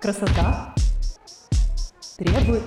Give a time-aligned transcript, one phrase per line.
[0.00, 0.74] Красота
[2.16, 2.62] требует...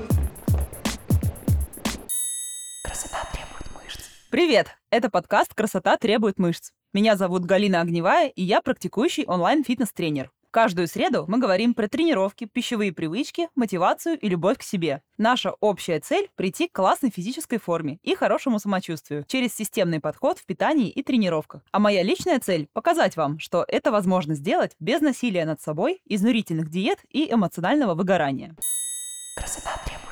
[2.83, 4.01] Красота требует мышц.
[4.29, 4.67] Привет!
[4.91, 6.69] Это подкаст «Красота требует мышц».
[6.93, 10.29] Меня зовут Галина Огневая, и я практикующий онлайн-фитнес-тренер.
[10.53, 15.01] Каждую среду мы говорим про тренировки, пищевые привычки, мотивацию и любовь к себе.
[15.17, 20.45] Наша общая цель– прийти к классной физической форме и хорошему самочувствию через системный подход в
[20.45, 21.63] питании и тренировках.
[21.71, 26.69] А моя личная цель– показать вам, что это возможно сделать без насилия над собой, изнурительных
[26.69, 28.55] диет и эмоционального выгорания.
[29.35, 30.02] Красота требует.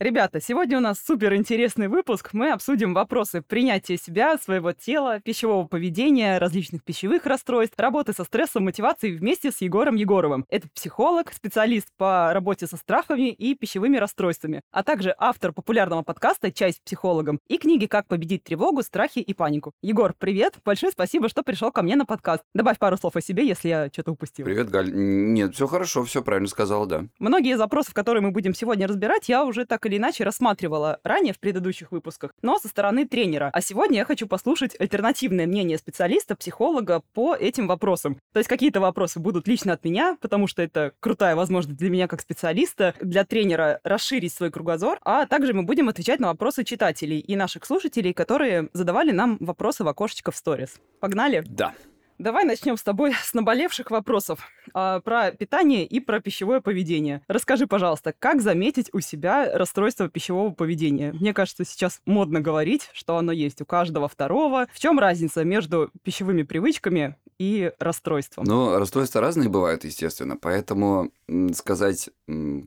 [0.00, 2.28] Ребята, сегодня у нас супер интересный выпуск.
[2.32, 8.66] Мы обсудим вопросы принятия себя, своего тела, пищевого поведения, различных пищевых расстройств, работы со стрессом,
[8.66, 10.46] мотивацией вместе с Егором Егоровым.
[10.50, 16.52] Это психолог, специалист по работе со страхами и пищевыми расстройствами, а также автор популярного подкаста
[16.52, 19.72] «Чай с психологом» и книги «Как победить тревогу, страхи и панику».
[19.82, 20.58] Егор, привет!
[20.64, 22.44] Большое спасибо, что пришел ко мне на подкаст.
[22.54, 24.44] Добавь пару слов о себе, если я что-то упустил.
[24.44, 24.92] Привет, Галь.
[24.94, 27.06] Нет, все хорошо, все правильно сказала, да.
[27.18, 31.34] Многие из запросов, которые мы будем сегодня разбирать, я уже так или иначе рассматривала ранее
[31.34, 33.50] в предыдущих выпусках, но со стороны тренера.
[33.52, 38.18] А сегодня я хочу послушать альтернативное мнение специалиста, психолога по этим вопросам.
[38.32, 42.06] То есть какие-то вопросы будут лично от меня, потому что это крутая возможность для меня
[42.06, 47.18] как специалиста, для тренера расширить свой кругозор, а также мы будем отвечать на вопросы читателей
[47.18, 50.76] и наших слушателей, которые задавали нам вопросы в окошечко в сторис.
[51.00, 51.42] Погнали?
[51.46, 51.72] Да.
[52.18, 54.40] Давай начнем с тобой с наболевших вопросов
[54.74, 57.22] а, про питание и про пищевое поведение.
[57.28, 61.12] Расскажи, пожалуйста, как заметить у себя расстройство пищевого поведения?
[61.12, 64.66] Мне кажется, сейчас модно говорить, что оно есть у каждого второго.
[64.72, 68.44] В чем разница между пищевыми привычками и расстройством?
[68.44, 71.12] Ну, расстройства разные бывают, естественно, поэтому
[71.54, 72.10] сказать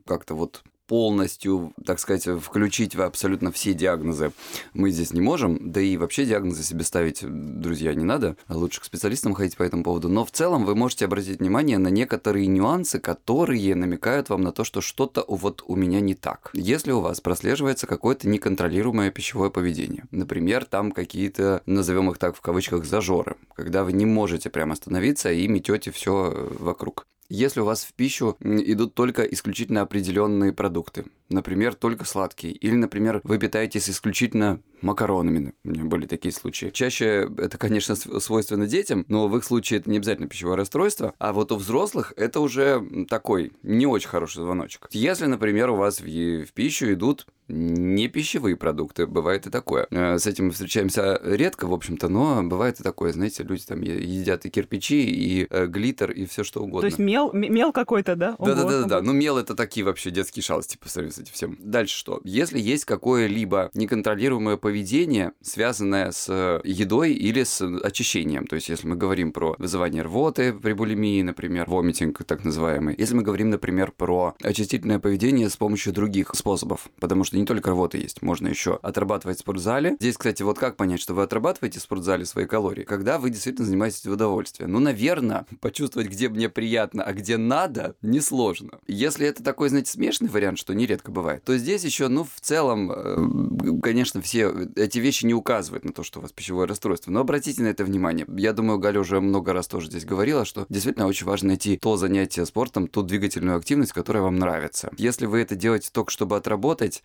[0.06, 0.62] как-то вот
[0.92, 4.32] полностью, так сказать, включить абсолютно все диагнозы
[4.74, 8.84] мы здесь не можем, да и вообще диагнозы себе ставить, друзья, не надо, лучше к
[8.84, 10.10] специалистам ходить по этому поводу.
[10.10, 14.64] Но в целом вы можете обратить внимание на некоторые нюансы, которые намекают вам на то,
[14.64, 16.50] что что-то вот у меня не так.
[16.52, 22.42] Если у вас прослеживается какое-то неконтролируемое пищевое поведение, например, там какие-то, назовем их так в
[22.42, 27.06] кавычках, зажоры, когда вы не можете прямо остановиться и метете все вокруг.
[27.28, 33.20] Если у вас в пищу идут только исключительно определенные продукты, например, только сладкие, или, например,
[33.24, 36.70] вы питаетесь исключительно макаронами, у меня были такие случаи.
[36.70, 41.32] Чаще это, конечно, свойственно детям, но в их случае это не обязательно пищевое расстройство, а
[41.32, 44.88] вот у взрослых это уже такой не очень хороший звоночек.
[44.90, 49.86] Если, например, у вас в, в пищу идут не пищевые продукты, бывает и такое.
[49.90, 53.82] Э, с этим мы встречаемся редко, в общем-то, но бывает и такое, знаете, люди там
[53.82, 56.82] едят и кирпичи, и э, глиттер, и все что угодно.
[56.82, 58.36] То есть мел, мел какой-то, да?
[58.38, 59.02] Да-да-да, да.
[59.02, 61.58] ну мел это такие вообще детские шалости по сравнению с этим всем.
[61.60, 62.20] Дальше что?
[62.24, 68.96] Если есть какое-либо неконтролируемое поведение, связанное с едой или с очищением, то есть если мы
[68.96, 74.34] говорим про вызывание рвоты при булимии, например, вомитинг так называемый, если мы говорим, например, про
[74.42, 79.38] очистительное поведение с помощью других способов, потому что не только рвота есть, можно еще отрабатывать
[79.38, 79.96] в спортзале.
[80.00, 83.66] Здесь, кстати, вот как понять, что вы отрабатываете в спортзале свои калории, когда вы действительно
[83.66, 84.68] занимаетесь в удовольствие.
[84.68, 88.80] Ну, наверное, почувствовать, где мне приятно, а где надо, несложно.
[88.86, 92.92] Если это такой, знаете, смешанный вариант, что нередко бывает, то здесь еще, ну, в целом,
[92.92, 97.10] э, конечно, все эти вещи не указывают на то, что у вас пищевое расстройство.
[97.10, 98.26] Но обратите на это внимание.
[98.36, 101.96] Я думаю, Галя уже много раз тоже здесь говорила, что действительно очень важно найти то
[101.96, 104.90] занятие спортом, ту двигательную активность, которая вам нравится.
[104.96, 107.02] Если вы это делаете только чтобы отработать,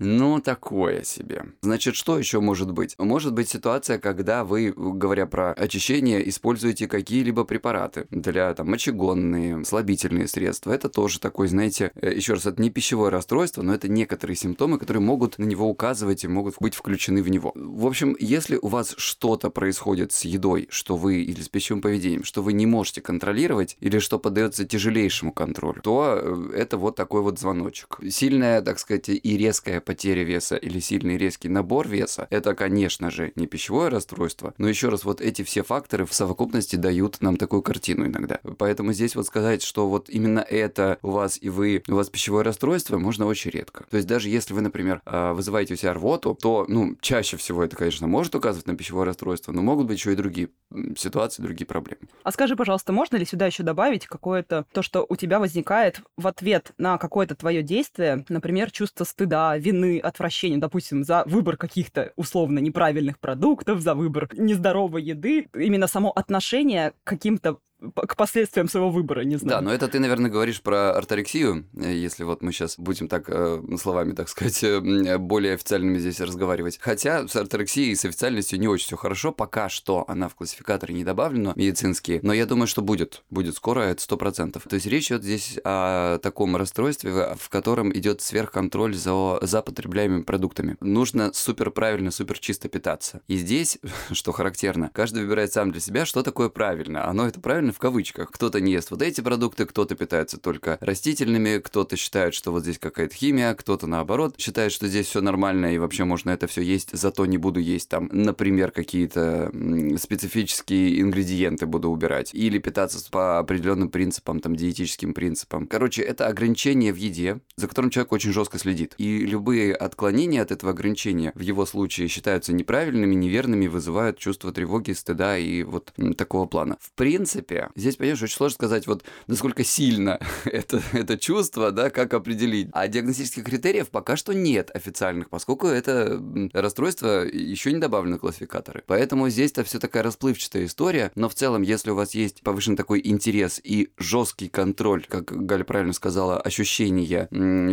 [0.00, 1.44] ну, такое себе.
[1.60, 2.94] Значит, что еще может быть?
[2.98, 10.26] Может быть ситуация, когда вы, говоря про очищение, используете какие-либо препараты для там мочегонные, слабительные
[10.26, 10.72] средства.
[10.72, 14.78] Это тоже такой, знаете, э, еще раз, это не пищевое расстройство, но это некоторые симптомы,
[14.78, 17.52] которые могут на него указывать и могут быть включены в него.
[17.54, 22.24] В общем, если у вас что-то происходит с едой, что вы или с пищевым поведением,
[22.24, 27.20] что вы не можете контролировать или что поддается тяжелейшему контролю, то э, это вот такой
[27.20, 27.98] вот звоночек.
[28.08, 33.32] Сильная, так сказать, и резкая потеря веса или сильный резкий набор веса, это, конечно же,
[33.34, 37.62] не пищевое расстройство, но еще раз, вот эти все факторы в совокупности дают нам такую
[37.62, 38.38] картину иногда.
[38.56, 42.44] Поэтому здесь вот сказать, что вот именно это у вас и вы, у вас пищевое
[42.44, 43.84] расстройство, можно очень редко.
[43.90, 47.64] То есть даже если вы, например, а, вызываете у себя рвоту, то, ну, чаще всего
[47.64, 50.50] это, конечно, может указывать на пищевое расстройство, но могут быть еще и другие
[50.96, 52.02] ситуации, другие проблемы.
[52.22, 56.28] А скажи, пожалуйста, можно ли сюда еще добавить какое-то то, что у тебя возникает в
[56.28, 62.58] ответ на какое-то твое действие, например, чувство стыда, вины, отвращения, допустим, за выбор каких-то условно
[62.58, 67.58] неправильных продуктов, за выбор нездоровой еды, именно само отношение к каким-то
[68.06, 69.58] к последствиям своего выбора, не знаю.
[69.58, 73.24] Да, но это ты, наверное, говоришь про орторексию, э, если вот мы сейчас будем так
[73.28, 76.78] э, словами, так сказать, э, более официальными здесь разговаривать.
[76.80, 79.32] Хотя с орторексией и с официальностью не очень все хорошо.
[79.32, 82.20] Пока что она в классификаторе не добавлена, медицинские.
[82.22, 83.22] Но я думаю, что будет.
[83.30, 84.64] Будет скоро, это сто процентов.
[84.68, 90.22] То есть речь идет здесь о таком расстройстве, в котором идет сверхконтроль за, за потребляемыми
[90.22, 90.76] продуктами.
[90.80, 93.22] Нужно супер правильно, супер чисто питаться.
[93.26, 93.78] И здесь,
[94.12, 97.06] что характерно, каждый выбирает сам для себя, что такое правильно.
[97.06, 98.30] Оно это правильно в кавычках.
[98.30, 102.78] Кто-то не ест вот эти продукты, кто-то питается только растительными, кто-то считает, что вот здесь
[102.78, 106.90] какая-то химия, кто-то наоборот считает, что здесь все нормально и вообще можно это все есть,
[106.92, 109.50] зато не буду есть там, например, какие-то
[109.98, 115.66] специфические ингредиенты буду убирать или питаться по определенным принципам, там диетическим принципам.
[115.66, 118.94] Короче, это ограничение в еде, за которым человек очень жестко следит.
[118.98, 124.92] И любые отклонения от этого ограничения в его случае считаются неправильными, неверными, вызывают чувство тревоги,
[124.92, 126.76] стыда и вот такого плана.
[126.80, 132.14] В принципе, здесь, понимаешь, очень сложно сказать, вот насколько сильно это, это чувство, да, как
[132.14, 132.68] определить.
[132.72, 136.20] А диагностических критериев пока что нет официальных, поскольку это
[136.52, 138.82] расстройство еще не добавлено в классификаторы.
[138.86, 143.00] Поэтому здесь-то все такая расплывчатая история, но в целом, если у вас есть повышенный такой
[143.04, 147.28] интерес и жесткий контроль, как Галя правильно сказала, ощущение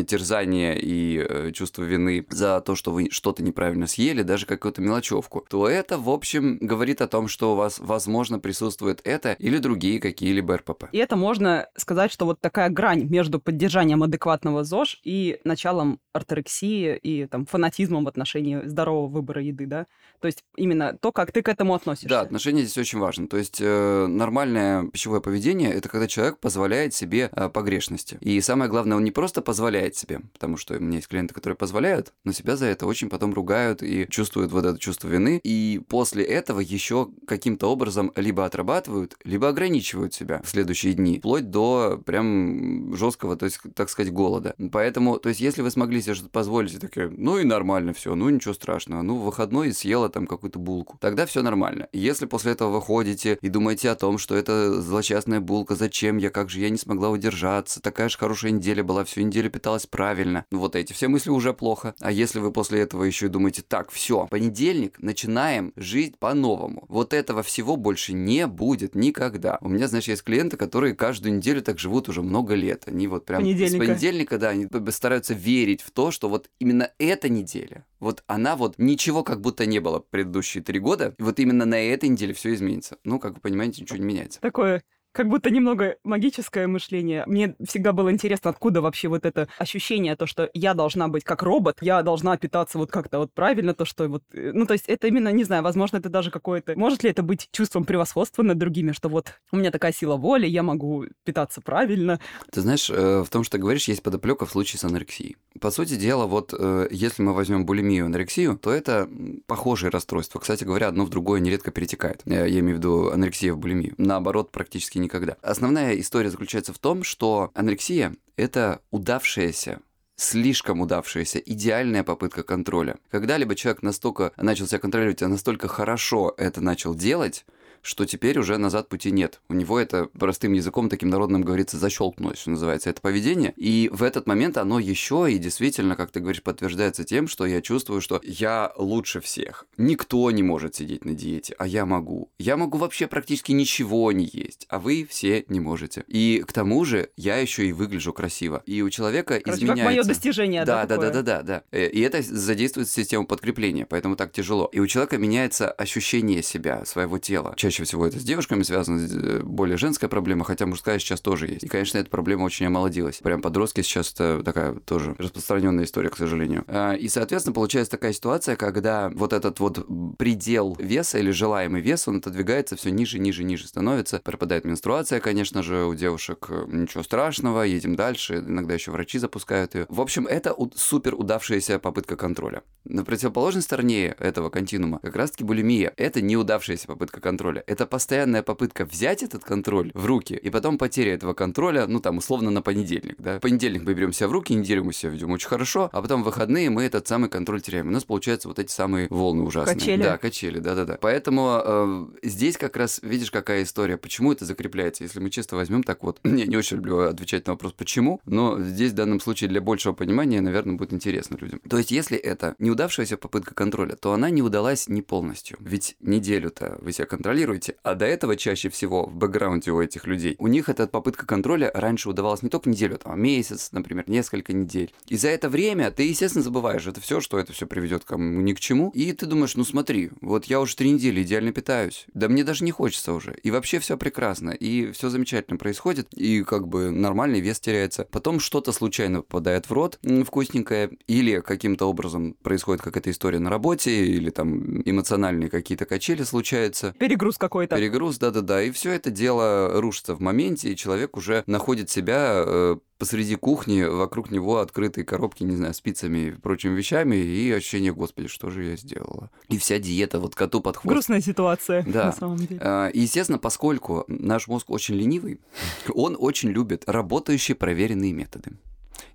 [0.07, 5.45] терзания и э, чувство вины за то, что вы что-то неправильно съели, даже какую-то мелочевку,
[5.49, 9.76] то это, в общем, говорит о том, что у вас, возможно, присутствует это или другие
[9.99, 10.85] какие-либо РПП.
[10.91, 16.97] И это можно сказать, что вот такая грань между поддержанием адекватного ЗОЖ и началом орторексии
[16.97, 19.85] и там фанатизмом в отношении здорового выбора еды, да?
[20.19, 22.09] То есть именно то, как ты к этому относишься.
[22.09, 23.27] Да, отношения здесь очень важно.
[23.27, 28.17] То есть э, нормальное пищевое поведение это когда человек позволяет себе э, погрешности.
[28.21, 31.55] И самое главное, он не просто позволяет себе, потому что у меня есть клиенты, которые
[31.55, 35.39] позволяют, но себя за это очень потом ругают и чувствуют вот это чувство вины.
[35.43, 39.66] И после этого еще каким-то образом либо отрабатывают, либо ограничивают
[40.13, 44.55] себя в следующие дни, вплоть до прям жесткого, то есть, так сказать, голода.
[44.71, 48.29] Поэтому, то есть, если вы смогли себе что-то позволить, такие, ну и нормально все, ну
[48.29, 51.87] ничего страшного, ну в выходной съела там какую-то булку, тогда все нормально.
[51.93, 56.29] Если после этого вы ходите и думаете о том, что это злочастная булка, зачем я,
[56.29, 60.45] как же я не смогла удержаться, такая же хорошая неделя была, всю неделю питалась правильно,
[60.51, 61.95] ну вот эти все мысли уже плохо.
[61.99, 66.85] А если вы после этого еще и думаете, так, все, понедельник, начинаем жить по-новому.
[66.89, 69.56] Вот этого всего больше не будет никогда.
[69.61, 72.83] У меня, знаешь, есть клиенты, которые каждую неделю так живут уже много лет.
[72.87, 73.83] Они вот прям Понедельника.
[73.83, 78.55] с понедельника, да, они стараются верить в то, что вот именно эта неделя, вот она
[78.55, 82.33] вот ничего как будто не было предыдущие три года, и вот именно на этой неделе
[82.33, 82.97] все изменится.
[83.03, 84.39] Ну, как вы понимаете, ничего не меняется.
[84.41, 84.83] Такое
[85.17, 87.23] как будто немного магическое мышление.
[87.25, 91.41] Мне всегда было интересно, откуда вообще вот это ощущение, то, что я должна быть как
[91.41, 94.21] робот, я должна питаться вот как-то вот правильно, то, что вот...
[94.31, 96.77] э, Ну, то есть это именно, не знаю, возможно, это даже какое-то...
[96.77, 100.45] Может ли это быть чувством превосходства над другими, что вот у меня такая сила воли,
[100.45, 102.19] я могу питаться правильно.
[102.51, 105.37] Ты знаешь, э, в том, что ты говоришь, есть подоплека в случае с анорексией.
[105.59, 109.09] По сути дела, вот э, если мы возьмем булимию и анорексию, то это
[109.47, 110.37] похожие расстройства.
[110.37, 112.21] Кстати говоря, одно в другое нередко перетекает.
[112.25, 113.95] Я имею в виду анорексия в булимию.
[113.97, 115.37] Наоборот, практически никогда.
[115.41, 119.79] Основная история заключается в том, что анорексия– это удавшаяся
[120.17, 122.97] слишком удавшаяся, идеальная попытка контроля.
[123.11, 127.45] Когда-либо человек настолько начал себя контролировать, а настолько хорошо это начал делать,
[127.87, 129.39] что теперь уже назад пути нет.
[129.47, 133.53] У него это простым языком, таким народным говорится, защелкнулось, что называется, это поведение.
[133.55, 137.61] И в этот момент оно еще и действительно, как ты говоришь, подтверждается тем, что я
[137.61, 139.65] чувствую, что я лучше всех.
[139.77, 142.29] Никто не может сидеть на диете, а я могу.
[142.37, 146.03] Я могу вообще практически ничего не есть, а вы все не можете.
[146.07, 148.63] И к тому же я еще и выгляжу красиво.
[148.65, 149.83] И у человека Короче, изменяется...
[149.83, 151.63] как мое достижение, да, Да, да, да, да, да.
[151.71, 154.69] Э, И это задействует систему подкрепления, поэтому так тяжело.
[154.73, 157.53] И у человека меняется ощущение себя, своего тела.
[157.55, 161.63] Чаще всего это с девушками связано, э, более женская проблема, хотя мужская сейчас тоже есть.
[161.63, 163.17] И, конечно, эта проблема очень омолодилась.
[163.17, 166.63] Прям подростки сейчас это такая тоже распространенная история, к сожалению.
[166.67, 169.85] А, И, соответственно, получается такая ситуация, когда вот этот вот
[170.17, 174.19] предел веса или желаемый вес, он отодвигается все ниже, ниже, ниже становится.
[174.23, 178.37] Пропадает менструация, конечно же, у девушек э, ничего страшного, едем дальше.
[178.37, 179.85] Иногда еще врачи запускают ее.
[179.89, 182.63] В общем, это супер удавшаяся попытка контроля.
[182.85, 185.93] На противоположной стороне этого континуума как раз-таки булимия.
[185.97, 187.56] Это неудавшаяся попытка контроля.
[187.65, 192.17] Это постоянная попытка взять этот контроль в руки и потом потеря этого контроля, ну там
[192.17, 193.37] условно на понедельник, да.
[193.37, 196.23] В понедельник мы берем себя в руки, неделю мы себя ведем очень хорошо, а потом
[196.23, 197.87] в выходные мы этот самый контроль теряем.
[197.87, 199.75] У нас получаются вот эти самые волны ужасные.
[199.75, 200.03] Качели.
[200.03, 200.97] Да, качели, да-да-да.
[201.01, 205.03] Поэтому э, здесь как раз видишь, какая история, почему это закрепляется.
[205.03, 208.59] Если мы чисто возьмем так вот, я не очень люблю отвечать на вопрос «почему?», но
[208.59, 211.59] здесь в данном случае для большего понимания, наверное, будет интересно людям.
[211.67, 215.57] То есть, если это неудавшаяся попытка контроля, то она не удалась не полностью.
[215.59, 217.75] Ведь неделю-то вы себя контролировали, контролируйте.
[217.83, 221.71] А до этого чаще всего в бэкграунде у этих людей, у них эта попытка контроля
[221.73, 224.93] раньше удавалась не только неделю, а месяц, например, несколько недель.
[225.07, 228.53] И за это время ты, естественно, забываешь это все, что это все приведет к ни
[228.53, 228.91] к чему.
[228.93, 232.05] И ты думаешь, ну смотри, вот я уже три недели идеально питаюсь.
[232.13, 233.35] Да мне даже не хочется уже.
[233.43, 234.51] И вообще все прекрасно.
[234.51, 236.07] И все замечательно происходит.
[236.13, 238.07] И как бы нормальный вес теряется.
[238.11, 240.91] Потом что-то случайно попадает в рот вкусненькое.
[241.07, 244.05] Или каким-то образом происходит какая-то история на работе.
[244.05, 246.95] Или там эмоциональные какие-то качели случаются.
[246.99, 247.75] Перегруз какой-то.
[247.75, 248.61] Перегруз, да-да-да.
[248.63, 250.71] И все это дело рушится в моменте.
[250.71, 256.27] И человек уже находит себя э, посреди кухни, вокруг него открытые коробки, не знаю, спицами
[256.27, 259.29] и прочими вещами, и ощущение, господи, что же я сделала?
[259.49, 260.91] И вся диета вот коту под хвост.
[260.91, 262.05] Грустная ситуация, да.
[262.05, 262.91] на самом деле.
[262.93, 265.39] И, естественно, поскольку наш мозг очень ленивый,
[265.93, 268.51] он очень любит работающие проверенные методы.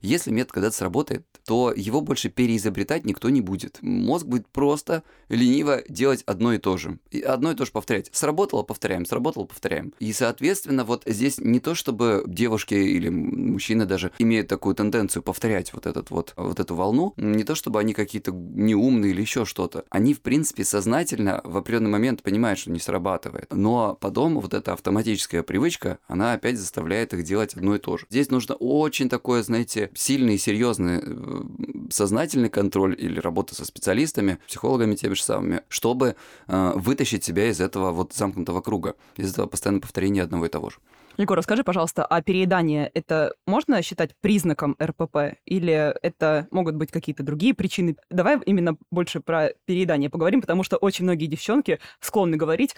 [0.00, 3.78] Если метод когда-то сработает, то его больше переизобретать никто не будет.
[3.82, 6.98] Мозг будет просто лениво делать одно и то же.
[7.10, 8.10] И одно и то же повторять.
[8.12, 9.92] Сработало, повторяем, сработало, повторяем.
[9.98, 15.72] И, соответственно, вот здесь не то, чтобы девушки или мужчины даже имеют такую тенденцию повторять
[15.72, 19.84] вот, этот вот, вот эту волну, не то, чтобы они какие-то неумные или еще что-то.
[19.90, 23.46] Они, в принципе, сознательно в определенный момент понимают, что не срабатывает.
[23.52, 28.06] Но потом вот эта автоматическая привычка, она опять заставляет их делать одно и то же.
[28.10, 31.42] Здесь нужно очень такое, знаете, сильный и серьезный э,
[31.90, 36.16] сознательный контроль или работа со специалистами, психологами теми же самыми, чтобы
[36.48, 40.70] э, вытащить себя из этого вот замкнутого круга, из этого постоянного повторения одного и того
[40.70, 40.76] же.
[41.18, 47.22] Егор, расскажи, пожалуйста, а переедание это можно считать признаком РПП или это могут быть какие-то
[47.22, 47.96] другие причины?
[48.08, 52.74] Давай именно больше про переедание поговорим, потому что очень многие девчонки склонны говорить,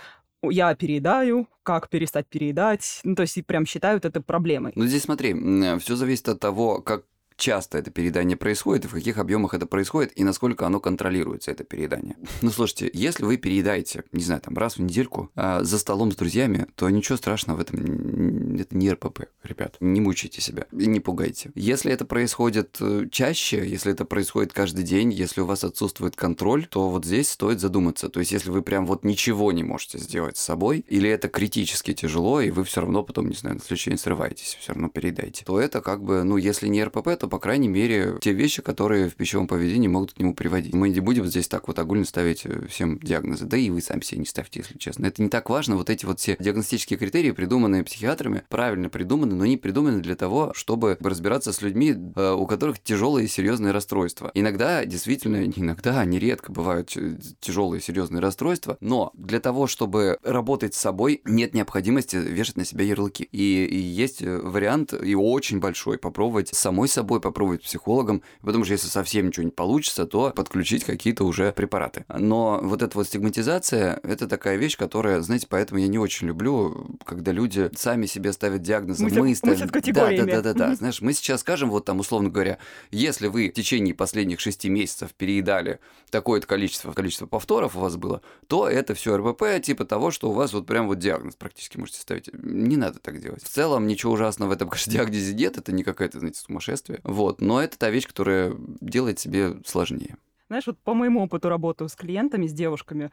[0.50, 4.72] я переедаю, как перестать переедать, ну, то есть прям считают это проблемой.
[4.74, 5.32] Ну, здесь смотри,
[5.78, 7.04] все зависит от того, как
[7.36, 11.64] часто это переедание происходит, и в каких объемах это происходит, и насколько оно контролируется, это
[11.64, 12.16] переедание.
[12.42, 16.16] Ну, слушайте, если вы переедаете, не знаю, там раз в недельку а, за столом с
[16.16, 19.76] друзьями, то ничего страшного в этом, это не РПП, ребят.
[19.80, 21.50] Не мучайте себя не пугайте.
[21.54, 26.66] Если это происходит э, чаще, если это происходит каждый день, если у вас отсутствует контроль,
[26.66, 28.08] то вот здесь стоит задуматься.
[28.08, 31.94] То есть, если вы прям вот ничего не можете сделать с собой, или это критически
[31.94, 35.44] тяжело, и вы все равно потом, не знаю, на следующий день срываетесь, все равно переедаете,
[35.44, 39.08] то это как бы, ну, если не РПП, то, по крайней мере, те вещи, которые
[39.08, 40.74] в пищевом поведении могут к нему приводить.
[40.74, 44.00] Мы не будем здесь так вот огульно ставить э, всем диагнозы, да и вы сами
[44.00, 45.06] себе не ставьте, если честно.
[45.06, 49.46] Это не так важно, вот эти вот все диагностические критерии, придуманные психиатрами, правильно придуманы, но
[49.46, 54.30] не придуманы для того, чтобы разбираться с людьми, э, у которых тяжелые и серьезные расстройства.
[54.34, 56.96] Иногда, действительно, иногда, нередко бывают
[57.40, 62.64] тяжелые и серьезные расстройства, но для того, чтобы работать с собой, нет необходимости вешать на
[62.64, 63.28] себя ярлыки.
[63.32, 68.64] И, и есть э, вариант, и очень большой, попробовать самой собой собой попробовать психологом, потому
[68.64, 72.04] что если совсем ничего не получится, то подключить какие-то уже препараты.
[72.08, 76.96] Но вот эта вот стигматизация, это такая вещь, которая, знаете, поэтому я не очень люблю,
[77.04, 79.04] когда люди сами себе ставят диагнозы.
[79.04, 79.68] Мы, мы ставим...
[80.16, 80.74] Да, да, да, да, да.
[80.74, 82.58] Знаешь, мы сейчас скажем, вот там, условно говоря,
[82.90, 85.78] если вы в течение последних шести месяцев переедали
[86.10, 90.32] такое-то количество, количество повторов у вас было, то это все РПП, типа того, что у
[90.32, 92.30] вас вот прям вот диагноз практически можете ставить.
[92.32, 93.42] Не надо так делать.
[93.42, 97.00] В целом ничего ужасного в этом, конечно, диагнозе нет, это не какое-то, знаете, сумасшествие.
[97.04, 100.16] Вот, но это та вещь, которая делает себе сложнее.
[100.48, 103.10] Знаешь, вот по моему опыту работы с клиентами, с девушками,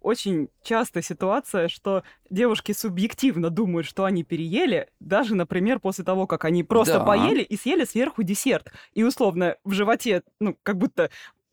[0.00, 6.44] очень частая ситуация, что девушки субъективно думают, что они переели, даже, например, после того, как
[6.44, 7.04] они просто да.
[7.04, 8.72] поели и съели сверху десерт.
[8.94, 11.10] И условно в животе, ну, как будто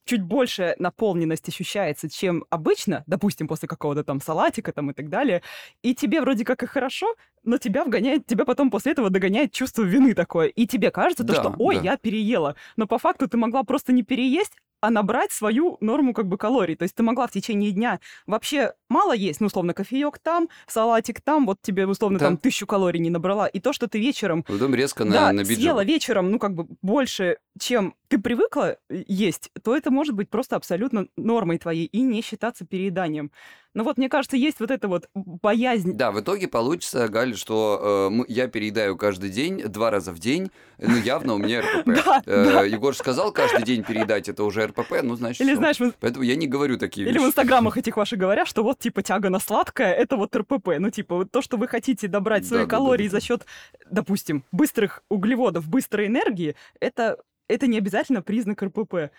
[0.08, 5.44] чуть больше наполненность ощущается, чем обычно, допустим, после какого-то там салатика там и так далее,
[5.84, 9.84] и тебе вроде как и хорошо, но тебя вгоняет, тебя потом после этого догоняет чувство
[9.84, 11.82] вины такое, и тебе кажется, то, да, что, ой, да.
[11.82, 16.28] я переела, но по факту ты могла просто не переесть, а набрать свою норму как
[16.28, 16.76] бы калорий.
[16.76, 21.22] То есть ты могла в течение дня вообще мало есть, ну, условно, кофеек там, салатик
[21.22, 22.26] там, вот тебе, условно, да.
[22.26, 23.48] там тысячу калорий не набрала.
[23.48, 24.44] И то, что ты вечером...
[24.44, 25.58] Потом резко на, да, на бюджет.
[25.58, 30.30] съела вечером, ну, как бы больше, чем ты привыкла э, есть, то это может быть
[30.30, 33.32] просто абсолютно нормой твоей и не считаться перееданием.
[33.74, 35.94] Но вот, мне кажется, есть вот эта вот боязнь.
[35.94, 40.50] Да, в итоге получится, Галь, что э, я переедаю каждый день, два раза в день,
[40.80, 41.90] ну, явно у меня РПП.
[42.26, 46.36] Э, Егор сказал каждый день переедать, это уже РПП, ну, значит, Или знаешь, Поэтому я
[46.36, 47.16] не говорю такие вещи.
[47.16, 50.80] Или в инстаграмах этих ваших говорят, что вот, типа, тяга на сладкое, это вот РПП.
[50.80, 53.46] Ну, типа, то, что вы хотите добрать свои калории за счет,
[53.90, 59.12] допустим, быстрых углеводов, быстрой энергии, это это не обязательно признак РПП.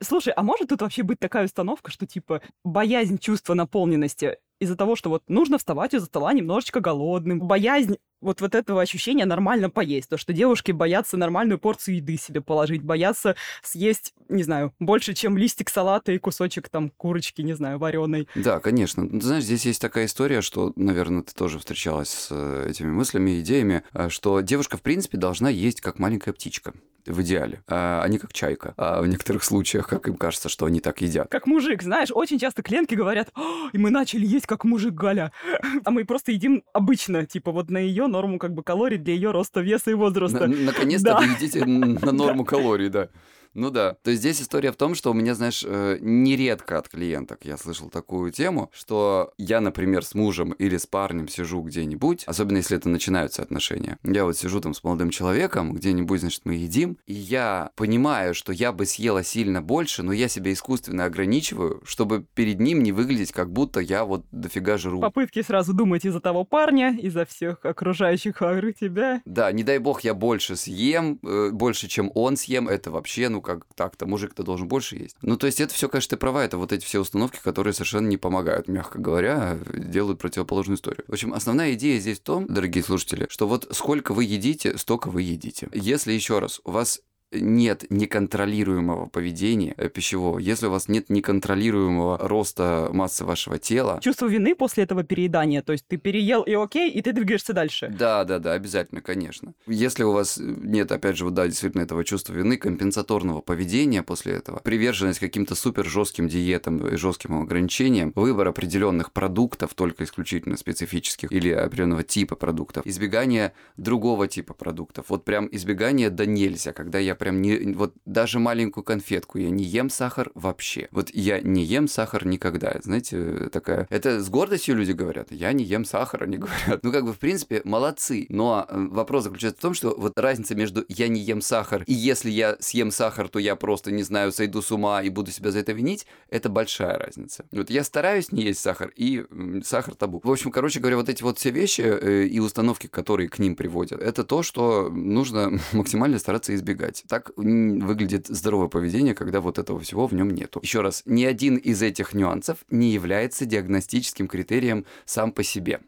[0.00, 4.96] Слушай, а может тут вообще быть такая установка, что типа боязнь чувства наполненности из-за того,
[4.96, 10.08] что вот нужно вставать из-за стола немножечко голодным, боязнь вот, вот этого ощущения нормально поесть.
[10.08, 15.36] То, что девушки боятся нормальную порцию еды себе положить, боятся съесть, не знаю, больше, чем
[15.36, 18.28] листик салата и кусочек там курочки, не знаю, вареной.
[18.34, 19.08] Да, конечно.
[19.08, 23.40] Ты знаешь, здесь есть такая история, что, наверное, ты тоже встречалась с э, этими мыслями,
[23.40, 26.74] идеями, э, что девушка, в принципе, должна есть как маленькая птичка
[27.06, 28.74] в идеале, а не как чайка.
[28.76, 31.28] А в некоторых случаях, как им кажется, что они так едят.
[31.30, 35.32] Как мужик, знаешь, очень часто клиентки говорят, «О, и мы начали есть как мужик Галя,
[35.84, 39.30] а мы просто едим обычно, типа вот на ее норму как бы калорий для ее
[39.30, 40.46] роста, веса и возраста.
[40.46, 41.18] На- Наконец-то Да.
[41.18, 43.08] вы едите на норму калорий, да.
[43.54, 43.96] Ну да.
[44.02, 47.56] То есть здесь история в том, что у меня, знаешь, э, нередко от клиенток я
[47.56, 52.76] слышал такую тему, что я, например, с мужем или с парнем сижу где-нибудь, особенно если
[52.76, 53.98] это начинаются отношения.
[54.04, 58.52] Я вот сижу там с молодым человеком, где-нибудь, значит, мы едим, и я понимаю, что
[58.52, 63.32] я бы съела сильно больше, но я себя искусственно ограничиваю, чтобы перед ним не выглядеть,
[63.32, 65.00] как будто я вот дофига жру.
[65.00, 69.22] Попытки сразу думать из-за того парня, из-за всех окружающих вокруг тебя.
[69.24, 73.39] Да, не дай бог я больше съем, э, больше, чем он съем, это вообще, ну
[73.40, 75.16] как так-то, мужик-то должен больше есть.
[75.22, 78.08] Ну то есть это все, конечно, ты права, это вот эти все установки, которые совершенно
[78.08, 81.04] не помогают, мягко говоря, делают противоположную историю.
[81.06, 85.08] В общем, основная идея здесь в том, дорогие слушатели, что вот сколько вы едите, столько
[85.08, 85.68] вы едите.
[85.72, 87.00] Если еще раз, у вас
[87.32, 94.26] нет неконтролируемого поведения э, пищевого, если у вас нет неконтролируемого роста массы вашего тела, Чувство
[94.26, 97.92] вины после этого переедания, то есть ты переел и окей, и ты двигаешься дальше.
[97.96, 99.54] Да, да, да, обязательно, конечно.
[99.66, 104.34] Если у вас нет, опять же, вот, да, действительно этого чувства вины, компенсаторного поведения после
[104.34, 111.30] этого, приверженность каким-то супер жестким диетам и жестким ограничениям, выбор определенных продуктов, только исключительно специфических
[111.30, 117.14] или определенного типа продуктов, избегание другого типа продуктов, вот прям избегание да нельзя, когда я
[117.20, 120.88] прям не, вот даже маленькую конфетку я не ем сахар вообще.
[120.90, 125.64] Вот я не ем сахар никогда, знаете, такая, это с гордостью люди говорят, я не
[125.64, 126.82] ем сахар, они говорят.
[126.82, 128.26] Ну, как бы, в принципе, молодцы.
[128.30, 131.92] Но э, вопрос заключается в том, что вот разница между я не ем сахар и
[131.92, 135.50] если я съем сахар, то я просто, не знаю, сойду с ума и буду себя
[135.50, 137.44] за это винить, это большая разница.
[137.52, 139.24] Вот я стараюсь не есть сахар, и
[139.64, 140.20] сахар табу.
[140.22, 143.56] В общем, короче говоря, вот эти вот все вещи э, и установки, которые к ним
[143.56, 147.02] приводят, это то, что нужно максимально стараться избегать.
[147.10, 150.60] Так выглядит здоровое поведение, когда вот этого всего в нем нету.
[150.62, 155.80] Еще раз, ни один из этих нюансов не является диагностическим критерием сам по себе.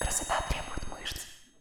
[0.00, 0.71] Красота требует.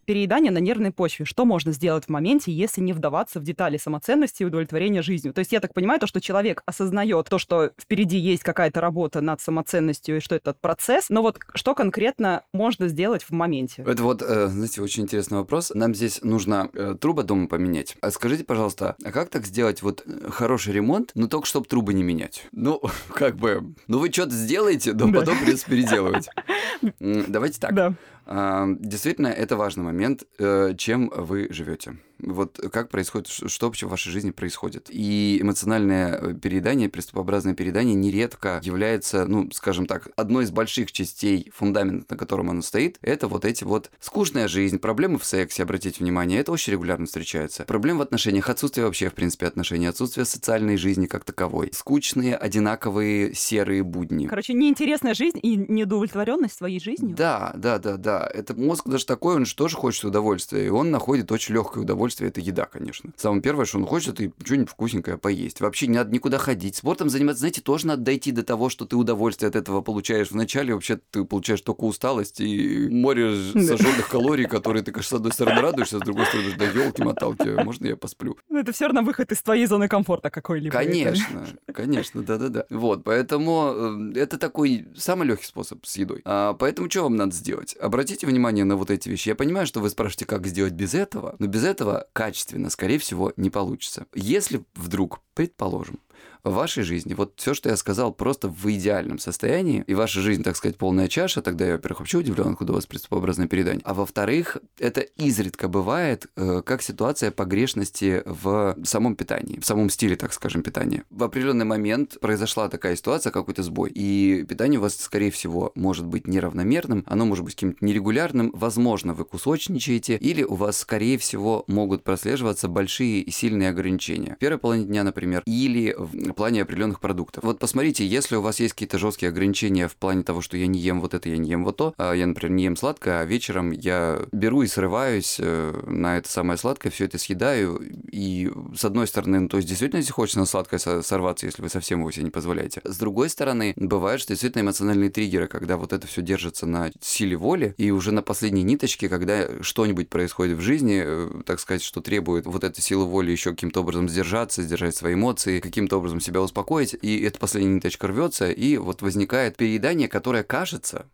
[0.06, 1.26] Переедание на нервной почве.
[1.26, 5.34] Что можно сделать в моменте, если не вдаваться в детали самоценности и удовлетворения жизнью?
[5.34, 9.22] То есть я так понимаю, то, что человек осознает то, что впереди есть какая-то работа
[9.22, 13.84] над самоценностью и что это процесс, но вот что конкретно можно сделать в моменте?
[13.86, 15.72] Это вот, э, знаете, очень интересный вопрос.
[15.74, 17.96] Нам здесь нужно э, трубы дома поменять.
[18.02, 21.94] А скажите, пожалуйста, а как так сделать вот э, хороший ремонт, но только чтобы трубы
[21.94, 22.48] не менять?
[22.52, 22.82] Ну,
[23.14, 25.20] как бы, ну вы что-то сделаете, но Да.
[25.20, 26.28] потом придется переделывать.
[27.00, 27.74] Давайте так.
[27.74, 27.94] Да.
[28.26, 31.98] А, Действительно, это важный момент, э, чем вы живете.
[32.24, 34.88] Вот как происходит, что вообще в вашей жизни происходит.
[34.90, 41.52] И эмоциональное э, переедание, приступообразное переедание нередко является, ну, скажем так, одной из больших частей
[41.54, 42.98] фундамента, на котором оно стоит.
[43.02, 47.64] Это вот эти вот скучная жизнь, проблемы в сексе, обратите внимание, это очень регулярно встречается.
[47.64, 51.72] Проблемы в отношениях, отсутствие вообще, в принципе, отношений, отсутствие социальной жизни как таковой.
[51.74, 54.28] Скучные, одинаковые серые будни.
[54.28, 57.16] Короче, неинтересная жизнь и недоудовлетворенность своей жизнью.
[57.16, 58.30] Да, да, да, да.
[58.34, 60.66] Это мозг даже такой, он же тоже хочет удовольствия.
[60.66, 62.11] И он находит очень легкое удовольствие.
[62.20, 63.12] Это еда, конечно.
[63.16, 65.62] Самое первое, что он хочет, это что-нибудь вкусненькое поесть.
[65.62, 66.76] Вообще не надо никуда ходить.
[66.76, 70.32] Спортом заниматься, знаете, тоже надо дойти до того, что ты удовольствие от этого получаешь.
[70.32, 75.32] Вначале вообще ты получаешь только усталость и море сожженных калорий, которые ты, конечно, с одной
[75.32, 78.38] стороны радуешься, с другой стороны, да елки-моталки, можно я посплю?
[78.50, 80.74] Ну, Это все равно выход из твоей зоны комфорта какой-либо.
[80.74, 82.66] Конечно, конечно, да-да-да.
[82.70, 86.22] Вот, поэтому э, это такой самый легкий способ с едой.
[86.26, 87.76] А, поэтому что вам надо сделать?
[87.80, 89.30] Обратите внимание на вот эти вещи.
[89.30, 93.34] Я понимаю, что вы спрашиваете, как сделать без этого, но без этого качественно, скорее всего,
[93.38, 94.06] не получится.
[94.14, 96.00] Если вдруг, предположим,
[96.44, 100.56] вашей жизни, вот все, что я сказал, просто в идеальном состоянии, и ваша жизнь, так
[100.56, 103.82] сказать, полная чаша, тогда я, во-первых, вообще удивлен, откуда у вас приступообразное передание.
[103.86, 110.16] А во-вторых, это изредка бывает э, как ситуация погрешности в самом питании, в самом стиле,
[110.16, 111.04] так скажем, питания.
[111.10, 116.06] В определенный момент произошла такая ситуация, какой-то сбой, и питание у вас, скорее всего, может
[116.06, 121.64] быть неравномерным, оно может быть каким-то нерегулярным, возможно, вы кусочничаете, или у вас, скорее всего,
[121.68, 124.36] могут прослеживаться большие и сильные ограничения.
[124.36, 125.96] В первой половине дня, например, или
[126.32, 127.44] в плане определенных продуктов.
[127.44, 130.80] Вот посмотрите, если у вас есть какие-то жесткие ограничения в плане того, что я не
[130.80, 133.26] ем вот это, я не ем вот то, а я, например, не ем сладкое, а
[133.26, 138.86] вечером я беру и срываюсь э, на это самое сладкое, все это съедаю, и с
[138.86, 142.12] одной стороны, ну, то есть действительно, если хочется на сладкое сорваться, если вы совсем его
[142.12, 142.82] себе не позволяете.
[142.84, 147.36] С другой стороны, бывает, что действительно эмоциональные триггеры, когда вот это все держится на силе
[147.36, 152.02] воли, и уже на последней ниточке, когда что-нибудь происходит в жизни, э, так сказать, что
[152.02, 156.42] требует вот этой силы воли еще каким-то образом сдержаться, сдержать свои эмоции, каким-то образом себя
[156.42, 161.08] успокоить, и эта последняя ниточка рвется, и вот возникает переедание, которое кажется,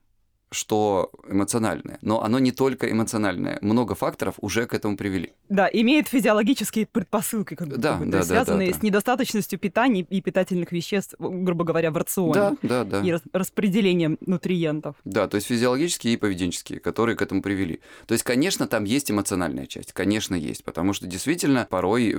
[0.51, 1.99] что эмоциональное.
[2.01, 3.59] Но оно не только эмоциональное.
[3.61, 5.33] Много факторов уже к этому привели.
[5.49, 10.21] Да, имеет физиологические предпосылки, как да, бы, да, связанные да, да, с недостаточностью питания и
[10.21, 12.33] питательных веществ, грубо говоря, в рационе.
[12.33, 13.01] Да, да, да.
[13.01, 14.95] И распределением нутриентов.
[15.03, 17.81] Да, то есть физиологические и поведенческие, которые к этому привели.
[18.05, 22.15] То есть, конечно, там есть эмоциональная часть, конечно, есть, потому что действительно порой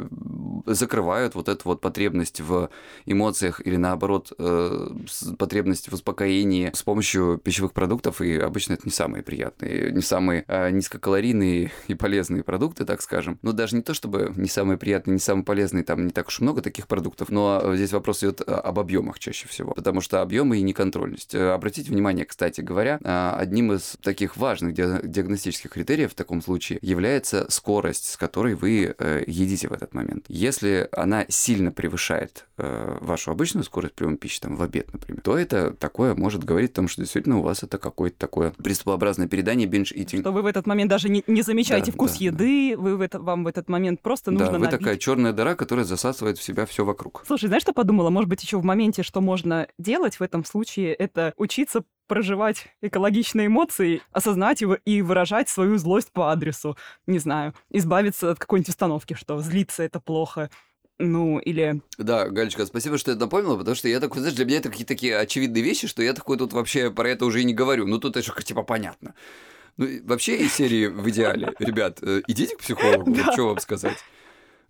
[0.66, 2.70] закрывают вот эту вот потребность в
[3.06, 4.88] эмоциях или наоборот э,
[5.38, 10.44] потребность в успокоении с помощью пищевых продуктов и обычно это не самые приятные, не самые
[10.48, 13.38] а, низкокалорийные и полезные продукты, так скажем.
[13.42, 16.40] Но даже не то, чтобы не самые приятные, не самые полезные, там не так уж
[16.40, 20.58] много таких продуктов, но здесь вопрос идет а, об объемах чаще всего, потому что объемы
[20.58, 21.34] и неконтрольность.
[21.34, 26.78] Э, обратите внимание, кстати говоря, а, одним из таких важных диагностических критериев в таком случае
[26.82, 30.24] является скорость, с которой вы э, едите в этот момент.
[30.28, 35.36] Если она сильно превышает э, вашу обычную скорость приема пищи, там, в обед, например, то
[35.36, 39.28] это такое может говорить о том, что действительно у вас это какой какое-то такое приступообразное
[39.28, 40.20] передание binge-eating.
[40.20, 43.00] Что вы в этот момент даже не, не замечаете да, вкус да, еды, вы в
[43.00, 44.78] это, вам в этот момент просто нужно Да, вы набить.
[44.78, 47.24] такая черная дыра, которая засасывает в себя все вокруг.
[47.26, 48.10] Слушай, знаешь, что подумала?
[48.10, 53.46] Может быть, еще в моменте, что можно делать в этом случае, это учиться проживать экологичные
[53.48, 56.76] эмоции, осознать его и выражать свою злость по адресу.
[57.06, 60.50] Не знаю, избавиться от какой-нибудь установки, что злиться это плохо,
[60.98, 61.80] ну, или...
[61.96, 64.94] Да, Галечка, спасибо, что это напомнила, потому что я такой, знаешь, для меня это какие-то
[64.94, 67.86] такие очевидные вещи, что я такой тут вообще про это уже и не говорю.
[67.86, 69.14] Ну, тут это типа понятно.
[69.76, 73.98] Ну, вообще из серии в идеале, ребят, э, идите к психологу, что вам сказать.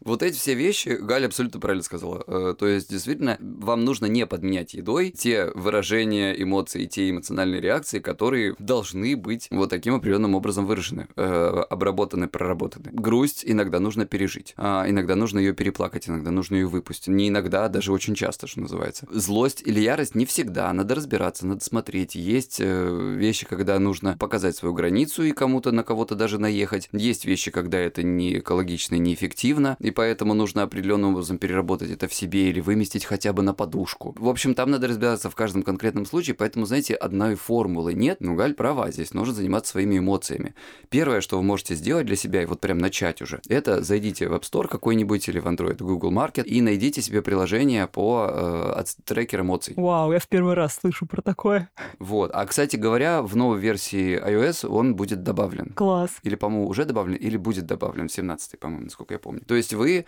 [0.04, 2.22] Вот эти все вещи Галя абсолютно правильно сказала.
[2.26, 7.98] Э, то есть, действительно, вам нужно не подменять едой те выражения эмоций, те эмоциональные реакции,
[7.98, 12.90] которые должны быть вот таким определенным образом выражены, э, обработаны, проработаны.
[12.92, 17.08] Грусть иногда нужно пережить, а иногда нужно ее переплакать, иногда нужно ее выпустить.
[17.08, 19.06] Не иногда, а даже очень часто, что называется.
[19.10, 22.14] Злость или ярость не всегда, надо разбираться, надо смотреть.
[22.14, 26.88] Есть э, вещи, когда нужно показать свою границу и кому-то на кого-то даже наехать.
[26.92, 32.14] Есть вещи, когда это не экологично, неэффективно и поэтому нужно определенным образом переработать это в
[32.14, 34.14] себе или выместить хотя бы на подушку.
[34.18, 38.34] В общем, там надо разбираться в каждом конкретном случае, поэтому, знаете, одной формулы нет, но
[38.34, 40.54] Галь права, здесь нужно заниматься своими эмоциями.
[40.90, 44.34] Первое, что вы можете сделать для себя, и вот прям начать уже, это зайдите в
[44.34, 49.40] App Store какой-нибудь или в Android Google Market и найдите себе приложение по э, трекер
[49.40, 49.72] эмоций.
[49.76, 51.70] Вау, я в первый раз слышу про такое.
[51.98, 52.30] Вот.
[52.34, 55.72] А, кстати говоря, в новой версии iOS он будет добавлен.
[55.74, 56.10] Класс.
[56.22, 59.40] Или, по-моему, уже добавлен, или будет добавлен в 17 по-моему, насколько я помню.
[59.46, 60.04] То есть вы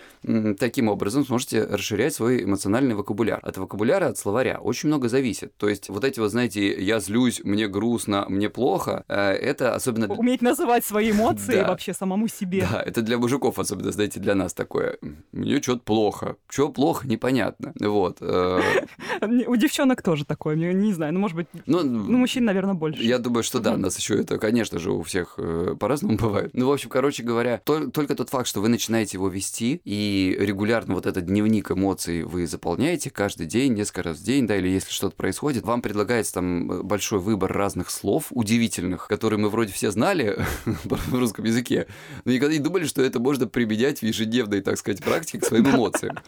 [0.58, 3.38] таким образом сможете расширять свой эмоциональный вокабуляр.
[3.42, 5.56] От вокабуляра, от словаря очень много зависит.
[5.56, 10.06] То есть вот эти вот, знаете, я злюсь, мне грустно, мне плохо, э, это особенно...
[10.12, 11.68] Уметь называть свои эмоции Да.
[11.68, 12.66] вообще самому себе.
[12.70, 14.98] Да, это для мужиков особенно, знаете, для нас такое.
[15.32, 16.36] Мне что-то плохо.
[16.48, 17.72] Что плохо, непонятно.
[17.80, 18.18] Вот.
[18.20, 18.60] э,
[19.46, 23.02] У девчонок тоже такое, не знаю, ну, может быть, Ну, ну, мужчин, наверное, больше.
[23.02, 26.50] Я думаю, что да, у нас еще это, конечно же, у всех э, по-разному бывает.
[26.54, 30.36] Ну, в общем, короче говоря, тол- только тот факт, что вы начинаете его вести, и
[30.38, 34.68] регулярно вот этот дневник эмоций вы заполняете каждый день, несколько раз в день, да, или
[34.68, 39.72] если что-то происходит, вам предлагается там э, большой выбор разных слов удивительных, которые мы вроде
[39.72, 41.86] все знали в русском языке,
[42.24, 45.68] но никогда не думали, что это можно применять в ежедневной, так сказать, практике к своим
[45.74, 46.18] эмоциям.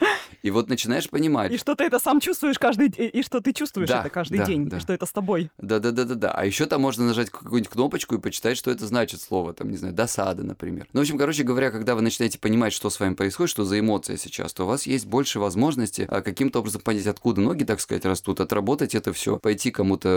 [0.43, 3.53] И вот начинаешь понимать, И что ты это сам чувствуешь каждый день, и что ты
[3.53, 4.81] чувствуешь Да, это каждый да, день, да.
[4.81, 5.51] что это с тобой.
[5.59, 6.33] Да-да-да-да-да.
[6.33, 9.55] А еще там можно нажать какую-нибудь кнопочку и почитать, что это значит слово.
[9.55, 10.89] Там, не знаю, досада, например.
[10.93, 13.79] Ну, в общем, короче говоря, когда вы начинаете понимать, что с вами происходит, что за
[13.79, 17.81] эмоция сейчас, то у вас есть больше возможности а, каким-то образом понять, откуда ноги, так
[17.81, 20.09] сказать, растут, отработать это все, пойти кому-то,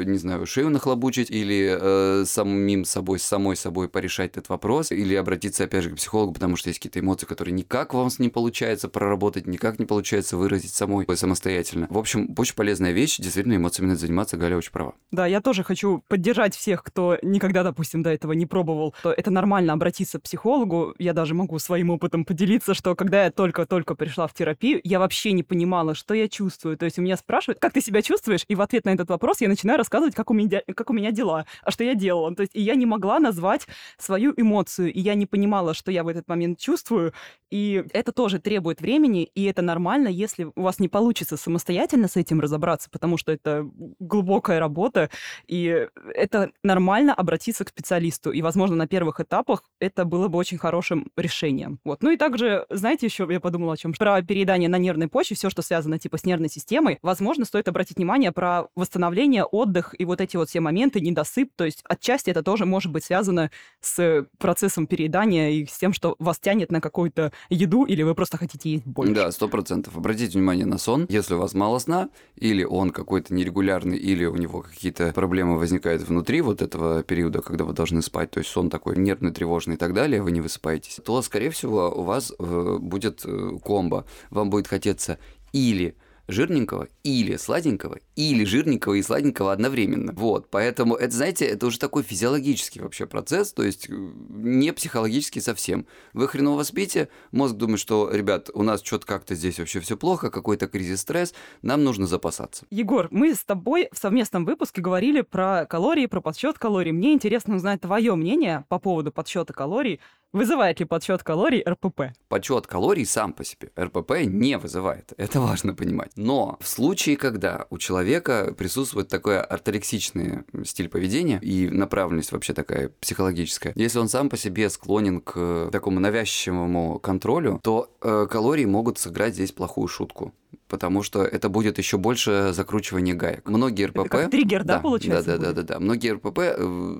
[0.00, 5.14] э, не знаю, шею нахлобучить или э, самим собой, самой собой порешать этот вопрос, или
[5.14, 8.90] обратиться, опять же, к психологу, потому что есть какие-то эмоции, которые никак вам не получается
[8.90, 11.86] проработать, никак не получается выразить самой самостоятельно.
[11.88, 14.92] В общем, очень полезная вещь, действительно, эмоциями надо заниматься, Галя очень права.
[15.10, 19.30] Да, я тоже хочу поддержать всех, кто никогда, допустим, до этого не пробовал, то это
[19.30, 20.94] нормально обратиться к психологу.
[20.98, 24.98] Я даже могу своим опытом поделиться поделиться, что когда я только-только пришла в терапию, я
[24.98, 26.76] вообще не понимала, что я чувствую.
[26.76, 28.44] То есть у меня спрашивают, как ты себя чувствуешь?
[28.48, 31.12] И в ответ на этот вопрос я начинаю рассказывать, как у меня, как у меня
[31.12, 32.34] дела, а что я делала.
[32.34, 36.02] То есть и я не могла назвать свою эмоцию, и я не понимала, что я
[36.02, 37.12] в этот момент чувствую.
[37.52, 42.16] И это тоже требует времени, и это нормально, если у вас не получится самостоятельно с
[42.16, 45.10] этим разобраться, потому что это глубокая работа,
[45.46, 48.32] и это нормально обратиться к специалисту.
[48.32, 51.78] И, возможно, на первых этапах это было бы очень хорошим решением.
[51.84, 52.02] Вот.
[52.02, 53.92] Ну и также, знаете, еще я подумала о чем?
[53.94, 57.96] Про переедание на нервной почве, все, что связано типа с нервной системой, возможно, стоит обратить
[57.96, 61.50] внимание про восстановление, отдых и вот эти вот все моменты, недосып.
[61.56, 66.14] То есть отчасти это тоже может быть связано с процессом переедания и с тем, что
[66.20, 69.14] вас тянет на какую-то еду или вы просто хотите есть больше.
[69.14, 69.96] Да, сто процентов.
[69.96, 71.06] Обратите внимание на сон.
[71.08, 76.02] Если у вас мало сна, или он какой-то нерегулярный, или у него какие-то проблемы возникают
[76.02, 79.78] внутри вот этого периода, когда вы должны спать, то есть сон такой нервный, тревожный и
[79.78, 84.04] так далее, вы не высыпаетесь, то, скорее всего, у вас э, будет э, комбо.
[84.30, 85.18] Вам будет хотеться
[85.52, 85.96] или
[86.28, 90.12] жирненького или сладенького, или жирненького и сладенького одновременно.
[90.12, 95.40] Вот, поэтому это, знаете, это уже такой физиологический вообще процесс, то есть э, не психологический
[95.40, 95.86] совсем.
[96.12, 100.30] Вы хреново спите, мозг думает, что, ребят, у нас что-то как-то здесь вообще все плохо,
[100.30, 102.66] какой-то кризис, стресс, нам нужно запасаться.
[102.70, 106.92] Егор, мы с тобой в совместном выпуске говорили про калории, про подсчет калорий.
[106.92, 110.00] Мне интересно узнать твое мнение по поводу подсчета калорий.
[110.32, 112.14] Вызывает ли подсчет калорий РПП?
[112.28, 115.12] Подсчет калорий сам по себе РПП не вызывает.
[115.18, 116.11] Это важно понимать.
[116.16, 122.90] Но в случае, когда у человека присутствует такой орторексичный стиль поведения и направленность вообще такая
[123.00, 128.98] психологическая, если он сам по себе склонен к такому навязчивому контролю, то э, калории могут
[128.98, 130.32] сыграть здесь плохую шутку
[130.72, 133.46] потому что это будет еще больше закручивания гаек.
[133.46, 133.98] Многие РПП...
[133.98, 135.32] Это как триггер, да, да получается?
[135.32, 135.80] Да, да, да, да, да.
[135.80, 136.96] Многие РПП э,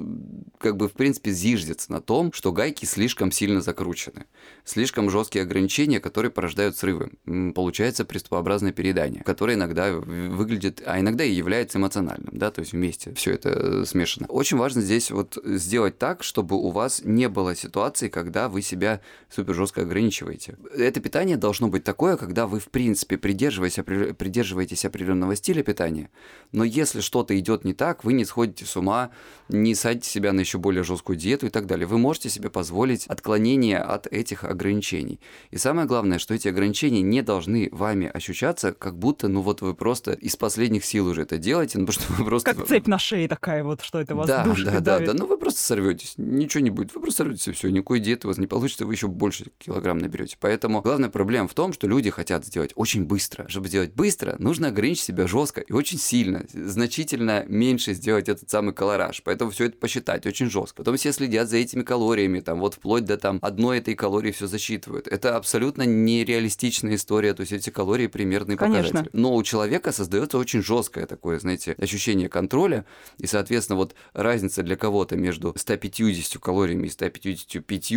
[0.59, 4.27] как бы в принципе зиждется на том, что гайки слишком сильно закручены.
[4.65, 7.13] Слишком жесткие ограничения, которые порождают срывы.
[7.55, 13.15] Получается приступообразное переедание, которое иногда выглядит, а иногда и является эмоциональным, да, то есть вместе
[13.15, 14.27] все это э, смешано.
[14.29, 19.01] Очень важно здесь вот сделать так, чтобы у вас не было ситуации, когда вы себя
[19.31, 20.57] супер жестко ограничиваете.
[20.77, 26.11] Это питание должно быть такое, когда вы в принципе придерживаетесь придерживаетесь, придерживаетесь определенного стиля питания,
[26.53, 29.11] но если что-то идет не так, вы не сходите с ума,
[29.49, 31.87] не садите себя на еще более жесткую диету и так далее.
[31.87, 35.21] Вы можете себе позволить отклонение от этих ограничений.
[35.51, 39.75] И самое главное, что эти ограничения не должны вами ощущаться, как будто, ну вот вы
[39.75, 42.55] просто из последних сил уже это делаете, ну потому что вы просто...
[42.55, 45.27] Как цепь на шее такая вот, что это вас да, душит да, да, да, ну
[45.27, 48.39] вы просто сорветесь, ничего не будет, вы просто сорветесь и все, никакой диеты у вас
[48.39, 50.37] не получится, вы еще больше килограмм наберете.
[50.41, 54.69] Поэтому главная проблема в том, что люди хотят сделать очень быстро, чтобы сделать быстро, нужно
[54.69, 59.23] ограничить себя жестко и очень сильно, значительно меньше сделать этот самый колораж.
[59.25, 60.79] Поэтому все это посчитать очень жестко.
[60.79, 64.47] Потом все следят за этими калориями, там вот вплоть до там одной этой калории все
[64.47, 65.07] засчитывают.
[65.09, 68.83] Это абсолютно нереалистичная история, то есть эти калории примерные Конечно.
[68.83, 69.11] показатели.
[69.13, 72.85] Но у человека создается очень жесткое такое, знаете, ощущение контроля,
[73.19, 77.93] и, соответственно, вот разница для кого-то между 150 калориями и 155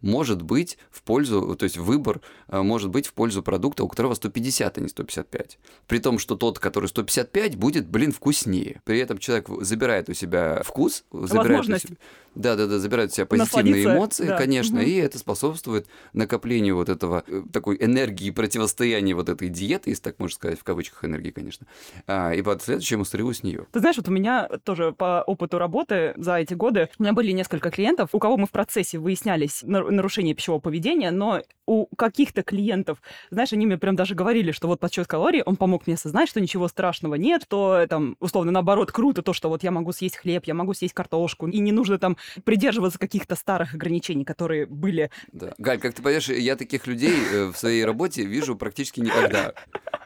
[0.00, 4.14] может быть в пользу, то есть выбор э, может быть в пользу продукта, у которого
[4.14, 5.58] 150, а не 155.
[5.86, 8.80] При том, что тот, который 155, будет, блин, вкуснее.
[8.84, 11.96] При этом человек забирает у себя вкус, забирает у себя...
[12.34, 14.38] Да, да, да, забирает у себя позитивные эмоции, да.
[14.38, 14.86] конечно, угу.
[14.86, 20.18] и это способствует накоплению вот этого э, такой энергии противостояния вот этой диеты, если так
[20.18, 21.66] можно сказать, в кавычках энергии, конечно,
[22.06, 23.66] а, и последующему срыву с нее.
[23.72, 27.32] Ты знаешь, вот у меня тоже по опыту работы за эти годы у меня были
[27.32, 33.02] несколько клиентов, у кого мы в процессе выяснялись нарушения пищевого поведения, но у каких-то клиентов,
[33.30, 36.40] знаешь, они мне прям даже говорили, что вот подсчет калорий, он помог мне осознать, что
[36.40, 40.44] ничего страшного нет, то там, условно, наоборот, круто то, что вот я могу съесть хлеб,
[40.46, 45.10] я могу съесть картошку, и не нужно там придерживаться каких-то старых ограничений, которые были.
[45.32, 45.54] Да.
[45.58, 49.54] Галь, как ты понимаешь, я таких людей э, в своей работе вижу практически никогда.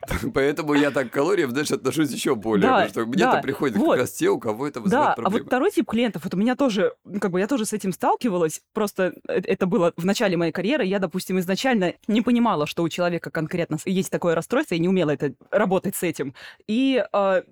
[0.34, 2.68] Поэтому я так к калориям, знаешь, отношусь еще более.
[2.68, 3.92] Да, потому что мне-то да, приходят вот.
[3.92, 5.36] как раз те, у кого это вызывает да, проблемы.
[5.36, 7.72] а вот второй тип клиентов, вот у меня тоже, ну, как бы я тоже с
[7.72, 12.66] этим сталкивалась, просто э, это было в начале моей карьеры, я, допустим, изначально не понимала,
[12.66, 16.34] что у человека конкретно есть такое расстройство, и не умела это работать с этим.
[16.68, 17.42] И э,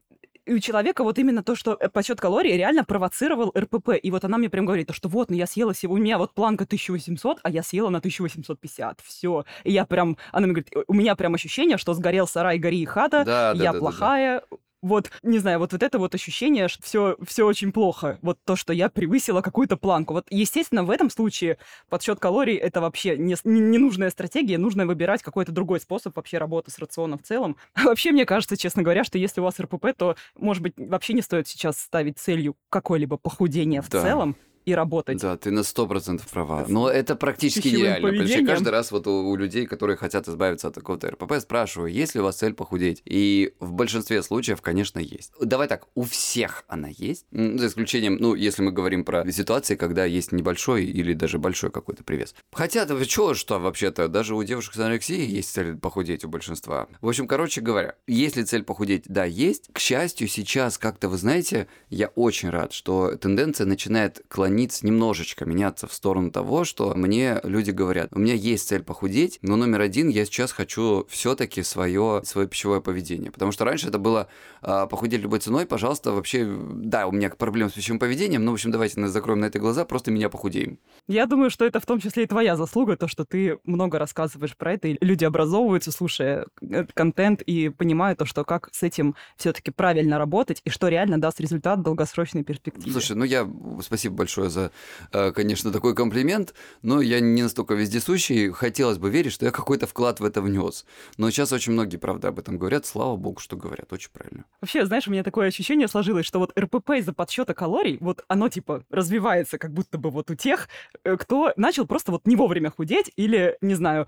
[0.46, 3.90] и у человека вот именно то, что э, подсчет калорий реально провоцировал РПП.
[4.02, 6.34] И вот она мне прям говорит, что вот, ну я съела сегодня, у меня вот
[6.34, 9.00] планка 1800, а я съела на 1850.
[9.00, 9.44] Все.
[9.64, 12.84] И я прям, она мне говорит, у меня прям ощущение, что сгорел сарай, гори и
[12.84, 16.68] хата, да, я да, плохая, да, да вот, не знаю, вот, вот это вот ощущение,
[16.68, 18.18] что все, все очень плохо.
[18.20, 20.12] Вот то, что я превысила какую-то планку.
[20.12, 21.56] Вот, естественно, в этом случае
[21.88, 26.70] подсчет калорий это вообще не, не, ненужная стратегия, нужно выбирать какой-то другой способ вообще работы
[26.70, 27.56] с рационом в целом.
[27.72, 31.14] А вообще, мне кажется, честно говоря, что если у вас РПП, то, может быть, вообще
[31.14, 34.02] не стоит сейчас ставить целью какое-либо похудение в да.
[34.02, 35.20] целом и работать.
[35.20, 36.64] Да, ты на сто процентов права.
[36.68, 38.08] Но это практически нереально.
[38.08, 38.46] Поведением.
[38.46, 42.20] каждый раз вот у, у людей, которые хотят избавиться от такого РПП, спрашиваю, есть ли
[42.20, 43.02] у вас цель похудеть?
[43.04, 45.32] И в большинстве случаев, конечно, есть.
[45.40, 50.04] Давай так, у всех она есть, за исключением, ну, если мы говорим про ситуации, когда
[50.04, 52.34] есть небольшой или даже большой какой-то привес.
[52.52, 56.88] Хотя, да чё, что вообще-то, даже у девушек с анорексией есть цель похудеть у большинства.
[57.00, 59.68] В общем, короче говоря, если цель похудеть, да, есть.
[59.72, 65.86] К счастью, сейчас как-то, вы знаете, я очень рад, что тенденция начинает клониться немножечко, меняться
[65.86, 70.08] в сторону того, что мне люди говорят, у меня есть цель похудеть, но номер один,
[70.08, 73.30] я сейчас хочу все-таки свое, свое пищевое поведение.
[73.30, 74.28] Потому что раньше это было
[74.62, 78.54] а, похудеть любой ценой, пожалуйста, вообще, да, у меня проблемы с пищевым поведением, но, в
[78.54, 80.78] общем, давайте на- закроем на это глаза, просто меня похудеем.
[81.06, 84.56] Я думаю, что это в том числе и твоя заслуга, то, что ты много рассказываешь
[84.56, 89.14] про это, и люди образовываются, слушая этот контент, и понимают то, что как с этим
[89.36, 92.92] все таки правильно работать, и что реально даст результат в долгосрочной перспективе.
[92.92, 93.48] Слушай, ну я
[93.82, 94.70] спасибо большое за,
[95.12, 98.50] э, конечно, такой комплимент, но я не настолько вездесущий.
[98.50, 100.84] Хотелось бы верить, что я какой-то вклад в это внес.
[101.16, 102.86] Но сейчас очень многие, правда, об этом говорят.
[102.86, 103.92] Слава богу, что говорят.
[103.92, 104.44] Очень правильно.
[104.60, 108.48] Вообще, знаешь, у меня такое ощущение сложилось, что вот РПП из-за подсчета калорий, вот оно
[108.48, 110.68] типа развивается как будто бы вот у тех,
[111.04, 114.06] э, кто начал просто вот не вовремя худеть или, не знаю,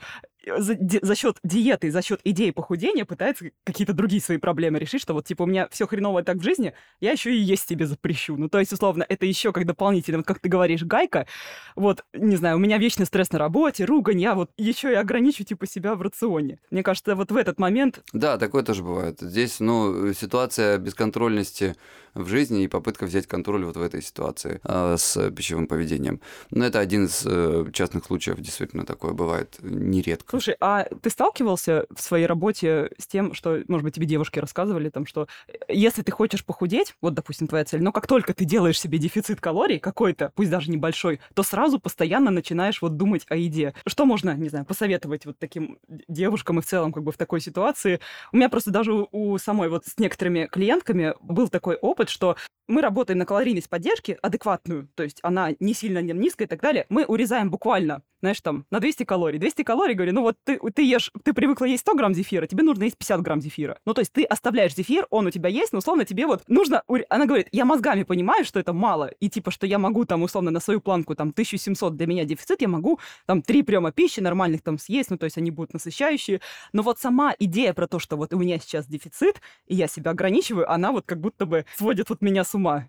[0.58, 5.12] за, за счет диеты, за счет идеи похудения пытается какие-то другие свои проблемы решить, что
[5.14, 8.36] вот типа у меня все хреново так в жизни, я еще и есть тебе запрещу.
[8.36, 11.26] Ну, то есть, условно, это еще как дополнительно, вот как ты говоришь, гайка,
[11.74, 15.44] вот, не знаю, у меня вечный стресс на работе, ругань, я вот еще и ограничу
[15.44, 16.58] типа себя в рационе.
[16.70, 19.20] Мне кажется, вот в этот момент Да, такое тоже бывает.
[19.20, 21.74] Здесь, ну, ситуация бесконтрольности
[22.16, 26.20] в жизни и попытка взять контроль вот в этой ситуации э, с пищевым поведением.
[26.50, 30.30] Но это один из э, частных случаев, действительно такое бывает нередко.
[30.30, 34.88] Слушай, а ты сталкивался в своей работе с тем, что, может быть, тебе девушки рассказывали,
[34.88, 38.44] там, что э, если ты хочешь похудеть, вот, допустим, твоя цель, но как только ты
[38.44, 39.78] делаешь себе дефицит калорий
[40.16, 43.74] какой-то, пусть даже небольшой, то сразу постоянно начинаешь вот думать о еде.
[43.86, 47.40] Что можно, не знаю, посоветовать вот таким девушкам и в целом как бы в такой
[47.40, 48.00] ситуации?
[48.32, 52.36] У меня просто даже у, самой вот с некоторыми клиентками был такой опыт, что
[52.68, 56.60] мы работаем на калорийность поддержки адекватную, то есть она не сильно не низкая и так
[56.60, 59.38] далее, мы урезаем буквально, знаешь, там, на 200 калорий.
[59.38, 62.64] 200 калорий, говорю, ну вот ты, ты ешь, ты привыкла есть 100 грамм зефира, тебе
[62.64, 63.78] нужно есть 50 грамм зефира.
[63.84, 66.82] Ну, то есть ты оставляешь зефир, он у тебя есть, но, условно, тебе вот нужно...
[67.08, 70.50] Она говорит, я мозгами понимаю, что это мало, и типа, что я могу там, условно,
[70.50, 74.62] на свою планку, там, 1700 для меня дефицит, я могу там три приема пищи нормальных
[74.62, 76.40] там съесть, ну, то есть они будут насыщающие.
[76.72, 80.12] Но вот сама идея про то, что вот у меня сейчас дефицит, и я себя
[80.12, 82.86] ограничиваю, она вот как будто бы сводит вот меня с ума.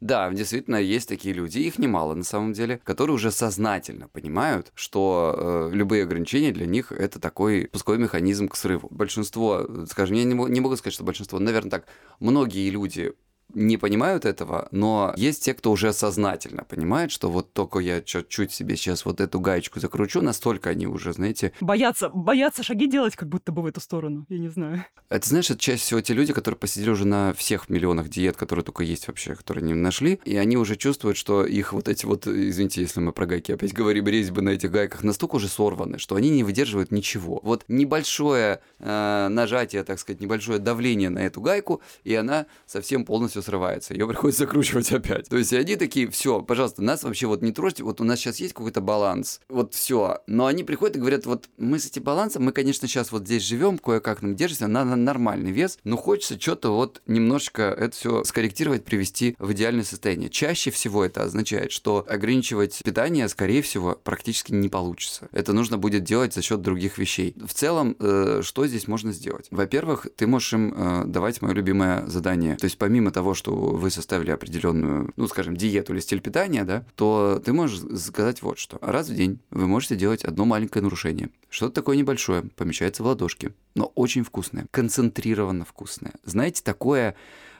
[0.00, 5.70] Да, действительно, есть такие люди, их немало на самом деле, которые уже сознательно понимают, что
[5.72, 8.86] э, любые ограничения для них это такой пусковой механизм к срыву.
[8.92, 11.86] Большинство, э, скажем, я не, мо- не могу сказать, что большинство, наверное, так,
[12.20, 13.12] многие люди
[13.54, 18.52] не понимают этого, но есть те, кто уже сознательно понимает, что вот только я чуть-чуть
[18.52, 23.28] себе сейчас вот эту гаечку закручу, настолько они уже, знаете, Боятся, боятся шаги делать как
[23.28, 24.84] будто бы в эту сторону, я не знаю.
[25.08, 28.64] это, знаешь, это чаще всего те люди, которые посидели уже на всех миллионах диет, которые
[28.64, 32.26] только есть вообще, которые они нашли, и они уже чувствуют, что их вот эти вот,
[32.26, 36.16] извините, если мы про гайки опять говорим, резьбы на этих гайках настолько уже сорваны, что
[36.16, 37.40] они не выдерживают ничего.
[37.42, 43.37] Вот небольшое э, нажатие, так сказать, небольшое давление на эту гайку, и она совсем полностью
[43.42, 43.94] срывается.
[43.94, 45.28] Ее приходится закручивать опять.
[45.28, 48.38] То есть они такие, все, пожалуйста, нас вообще вот не трожьте, вот у нас сейчас
[48.38, 50.18] есть какой-то баланс, вот все.
[50.26, 53.42] Но они приходят и говорят, вот мы с этим балансом, мы, конечно, сейчас вот здесь
[53.42, 58.24] живем, кое-как нам держимся на, на нормальный вес, но хочется что-то вот немножечко это все
[58.24, 60.30] скорректировать, привести в идеальное состояние.
[60.30, 65.28] Чаще всего это означает, что ограничивать питание, скорее всего, практически не получится.
[65.32, 67.34] Это нужно будет делать за счет других вещей.
[67.44, 69.46] В целом, э, что здесь можно сделать?
[69.50, 72.56] Во-первых, ты можешь им э, давать мое любимое задание.
[72.56, 76.84] То есть помимо того, что вы составили определенную, ну, скажем, диету или стиль питания, да,
[76.94, 78.78] то ты можешь сказать вот что.
[78.80, 81.30] Раз в день вы можете делать одно маленькое нарушение.
[81.50, 86.12] Что-то такое небольшое, помещается в ладошки, но очень вкусное, концентрированно вкусное.
[86.24, 87.14] Знаете, такое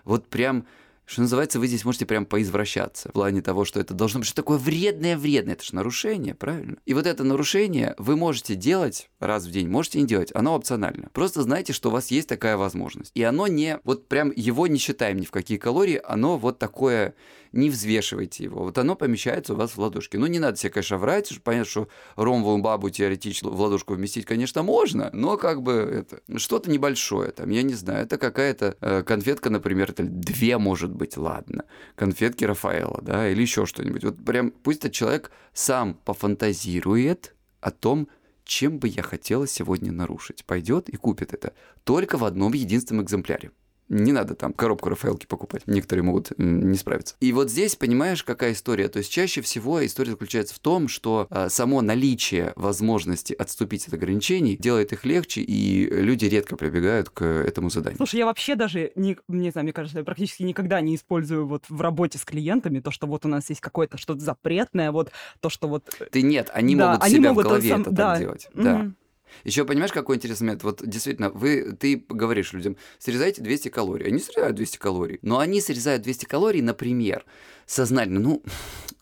[0.05, 0.67] вот прям
[1.09, 4.37] что называется, вы здесь можете прям поизвращаться в плане того, что это должно быть что
[4.37, 5.55] такое вредное-вредное.
[5.55, 6.77] Это же нарушение, правильно?
[6.85, 11.09] И вот это нарушение вы можете делать раз в день, можете не делать, оно опционально.
[11.14, 13.11] Просто знайте, что у вас есть такая возможность.
[13.14, 17.14] И оно не, вот прям его не считаем ни в какие калории, оно вот такое,
[17.53, 18.65] не взвешивайте его.
[18.65, 20.19] Вот оно помещается у вас в ладошке.
[20.19, 24.63] Ну, не надо себе, конечно, врать, понятно, что ромовую бабу теоретически в ладошку вместить, конечно,
[24.63, 29.51] можно, но как бы это, что-то небольшое там, я не знаю, это какая-то э, конфетка,
[29.51, 34.05] например, это две, может быть, ладно, конфетки Рафаэла, да, или еще что-нибудь.
[34.05, 38.09] Вот прям пусть этот человек сам пофантазирует о том,
[38.45, 40.45] чем бы я хотела сегодня нарушить.
[40.45, 41.53] Пойдет и купит это.
[41.85, 43.51] Только в одном единственном экземпляре.
[43.88, 45.62] Не надо там коробку Рафаэлки покупать.
[45.66, 47.14] Некоторые могут не справиться.
[47.20, 48.88] И вот здесь, понимаешь, какая история?
[48.88, 53.94] То есть чаще всего история заключается в том, что а, само наличие возможности отступить от
[53.94, 57.96] ограничений делает их легче, и люди редко прибегают к этому заданию.
[57.96, 61.64] Слушай, я вообще даже, не, не знаю, мне кажется, я практически никогда не использую вот
[61.68, 65.48] в работе с клиентами то, что вот у нас есть какое-то что-то запретное, вот то,
[65.48, 65.85] что вот...
[66.01, 68.11] э, Ты нет, они Да, могут они себя могут в голове сам- это да.
[68.11, 68.48] так делать.
[68.55, 68.90] Да.
[69.45, 70.62] Еще понимаешь, какой интересный момент?
[70.62, 74.07] Вот действительно, вы, ты говоришь людям, срезайте 200 калорий.
[74.07, 75.19] Они срезают 200 калорий.
[75.23, 77.24] Но они срезают 200 калорий, например,
[77.69, 78.21] сознательно.
[78.21, 78.43] Ну,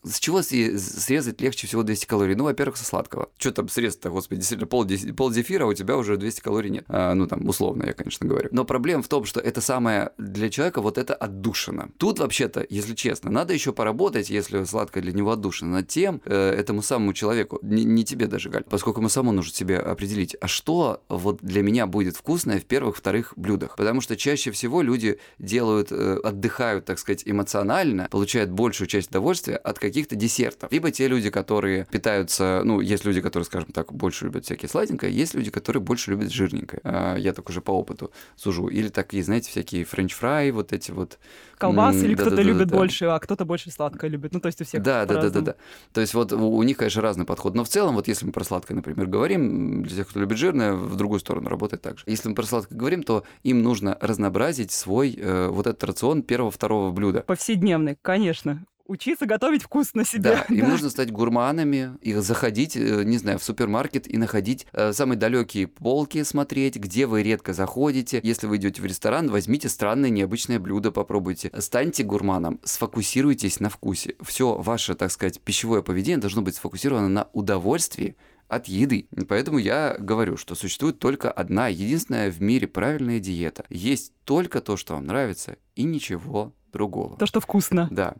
[0.03, 2.35] с чего сре- срезать легче всего 200 калорий?
[2.35, 3.29] Ну, во-первых, со сладкого.
[3.37, 6.85] Что там срезать-то, господи, действительно, пол, пол зефира, у тебя уже 200 калорий нет.
[6.87, 8.49] А, ну, там, условно, я, конечно, говорю.
[8.51, 11.89] Но проблема в том, что это самое для человека вот это отдушина.
[11.97, 16.51] Тут, вообще-то, если честно, надо еще поработать, если сладкое для него отдушина, над тем, э,
[16.51, 20.47] этому самому человеку, не, не тебе даже, Галь, поскольку ему самому нужно себе определить, а
[20.47, 23.75] что вот для меня будет вкусное в первых, вторых блюдах.
[23.75, 29.55] Потому что чаще всего люди делают, э, отдыхают, так сказать, эмоционально, получают большую часть удовольствия
[29.55, 30.69] от каких-то десертов.
[30.69, 35.13] Либо те люди, которые питаются, ну, есть люди, которые, скажем так, больше любят всякие сладенькое,
[35.13, 36.81] есть люди, которые больше любят жирненькое.
[36.83, 38.67] А, Я так уже по опыту сужу.
[38.67, 41.17] Или такие, знаете, всякие french fry, вот эти вот.
[41.57, 44.33] Колбасы или кто-то любит больше, а кто-то больше сладкое любит.
[44.33, 45.55] Ну, то есть у всех Да, да, да, да, да.
[45.93, 47.55] То есть вот у у них, конечно, разный подход.
[47.55, 50.73] Но в целом, вот если мы про сладкое, например, говорим, для тех, кто любит жирное,
[50.73, 52.03] в другую сторону работает так же.
[52.07, 56.91] Если мы про сладкое говорим, то им нужно разнообразить свой э, вот этот рацион первого-второго
[56.91, 57.21] блюда.
[57.21, 58.46] Повседневный, конечно.
[58.87, 60.45] Учиться готовить вкусно себе.
[60.47, 64.93] Да, им нужно стать гурманами, их заходить, э, не знаю, в супермаркет и находить э,
[64.93, 68.21] самые далекие полки, смотреть, где вы редко заходите.
[68.23, 71.51] Если вы идете в ресторан, возьмите странное необычное блюдо, попробуйте.
[71.59, 74.15] Станьте гурманом, сфокусируйтесь на вкусе.
[74.21, 78.15] Все ваше, так сказать, пищевое поведение должно быть сфокусировано на удовольствии
[78.47, 79.09] от еды.
[79.27, 83.65] Поэтому я говорю, что существует только одна, единственная в мире правильная диета.
[83.69, 87.17] Есть только то, что вам нравится, и ничего другого.
[87.17, 87.89] То, что вкусно.
[87.91, 88.15] Да.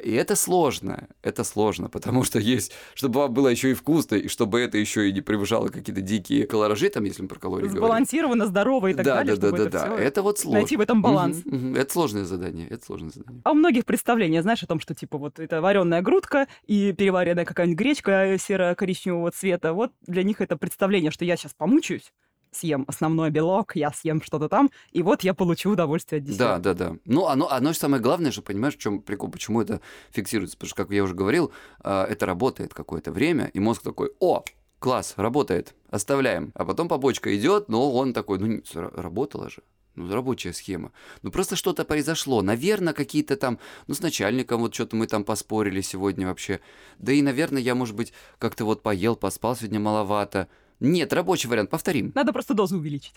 [0.00, 4.28] И это сложно, это сложно, потому что есть, чтобы вам было еще и вкусно, и
[4.28, 7.84] чтобы это еще и не превышало какие-то дикие калоражи, там, если мы про калории говорим.
[7.84, 9.96] Сбалансированно, здорово и так да, далее, да, да, да, это да.
[10.02, 10.60] Это вот сложно.
[10.60, 11.42] найти в этом баланс.
[11.44, 11.76] Мгм, мгм.
[11.76, 13.42] Это сложное задание, это сложное задание.
[13.44, 17.44] А у многих представления, знаешь, о том, что типа вот это вареная грудка и переваренная
[17.44, 19.74] какая-нибудь гречка серо-коричневого цвета.
[19.74, 22.12] Вот для них это представление, что я сейчас помучаюсь,
[22.52, 26.58] съем основной белок, я съем что-то там, и вот я получу удовольствие от Да, десерта.
[26.60, 26.96] да, да.
[27.04, 29.80] Ну, оно, оно же самое главное, что понимаешь, в чем прикол, почему это
[30.10, 30.56] фиксируется.
[30.56, 34.44] Потому что, как я уже говорил, а, это работает какое-то время, и мозг такой, о,
[34.78, 36.52] класс, работает, оставляем.
[36.54, 39.62] А потом побочка идет, но он такой, ну, работала же.
[39.94, 40.90] Ну, рабочая схема.
[41.20, 42.40] Ну, просто что-то произошло.
[42.40, 46.60] Наверное, какие-то там, ну, с начальником вот что-то мы там поспорили сегодня вообще.
[46.98, 50.48] Да и, наверное, я, может быть, как-то вот поел, поспал сегодня маловато.
[50.82, 52.10] Нет, рабочий вариант, повторим.
[52.14, 53.14] Надо просто дозу увеличить.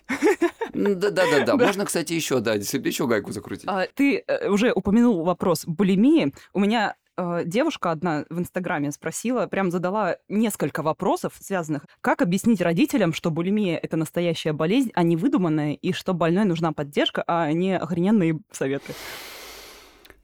[0.74, 1.56] Да-да-да, Да.
[1.58, 3.66] можно, кстати, еще, да, действительно, еще гайку закрутить.
[3.68, 6.32] А, ты э, уже упомянул вопрос булимии.
[6.54, 12.62] У меня э, девушка одна в Инстаграме спросила, прям задала несколько вопросов, связанных, как объяснить
[12.62, 17.52] родителям, что булимия— это настоящая болезнь, а не выдуманная, и что больной нужна поддержка, а
[17.52, 18.94] не охрененные советы.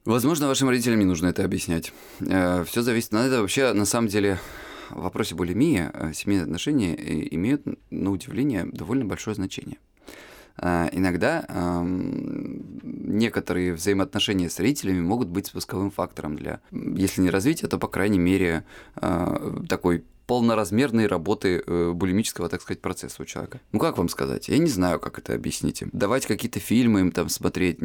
[0.04, 1.92] Возможно, вашим родителям не нужно это объяснять.
[2.20, 3.12] Все зависит.
[3.12, 4.38] На это вообще, на самом деле,
[4.94, 9.78] в вопросе булимии э, семейные отношения э, имеют, на удивление, довольно большое значение.
[10.58, 17.68] Э, Иногда эм, некоторые взаимоотношения с родителями могут быть спусковым фактором для, если не развития,
[17.68, 18.64] то, по крайней мере,
[19.68, 23.60] такой полноразмерной работы э, булимического, так сказать, процесса у человека.
[23.70, 24.48] Ну, как вам сказать?
[24.48, 25.90] Я не знаю, как это объяснить им.
[25.92, 27.78] Давать какие-то фильмы им там смотреть,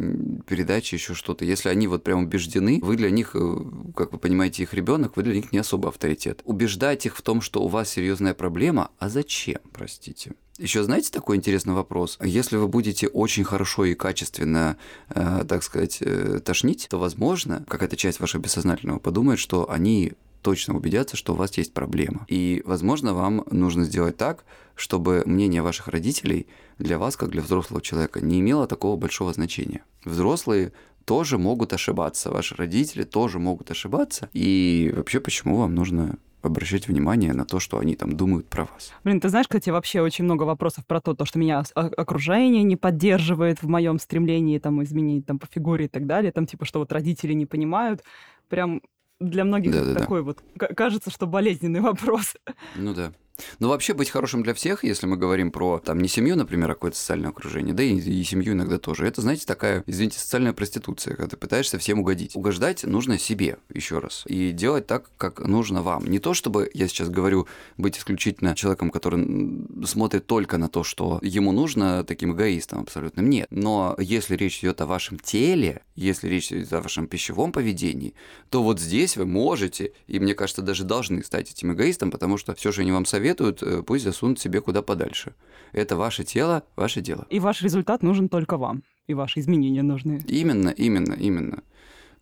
[0.48, 1.44] передачи, еще что-то.
[1.44, 3.56] Если они вот прям убеждены, вы для них, э,
[3.94, 6.40] как вы понимаете, их ребенок, вы для них не особо авторитет.
[6.46, 10.32] Убеждать их в том, что у вас серьезная проблема, а зачем, простите?
[10.58, 12.18] Еще знаете такой интересный вопрос?
[12.24, 14.78] Если вы будете очень хорошо и качественно,
[15.10, 20.14] э, так сказать, э, тошнить, то, возможно, какая-то часть вашего бессознательного подумает, что они
[20.48, 22.26] точно убедятся, что у вас есть проблема.
[22.30, 24.46] И, возможно, вам нужно сделать так,
[24.76, 26.48] чтобы мнение ваших родителей
[26.80, 29.82] для вас, как для взрослого человека, не имело такого большого значения.
[30.06, 30.72] Взрослые
[31.04, 34.30] тоже могут ошибаться, ваши родители тоже могут ошибаться.
[34.32, 38.94] И вообще, почему вам нужно обращать внимание на то, что они там думают про вас?
[39.04, 42.78] Блин, ты знаешь, кстати, вообще очень много вопросов про то, то что меня окружение не
[42.78, 46.80] поддерживает в моем стремлении там изменить там по фигуре и так далее, там типа, что
[46.80, 48.02] вот родители не понимают.
[48.48, 48.82] Прям
[49.20, 50.00] для многих Да-да-да.
[50.00, 52.36] такой вот, к- кажется, что болезненный вопрос.
[52.76, 53.14] Ну да.
[53.60, 56.74] Но вообще быть хорошим для всех, если мы говорим про, там, не семью, например, а
[56.74, 59.08] какое-то социальное окружение, да и, и семью иногда тоже.
[59.08, 62.36] Это, знаете, такая, извините, социальная проституция, когда ты пытаешься всем угодить.
[62.36, 66.06] Угождать нужно себе, еще раз, и делать так, как нужно вам.
[66.06, 71.20] Не то, чтобы я сейчас говорю быть исключительно человеком, который смотрит только на то, что
[71.22, 73.30] ему нужно, таким эгоистом абсолютным.
[73.30, 73.48] Нет.
[73.52, 78.14] Но если речь идет о вашем теле, если речь идет о вашем пищевом поведении,
[78.50, 82.56] то вот здесь вы можете, и мне кажется, даже должны стать этим эгоистом, потому что
[82.56, 83.27] все, что они вам советуют,
[83.62, 85.34] э, пусть засунут себе куда подальше.
[85.74, 87.26] Это ваше тело, ваше дело.
[87.30, 90.24] И ваш результат нужен только вам, и ваши изменения нужны.
[90.28, 91.64] Именно, именно, именно.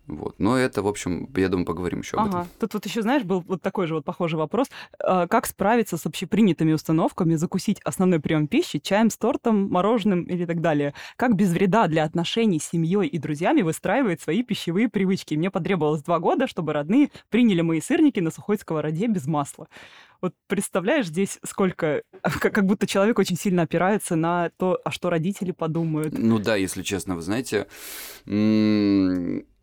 [0.06, 0.36] Вот.
[0.38, 2.38] Но это, в общем, я думаю, поговорим еще об Ага.
[2.42, 2.50] этом.
[2.60, 4.68] Тут вот еще, знаешь, был вот такой же вот похожий вопрос.
[5.00, 10.44] А, Как справиться с общепринятыми установками, закусить основной прием пищи чаем с тортом, мороженым или
[10.44, 10.94] так далее?
[11.16, 15.34] Как без вреда для отношений с семьей и друзьями выстраивать свои пищевые привычки?
[15.34, 19.66] Мне потребовалось два года, чтобы родные приняли мои сырники на сухой сковороде без масла.
[20.20, 22.02] Вот представляешь, здесь сколько...
[22.40, 26.16] Как будто человек очень сильно опирается на то, а что родители подумают.
[26.16, 27.66] Ну да, если честно, вы знаете,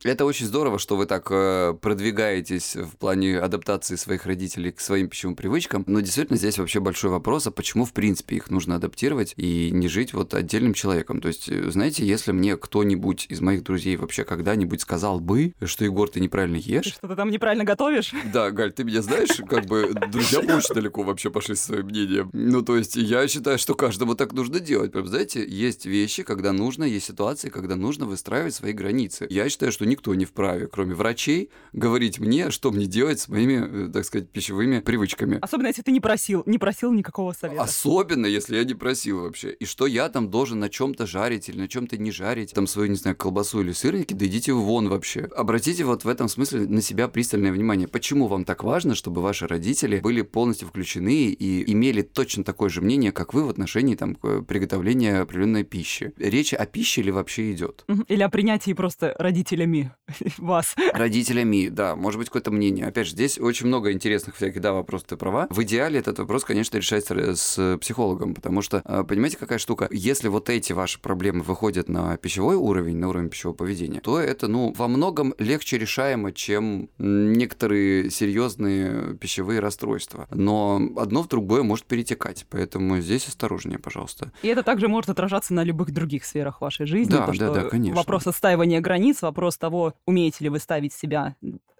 [0.04, 5.08] это очень здорово, что вы так э, продвигаетесь в плане адаптации своих родителей к своим
[5.08, 5.84] пищевым привычкам.
[5.88, 9.88] Но действительно здесь вообще большой вопрос, а почему в принципе их нужно адаптировать и не
[9.88, 11.22] жить вот отдельным человеком.
[11.22, 15.86] То есть, э, знаете, если мне кто-нибудь из моих друзей вообще когда-нибудь сказал бы, что
[15.86, 18.14] Егор, ты неправильно Ты ешь, что-то там неправильно готовишь?
[18.34, 22.30] да, Галь, ты меня знаешь, как бы друзья очень далеко вообще пошли со своим мнением.
[22.34, 24.92] Ну, то есть, я считаю, что каждому так нужно делать.
[24.92, 29.28] Прям, знаете, есть вещи, когда нужно, есть ситуации, когда нужно выстраивать свои границы.
[29.30, 33.88] Я считаю, что никто не вправе, кроме врачей, говорить мне, что мне делать с моими,
[33.88, 35.40] э, так сказать, пищевыми привычками.
[35.42, 37.62] Особенно, если ты не просил, не просил никакого совета.
[37.62, 39.52] Особенно, если я не просил вообще.
[39.52, 42.90] И что я там должен на чем-то жарить или на чем-то не жарить, там свою,
[42.90, 45.30] не знаю, колбасу или сырники, да идите вон вообще.
[45.36, 47.88] Обратите вот в этом смысле на себя пристальное внимание.
[47.88, 52.82] Почему вам так важно, чтобы ваши родители были полностью включены и имели точно такое же
[52.82, 56.14] мнение, как вы в отношении там приготовления определенной пищи?
[56.18, 57.86] Речь о пище или вообще идет?
[58.08, 59.83] Или о принятии просто родителями
[60.38, 60.76] вас.
[60.94, 62.86] Родителями, да, может быть, какое-то мнение.
[62.86, 65.48] Опять же, здесь очень много интересных всяких, да, вопросов, ты права.
[65.50, 69.88] В идеале этот вопрос, конечно, решается с психологом, потому что, а, понимаете, какая штука?
[69.92, 74.48] Если вот эти ваши проблемы выходят на пищевой уровень, на уровень пищевого поведения, то это,
[74.48, 80.28] ну, во многом легче решаемо, чем некоторые серьезные пищевые расстройства.
[80.32, 84.32] Но одно в другое может перетекать, поэтому здесь осторожнее, пожалуйста.
[84.42, 87.12] И это также может отражаться на любых других сферах вашей жизни.
[87.12, 87.96] Да, то, да, да, конечно.
[87.96, 89.73] Вопрос отстаивания границ, вопрос того,
[90.06, 91.36] умеете ли вы ставить себя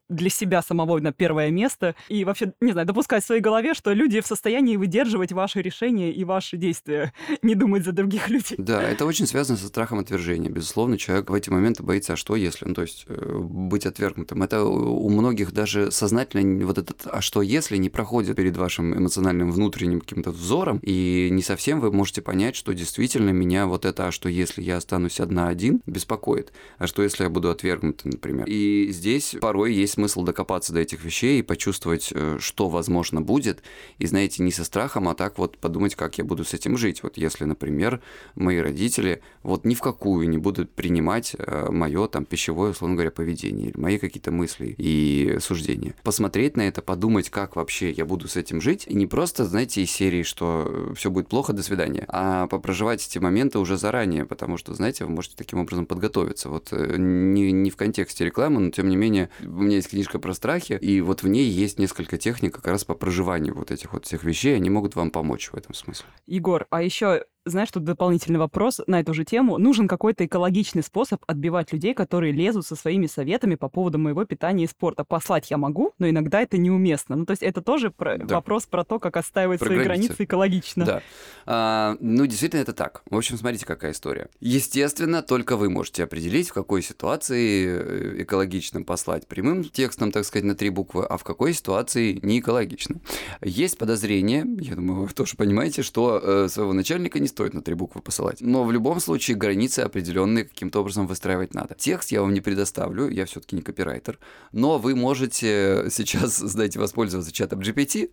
[0.10, 3.94] для себя самого на первое место и вообще, не знаю, допускать в своей голове, что
[3.94, 8.56] люди в состоянии выдерживать ваши решения и ваши действия, не думать за других людей.
[8.58, 10.50] Да, это очень связано со страхом отвержения.
[10.50, 12.66] Безусловно, человек в эти моменты боится, а что если?
[12.66, 14.44] Ну, то есть э, быть отвергнутым.
[14.44, 19.52] Это у многих даже сознательно вот этот «а что если» не проходит перед вашим эмоциональным
[19.52, 24.12] внутренним каким-то взором, и не совсем вы можете понять, что действительно меня вот это «а
[24.12, 26.52] что если я останусь одна-один» беспокоит.
[26.78, 28.46] А что если я буду отвергнут, например?
[28.48, 33.64] И здесь порой есть смысл докопаться до этих вещей и почувствовать, э, что возможно будет,
[33.98, 37.04] и, знаете, не со страхом, а так вот подумать, как я буду с этим жить.
[37.04, 38.02] Вот если, например,
[38.36, 41.36] мои родители вот ни в какую не будут принимать
[41.70, 45.96] мое там пищевое, условно говоря, поведение или мои какие-то мысли и суждения.
[46.04, 49.82] Посмотреть на это, подумать, как вообще я буду с этим жить, и не просто, знаете,
[49.82, 54.58] из серии, что все будет плохо, до свидания, а попроживать эти моменты уже заранее, потому
[54.58, 56.50] что, знаете, вы можете таким образом подготовиться.
[56.50, 60.20] Вот э, не, не в контексте рекламы, но тем не менее, у меня есть книжка
[60.20, 63.94] про страхи, и вот в ней есть несколько техник как раз по проживанию вот этих
[63.94, 66.06] вот всех вещей, они могут вам помочь в этом смысле.
[66.26, 69.58] Егор, а еще знаешь, тут дополнительный вопрос на эту же тему.
[69.58, 74.64] Нужен какой-то экологичный способ отбивать людей, которые лезут со своими советами по поводу моего питания
[74.64, 75.04] и спорта.
[75.04, 77.16] Послать я могу, но иногда это неуместно.
[77.16, 78.36] Ну, то есть это тоже про- Да.
[78.36, 80.08] вопрос про то, как отстаивать Про свои границы.
[80.08, 80.86] границы экологично.
[80.86, 81.02] Да.
[81.46, 83.04] А, ну, действительно, это так.
[83.10, 84.30] В общем, смотрите, какая история.
[84.40, 90.46] Естественно, только вы можете определить, в какой ситуации э, экологично послать прямым текстом, так сказать,
[90.46, 93.02] на три буквы, а в какой ситуации не экологично.
[93.42, 97.74] Есть подозрение, я думаю, вы тоже понимаете, что э, своего начальника не стоит на три
[97.74, 98.42] буквы посылать.
[98.42, 101.76] Но в любом случае границы определенные каким-то образом выстраивать надо.
[101.76, 104.20] Текст я вам не предоставлю, я все-таки не копирайтер,
[104.52, 108.12] но вы можете сейчас, знаете, воспользоваться чатом GPT,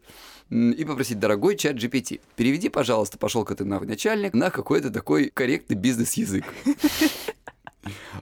[0.50, 5.76] и попросить, дорогой чат GPT, переведи, пожалуйста, пошел-ка ты на начальник, на какой-то такой корректный
[5.76, 6.44] бизнес-язык.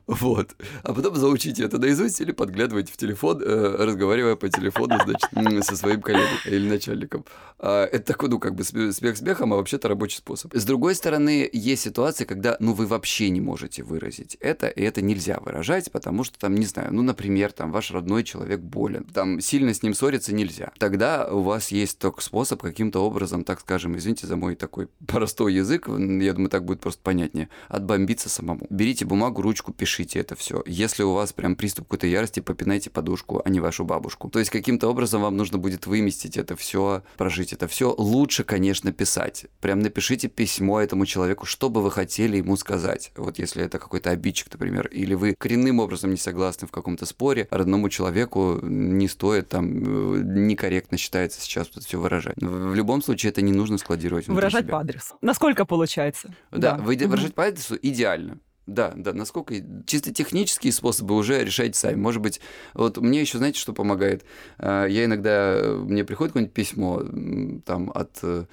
[0.06, 0.56] Вот.
[0.82, 5.76] А потом заучите это наизусть или подглядывайте в телефон, э, разговаривая по телефону, значит, со
[5.76, 7.24] своим коллегой или начальником.
[7.58, 10.54] А, это такой, ну, как бы смех смехом, а вообще-то рабочий способ.
[10.54, 15.02] С другой стороны, есть ситуации, когда, ну, вы вообще не можете выразить это, и это
[15.02, 19.40] нельзя выражать, потому что там, не знаю, ну, например, там ваш родной человек болен, там
[19.40, 20.72] сильно с ним ссориться нельзя.
[20.78, 25.54] Тогда у вас есть только способ каким-то образом, так скажем, извините за мой такой простой
[25.54, 28.66] язык, я думаю, так будет просто понятнее, отбомбиться самому.
[28.70, 30.62] Берите бумагу, ручку, пишите это все.
[30.66, 34.28] Если у вас прям приступ какой-то ярости, попинайте подушку, а не вашу бабушку.
[34.28, 37.94] То есть каким-то образом вам нужно будет выместить это все, прожить это все.
[37.96, 39.46] Лучше, конечно, писать.
[39.60, 43.10] Прям напишите письмо этому человеку, что бы вы хотели ему сказать.
[43.16, 47.48] Вот если это какой-то обидчик, например, или вы коренным образом не согласны в каком-то споре,
[47.50, 52.36] родному человеку не стоит там э, некорректно считается сейчас это все выражать.
[52.36, 54.72] В любом случае это не нужно складировать Выражать себя.
[54.74, 55.16] по адресу.
[55.22, 56.34] Насколько получается?
[56.50, 56.82] Да, Да.
[56.82, 58.38] вы- выражать по адресу идеально.
[58.68, 59.54] Да, да, насколько
[59.86, 61.96] чисто технические способы уже решайте сами.
[61.96, 62.38] Может быть,
[62.74, 64.26] вот мне еще, знаете, что помогает?
[64.58, 67.02] Э, Я иногда, э, мне приходит какое-нибудь письмо
[67.64, 68.44] там от э,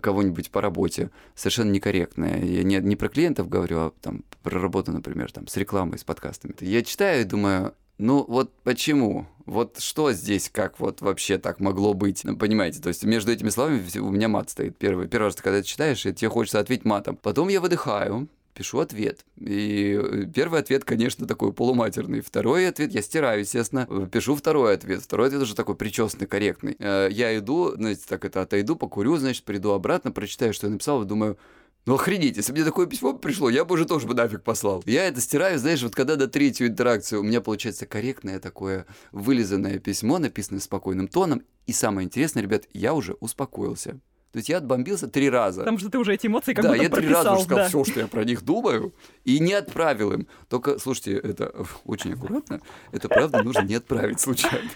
[0.00, 2.42] кого-нибудь по работе, совершенно некорректное.
[2.42, 6.04] Я не, не про клиентов говорю, а там про работу, например, там с рекламой, с
[6.04, 6.54] подкастами.
[6.60, 9.26] Я читаю и думаю, ну вот почему?
[9.44, 12.24] Вот что здесь, как вот вообще так могло быть?
[12.24, 14.78] Ну, Понимаете, то есть между этими словами у меня мат стоит.
[14.78, 17.16] Первый, первый раз, ты когда это читаешь, и тебе хочется ответить матом.
[17.16, 19.24] Потом я выдыхаю, пишу ответ.
[19.38, 22.20] И э, первый ответ, конечно, такой полуматерный.
[22.20, 23.86] Второй ответ я стираю, естественно.
[23.88, 25.02] Э, Пишу второй ответ.
[25.02, 26.76] Второй ответ уже такой причесанный, корректный.
[26.78, 31.02] Э, Я иду, знаете, так это отойду, покурю, значит, приду обратно, прочитаю, что я написал,
[31.02, 31.38] и думаю,
[31.86, 34.82] ну охренеть, если бы мне такое письмо пришло, я бы уже тоже бы нафиг послал.
[34.86, 39.78] Я это стираю, знаешь, вот когда до третью интеракцию у меня получается корректное такое вылизанное
[39.78, 41.42] письмо, написанное спокойным тоном.
[41.66, 43.98] И самое интересное, ребят, я уже успокоился.
[44.32, 45.62] То есть я отбомбился три раза.
[45.62, 47.68] Потому что ты уже эти эмоции как да, будто я три раза уже сказал да.
[47.68, 50.28] все, что я про них думаю, и не отправил им.
[50.48, 51.52] Только, слушайте, это
[51.84, 52.60] очень аккуратно.
[52.92, 54.70] Это правда нужно не отправить случайно.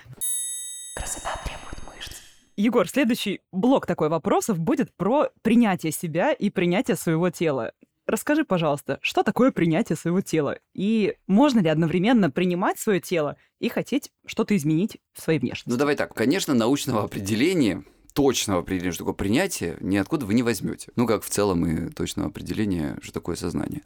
[0.97, 2.17] Красота требует мышц.
[2.57, 7.73] Егор, следующий блок такой вопросов будет про принятие себя и принятие своего тела.
[8.07, 10.59] Расскажи, пожалуйста, что такое принятие своего тела?
[10.75, 15.71] И можно ли одновременно принимать свое тело и хотеть что-то изменить в своей внешности?
[15.71, 17.83] Ну давай так, конечно, научного определения
[18.15, 20.89] точного определения, что такое принятие, ниоткуда вы не возьмете.
[20.95, 23.83] Ну, как в целом и точного определения, что такое сознание.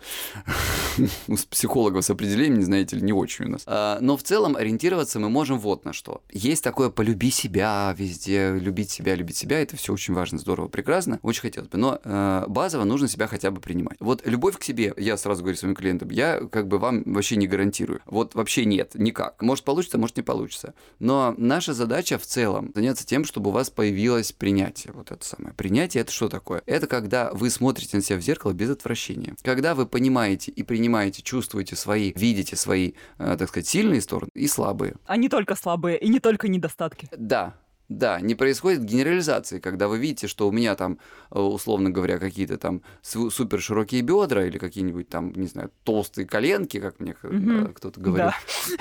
[1.28, 3.62] У психологов с определением, знаете ли, не очень у нас.
[3.66, 6.22] А, Но в целом ориентироваться мы можем вот на что.
[6.30, 11.18] Есть такое «полюби себя» везде, любить себя, любить себя, это все очень важно, здорово, прекрасно,
[11.22, 11.78] очень хотелось бы.
[11.78, 13.96] Но э, базово нужно себя хотя бы принимать.
[13.98, 17.46] Вот любовь к себе, я сразу говорю своим клиентам, я как бы вам вообще не
[17.46, 18.00] гарантирую.
[18.04, 19.40] Вот вообще нет, никак.
[19.40, 20.74] Может получится, может не получится.
[20.98, 23.70] Но наша задача в целом заняться тем, чтобы у вас
[24.18, 24.92] появилось принятие.
[24.92, 25.54] Вот это самое.
[25.54, 26.62] Принятие это что такое?
[26.66, 29.34] Это когда вы смотрите на себя в зеркало без отвращения.
[29.42, 34.48] Когда вы понимаете и принимаете, чувствуете свои, видите свои, э, так сказать, сильные стороны и
[34.48, 34.94] слабые.
[35.06, 37.08] А не только слабые и не только недостатки.
[37.16, 37.54] Да,
[37.88, 40.98] да, не происходит генерализации, когда вы видите, что у меня там,
[41.30, 46.26] э, условно говоря, какие-то там су- супер широкие бедра или какие-нибудь там, не знаю, толстые
[46.26, 47.72] коленки, как мне Мгм.
[47.72, 48.30] кто-то говорил.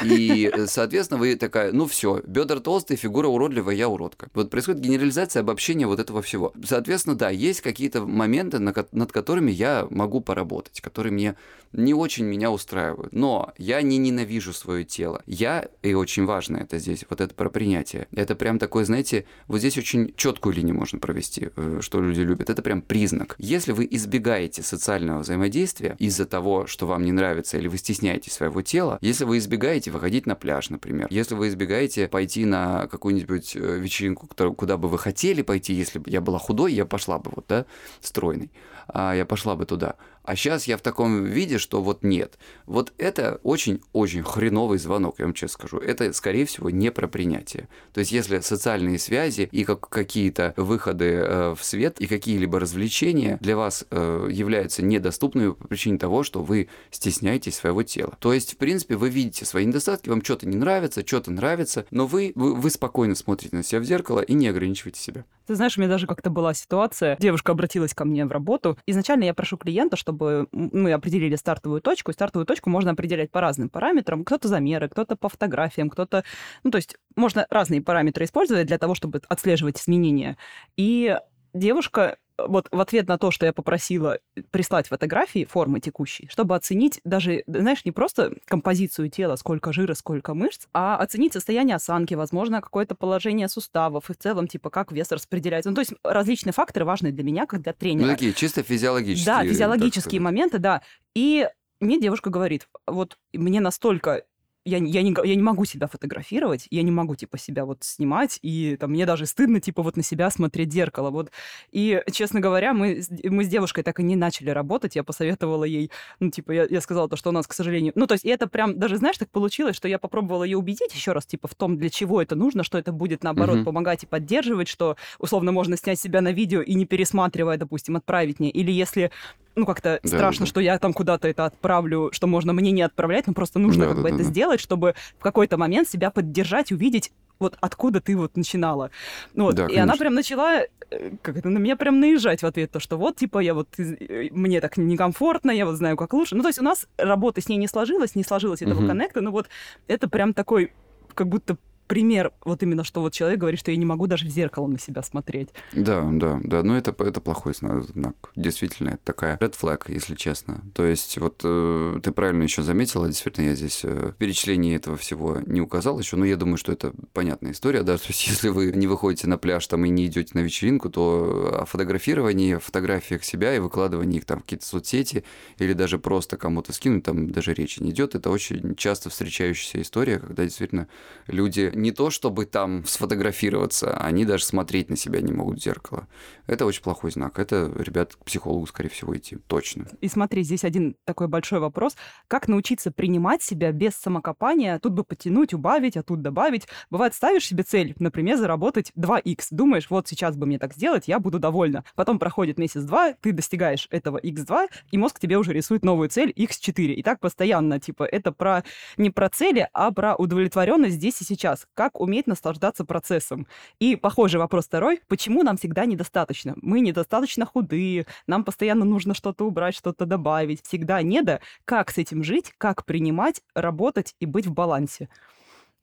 [0.04, 4.28] И, э, соответственно, вы такая, ну все, бедра толстые, фигура уродливая, я уродка.
[4.34, 6.54] Вот происходит генерализация, обобщение вот этого всего.
[6.64, 11.36] Соответственно, да, есть какие-то моменты, над которыми я могу поработать, которые мне
[11.74, 13.14] не очень меня устраивают.
[13.14, 15.22] Но я не ненавижу свое тело.
[15.26, 18.08] Я, и очень важно это здесь, вот это про принятие.
[18.12, 22.50] Это прям такой, знаете, вот здесь очень четкую линию можно провести, э, что люди любят.
[22.50, 23.36] Это прям признак.
[23.38, 28.62] Если вы избегаете социального взаимодействия из-за того, что вам не нравится, или вы стесняетесь своего
[28.62, 33.80] тела, если вы избегаете выходить на пляж, например, если вы избегаете пойти на какую-нибудь э,
[33.80, 37.46] вечеринку, куда бы вы хотели пойти, если бы я была худой, я пошла бы вот,
[37.48, 37.66] да,
[38.02, 38.52] стройной,
[38.88, 39.96] а я пошла бы туда.
[40.28, 42.38] А сейчас я в таком виде, что вот нет.
[42.66, 45.78] Вот это очень-очень хреновый звонок, я вам честно скажу.
[45.78, 47.70] Это, скорее всего, не про принятие.
[47.94, 53.38] То есть, если социальные связи и как какие-то выходы э, в свет и какие-либо развлечения
[53.40, 58.18] для вас э, являются недоступными по причине того, что вы стесняетесь своего тела.
[58.20, 62.06] То есть, в принципе, вы видите свои недостатки, вам что-то не нравится, что-то нравится, но
[62.06, 65.24] вы, вы, вы спокойно смотрите на себя в зеркало и не ограничиваете себя.
[65.48, 67.16] Ты знаешь, у меня даже как-то была ситуация.
[67.18, 68.78] Девушка обратилась ко мне в работу.
[68.86, 70.17] Изначально я прошу клиента, чтобы
[70.52, 72.12] мы определили стартовую точку.
[72.12, 74.24] И стартовую точку можно определять по разным параметрам.
[74.24, 76.24] Кто-то замеры, кто-то по фотографиям, кто-то...
[76.64, 80.38] Ну, то есть можно разные параметры использовать для того, чтобы отслеживать изменения.
[80.76, 81.18] И
[81.54, 84.20] девушка вот в ответ на то, что я попросила
[84.52, 90.34] прислать фотографии формы текущей, чтобы оценить даже, знаешь, не просто композицию тела, сколько жира, сколько
[90.34, 95.12] мышц, а оценить состояние осанки, возможно, какое-то положение суставов и в целом, типа, как вес
[95.12, 95.70] распределяется.
[95.70, 98.10] Ну, то есть различные факторы важные для меня, как для Ну, тренера.
[98.10, 99.26] такие чисто физиологические.
[99.26, 100.82] Да, физиологические моменты, да.
[101.16, 101.48] И
[101.80, 104.24] мне девушка говорит, вот мне настолько
[104.68, 108.40] я, я, не, я не могу себя фотографировать, я не могу, типа, себя вот снимать,
[108.42, 111.32] и там мне даже стыдно, типа, вот на себя смотреть в зеркало, вот.
[111.72, 115.90] И, честно говоря, мы, мы с девушкой так и не начали работать, я посоветовала ей,
[116.20, 117.94] ну, типа, я, я сказала то, что у нас, к сожалению...
[117.96, 121.14] Ну, то есть, это прям, даже, знаешь, так получилось, что я попробовала ее убедить еще
[121.14, 123.64] раз, типа, в том, для чего это нужно, что это будет, наоборот, mm-hmm.
[123.64, 128.40] помогать и поддерживать, что, условно, можно снять себя на видео и не пересматривая, допустим, отправить
[128.40, 128.52] мне.
[128.52, 129.12] Или если
[129.58, 130.50] ну, как-то да, страшно, да.
[130.50, 133.88] что я там куда-то это отправлю, что можно мне не отправлять, но просто нужно да,
[133.90, 134.30] как да, бы да, это да.
[134.30, 138.92] сделать, чтобы в какой-то момент себя поддержать, увидеть, вот откуда ты вот начинала.
[139.34, 139.56] Ну, вот.
[139.56, 142.80] Да, и она прям начала, э, как это, на меня прям наезжать в ответ, то,
[142.80, 146.36] что вот, типа, я вот, э, мне так некомфортно, я вот знаю, как лучше.
[146.36, 148.88] Ну, то есть у нас работа с ней не сложилась, не сложилось этого угу.
[148.88, 149.48] коннекта, но вот
[149.88, 150.72] это прям такой
[151.14, 151.58] как будто
[151.88, 154.80] пример вот именно, что вот человек говорит, что я не могу даже в зеркало на
[154.80, 155.50] себя смотреть.
[155.74, 158.16] Да, да, да, но это, это плохой знак.
[158.36, 160.64] Действительно, это такая red flag, если честно.
[160.74, 164.98] То есть вот э, ты правильно еще заметила, действительно, я здесь э, в перечислении этого
[164.98, 168.50] всего не указал еще, но я думаю, что это понятная история, да, то есть если
[168.50, 173.24] вы не выходите на пляж там и не идете на вечеринку, то о фотографировании, фотографиях
[173.24, 175.24] себя и выкладывании их там в какие-то соцсети
[175.58, 178.16] или даже просто кому-то скинуть, там даже речи не идет.
[178.16, 180.88] Это очень часто встречающаяся история, когда действительно
[181.28, 186.08] люди не то чтобы там сфотографироваться, они даже смотреть на себя не могут в зеркало.
[186.48, 187.40] Это очень плохой знак.
[187.40, 189.38] Это, ребят, к психологу, скорее всего, идти.
[189.48, 189.88] Точно.
[190.02, 191.96] И смотри, здесь один такой большой вопрос.
[192.28, 194.80] Как научиться принимать себя без самокопания?
[194.80, 196.68] Тут бы потянуть, убавить, а тут добавить.
[196.90, 199.48] Бывает, ставишь себе цель, например, заработать 2х.
[199.52, 201.84] Думаешь, вот сейчас бы мне так сделать, я буду довольна.
[201.96, 206.94] Потом проходит месяц-два, ты достигаешь этого x2, и мозг тебе уже рисует новую цель x4.
[206.94, 208.64] И так постоянно, типа, это про
[208.98, 213.48] не про цели, а про удовлетворенность здесь и сейчас как уметь наслаждаться процессом.
[213.80, 216.56] И похожий вопрос второй, почему нам всегда недостаточно?
[216.62, 221.40] Мы недостаточно худые, нам постоянно нужно что-то убрать, что-то добавить, всегда недо.
[221.66, 225.10] Как с этим жить, как принимать, работать и быть в балансе?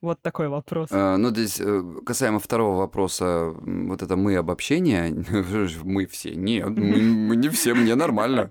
[0.05, 0.89] Вот такой вопрос.
[0.91, 5.25] А, ну, здесь э, касаемо второго вопроса, вот это мы обобщение,
[5.83, 6.35] мы все.
[6.35, 8.51] Нет, мы не все, мне нормально.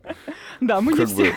[0.62, 1.36] Да, мы не все.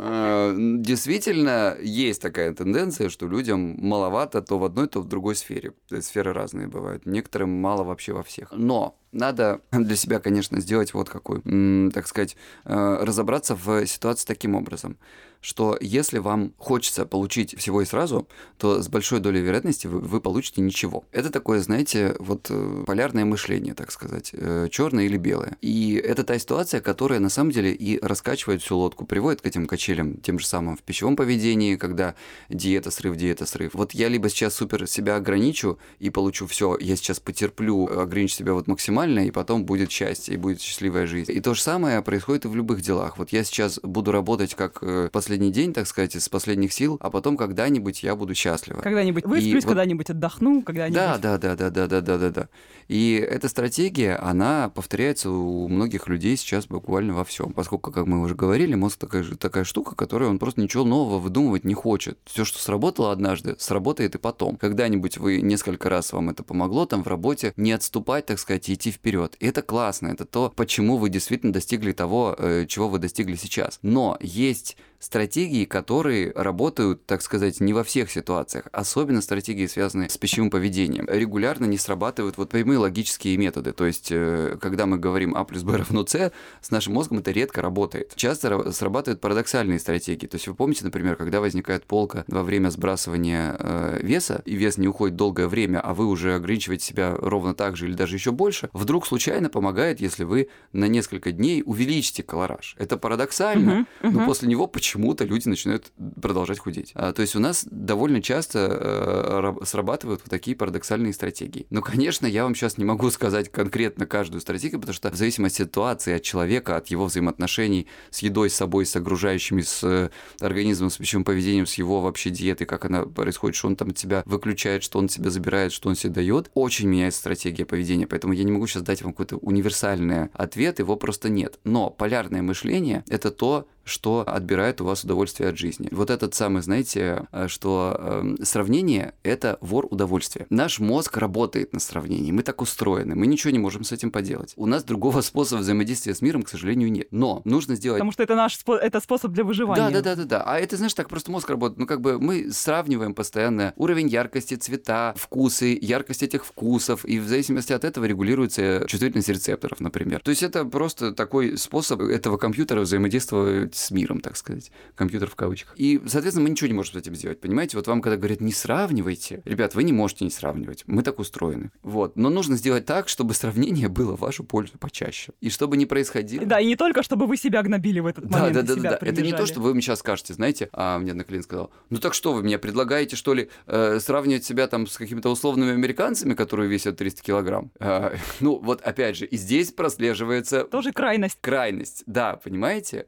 [0.00, 5.72] Э, действительно, есть такая тенденция, что людям маловато то в одной, то в другой сфере.
[6.00, 7.04] Сферы разные бывают.
[7.04, 8.52] Некоторым мало вообще во всех.
[8.52, 11.42] Но надо для себя, конечно, сделать вот какой,
[11.90, 14.98] так сказать, э, разобраться в ситуации таким образом
[15.40, 18.28] что если вам хочется получить всего и сразу,
[18.58, 21.04] то с большой долей вероятности вы, вы получите ничего.
[21.12, 25.56] Это такое, знаете, вот э, полярное мышление, так сказать, э, черное или белое.
[25.60, 29.66] И это та ситуация, которая на самом деле и раскачивает всю лодку, приводит к этим
[29.66, 32.14] качелям, тем же самым в пищевом поведении, когда
[32.48, 33.74] диета, срыв, диета, срыв.
[33.74, 38.54] Вот я либо сейчас супер себя ограничу и получу все, я сейчас потерплю, ограничу себя
[38.54, 41.32] вот максимально, и потом будет счастье, и будет счастливая жизнь.
[41.32, 43.18] И то же самое происходит и в любых делах.
[43.18, 47.10] Вот я сейчас буду работать как э, последний день, так сказать, из последних сил, а
[47.10, 48.80] потом когда-нибудь я буду счастлива.
[48.80, 49.72] Когда-нибудь высплюсь, вот...
[49.72, 50.94] когда-нибудь отдохну, когда-нибудь...
[50.96, 52.48] Да, да, да, да, да, да, да, да, да.
[52.88, 58.22] И эта стратегия, она повторяется у многих людей сейчас буквально во всем, поскольку, как мы
[58.22, 62.18] уже говорили, мозг такая, такая штука, которая он просто ничего нового выдумывать не хочет.
[62.24, 64.56] Все, что сработало однажды, сработает и потом.
[64.56, 68.72] Когда-нибудь вы несколько раз вам это помогло там в работе, не отступать, так сказать, и
[68.72, 69.36] идти вперед.
[69.40, 73.78] И это классно, это то, почему вы действительно достигли того, э, чего вы достигли сейчас.
[73.82, 80.18] Но есть стратегии, которые работают, так сказать, не во всех ситуациях, особенно стратегии, связанные с
[80.18, 81.06] пищевым поведением.
[81.08, 83.72] Регулярно не срабатывают вот прямые логические методы.
[83.72, 87.30] То есть, э, когда мы говорим А плюс Б равно С, с нашим мозгом это
[87.30, 88.12] редко работает.
[88.16, 90.26] Часто срабатывают парадоксальные стратегии.
[90.26, 94.78] То есть, вы помните, например, когда возникает полка во время сбрасывания э, веса, и вес
[94.78, 98.32] не уходит долгое время, а вы уже ограничиваете себя ровно так же или даже еще
[98.32, 102.74] больше, вдруг случайно помогает, если вы на несколько дней увеличите колораж.
[102.78, 104.10] Это парадоксально, uh-huh, uh-huh.
[104.10, 106.92] но после него почему почему-то люди начинают продолжать худеть.
[106.94, 111.66] А, то есть у нас довольно часто э, срабатывают вот такие парадоксальные стратегии.
[111.68, 115.60] Но, конечно, я вам сейчас не могу сказать конкретно каждую стратегию, потому что в зависимости
[115.60, 120.08] от ситуации, от человека, от его взаимоотношений с едой, с собой, с окружающими, с э,
[120.40, 124.22] организмом, с пищевым поведением, с его вообще диетой, как она происходит, что он там тебя
[124.24, 128.06] выключает, что он тебя забирает, что он себе дает, очень меняется стратегия поведения.
[128.06, 131.58] Поэтому я не могу сейчас дать вам какой-то универсальный ответ, его просто нет.
[131.64, 135.88] Но полярное мышление– это то, что отбирает у вас удовольствие от жизни.
[135.90, 140.46] Вот этот самый, знаете, э, что э, сравнение– это вор удовольствия.
[140.50, 144.54] Наш мозг работает на сравнении, мы так устроены, мы ничего не можем с этим поделать.
[144.56, 147.08] У нас другого способа взаимодействия с миром, к сожалению, нет.
[147.10, 147.98] Но нужно сделать...
[147.98, 148.76] Потому что это наш спо...
[148.76, 149.90] это способ для выживания.
[149.90, 150.42] Да, да, да, да, да.
[150.46, 151.78] А это, знаешь, так просто мозг работает.
[151.78, 157.28] Ну, как бы мы сравниваем постоянно уровень яркости, цвета, вкусы, яркость этих вкусов, и в
[157.28, 160.20] зависимости от этого регулируется чувствительность рецепторов, например.
[160.22, 164.70] То есть это просто такой способ этого компьютера взаимодействовать с миром, так сказать.
[164.94, 165.74] Компьютер в кавычках.
[165.76, 167.40] И, соответственно, мы ничего не можем с этим сделать.
[167.40, 170.84] Понимаете, вот вам когда говорят, не сравнивайте, ребят, вы не можете не сравнивать.
[170.86, 171.70] Мы так устроены.
[171.82, 172.16] Вот.
[172.16, 175.32] Но нужно сделать так, чтобы сравнение было в вашу пользу почаще.
[175.40, 176.44] И чтобы не происходило...
[176.44, 178.52] Да, и не только, чтобы вы себя гнобили в этот момент.
[178.52, 178.98] Да, да, да, да.
[179.00, 179.46] Это не то, принижали.
[179.46, 182.42] что вы мне сейчас скажете, знаете, а мне одна клиент сказал, ну так что вы
[182.42, 187.22] мне предлагаете, что ли, э, сравнивать себя там с какими-то условными американцами, которые весят 300
[187.22, 187.70] килограмм?
[187.78, 191.38] А, ну, вот опять же, и здесь прослеживается Тоже крайность.
[191.40, 192.02] крайность.
[192.06, 193.06] Да, понимаете?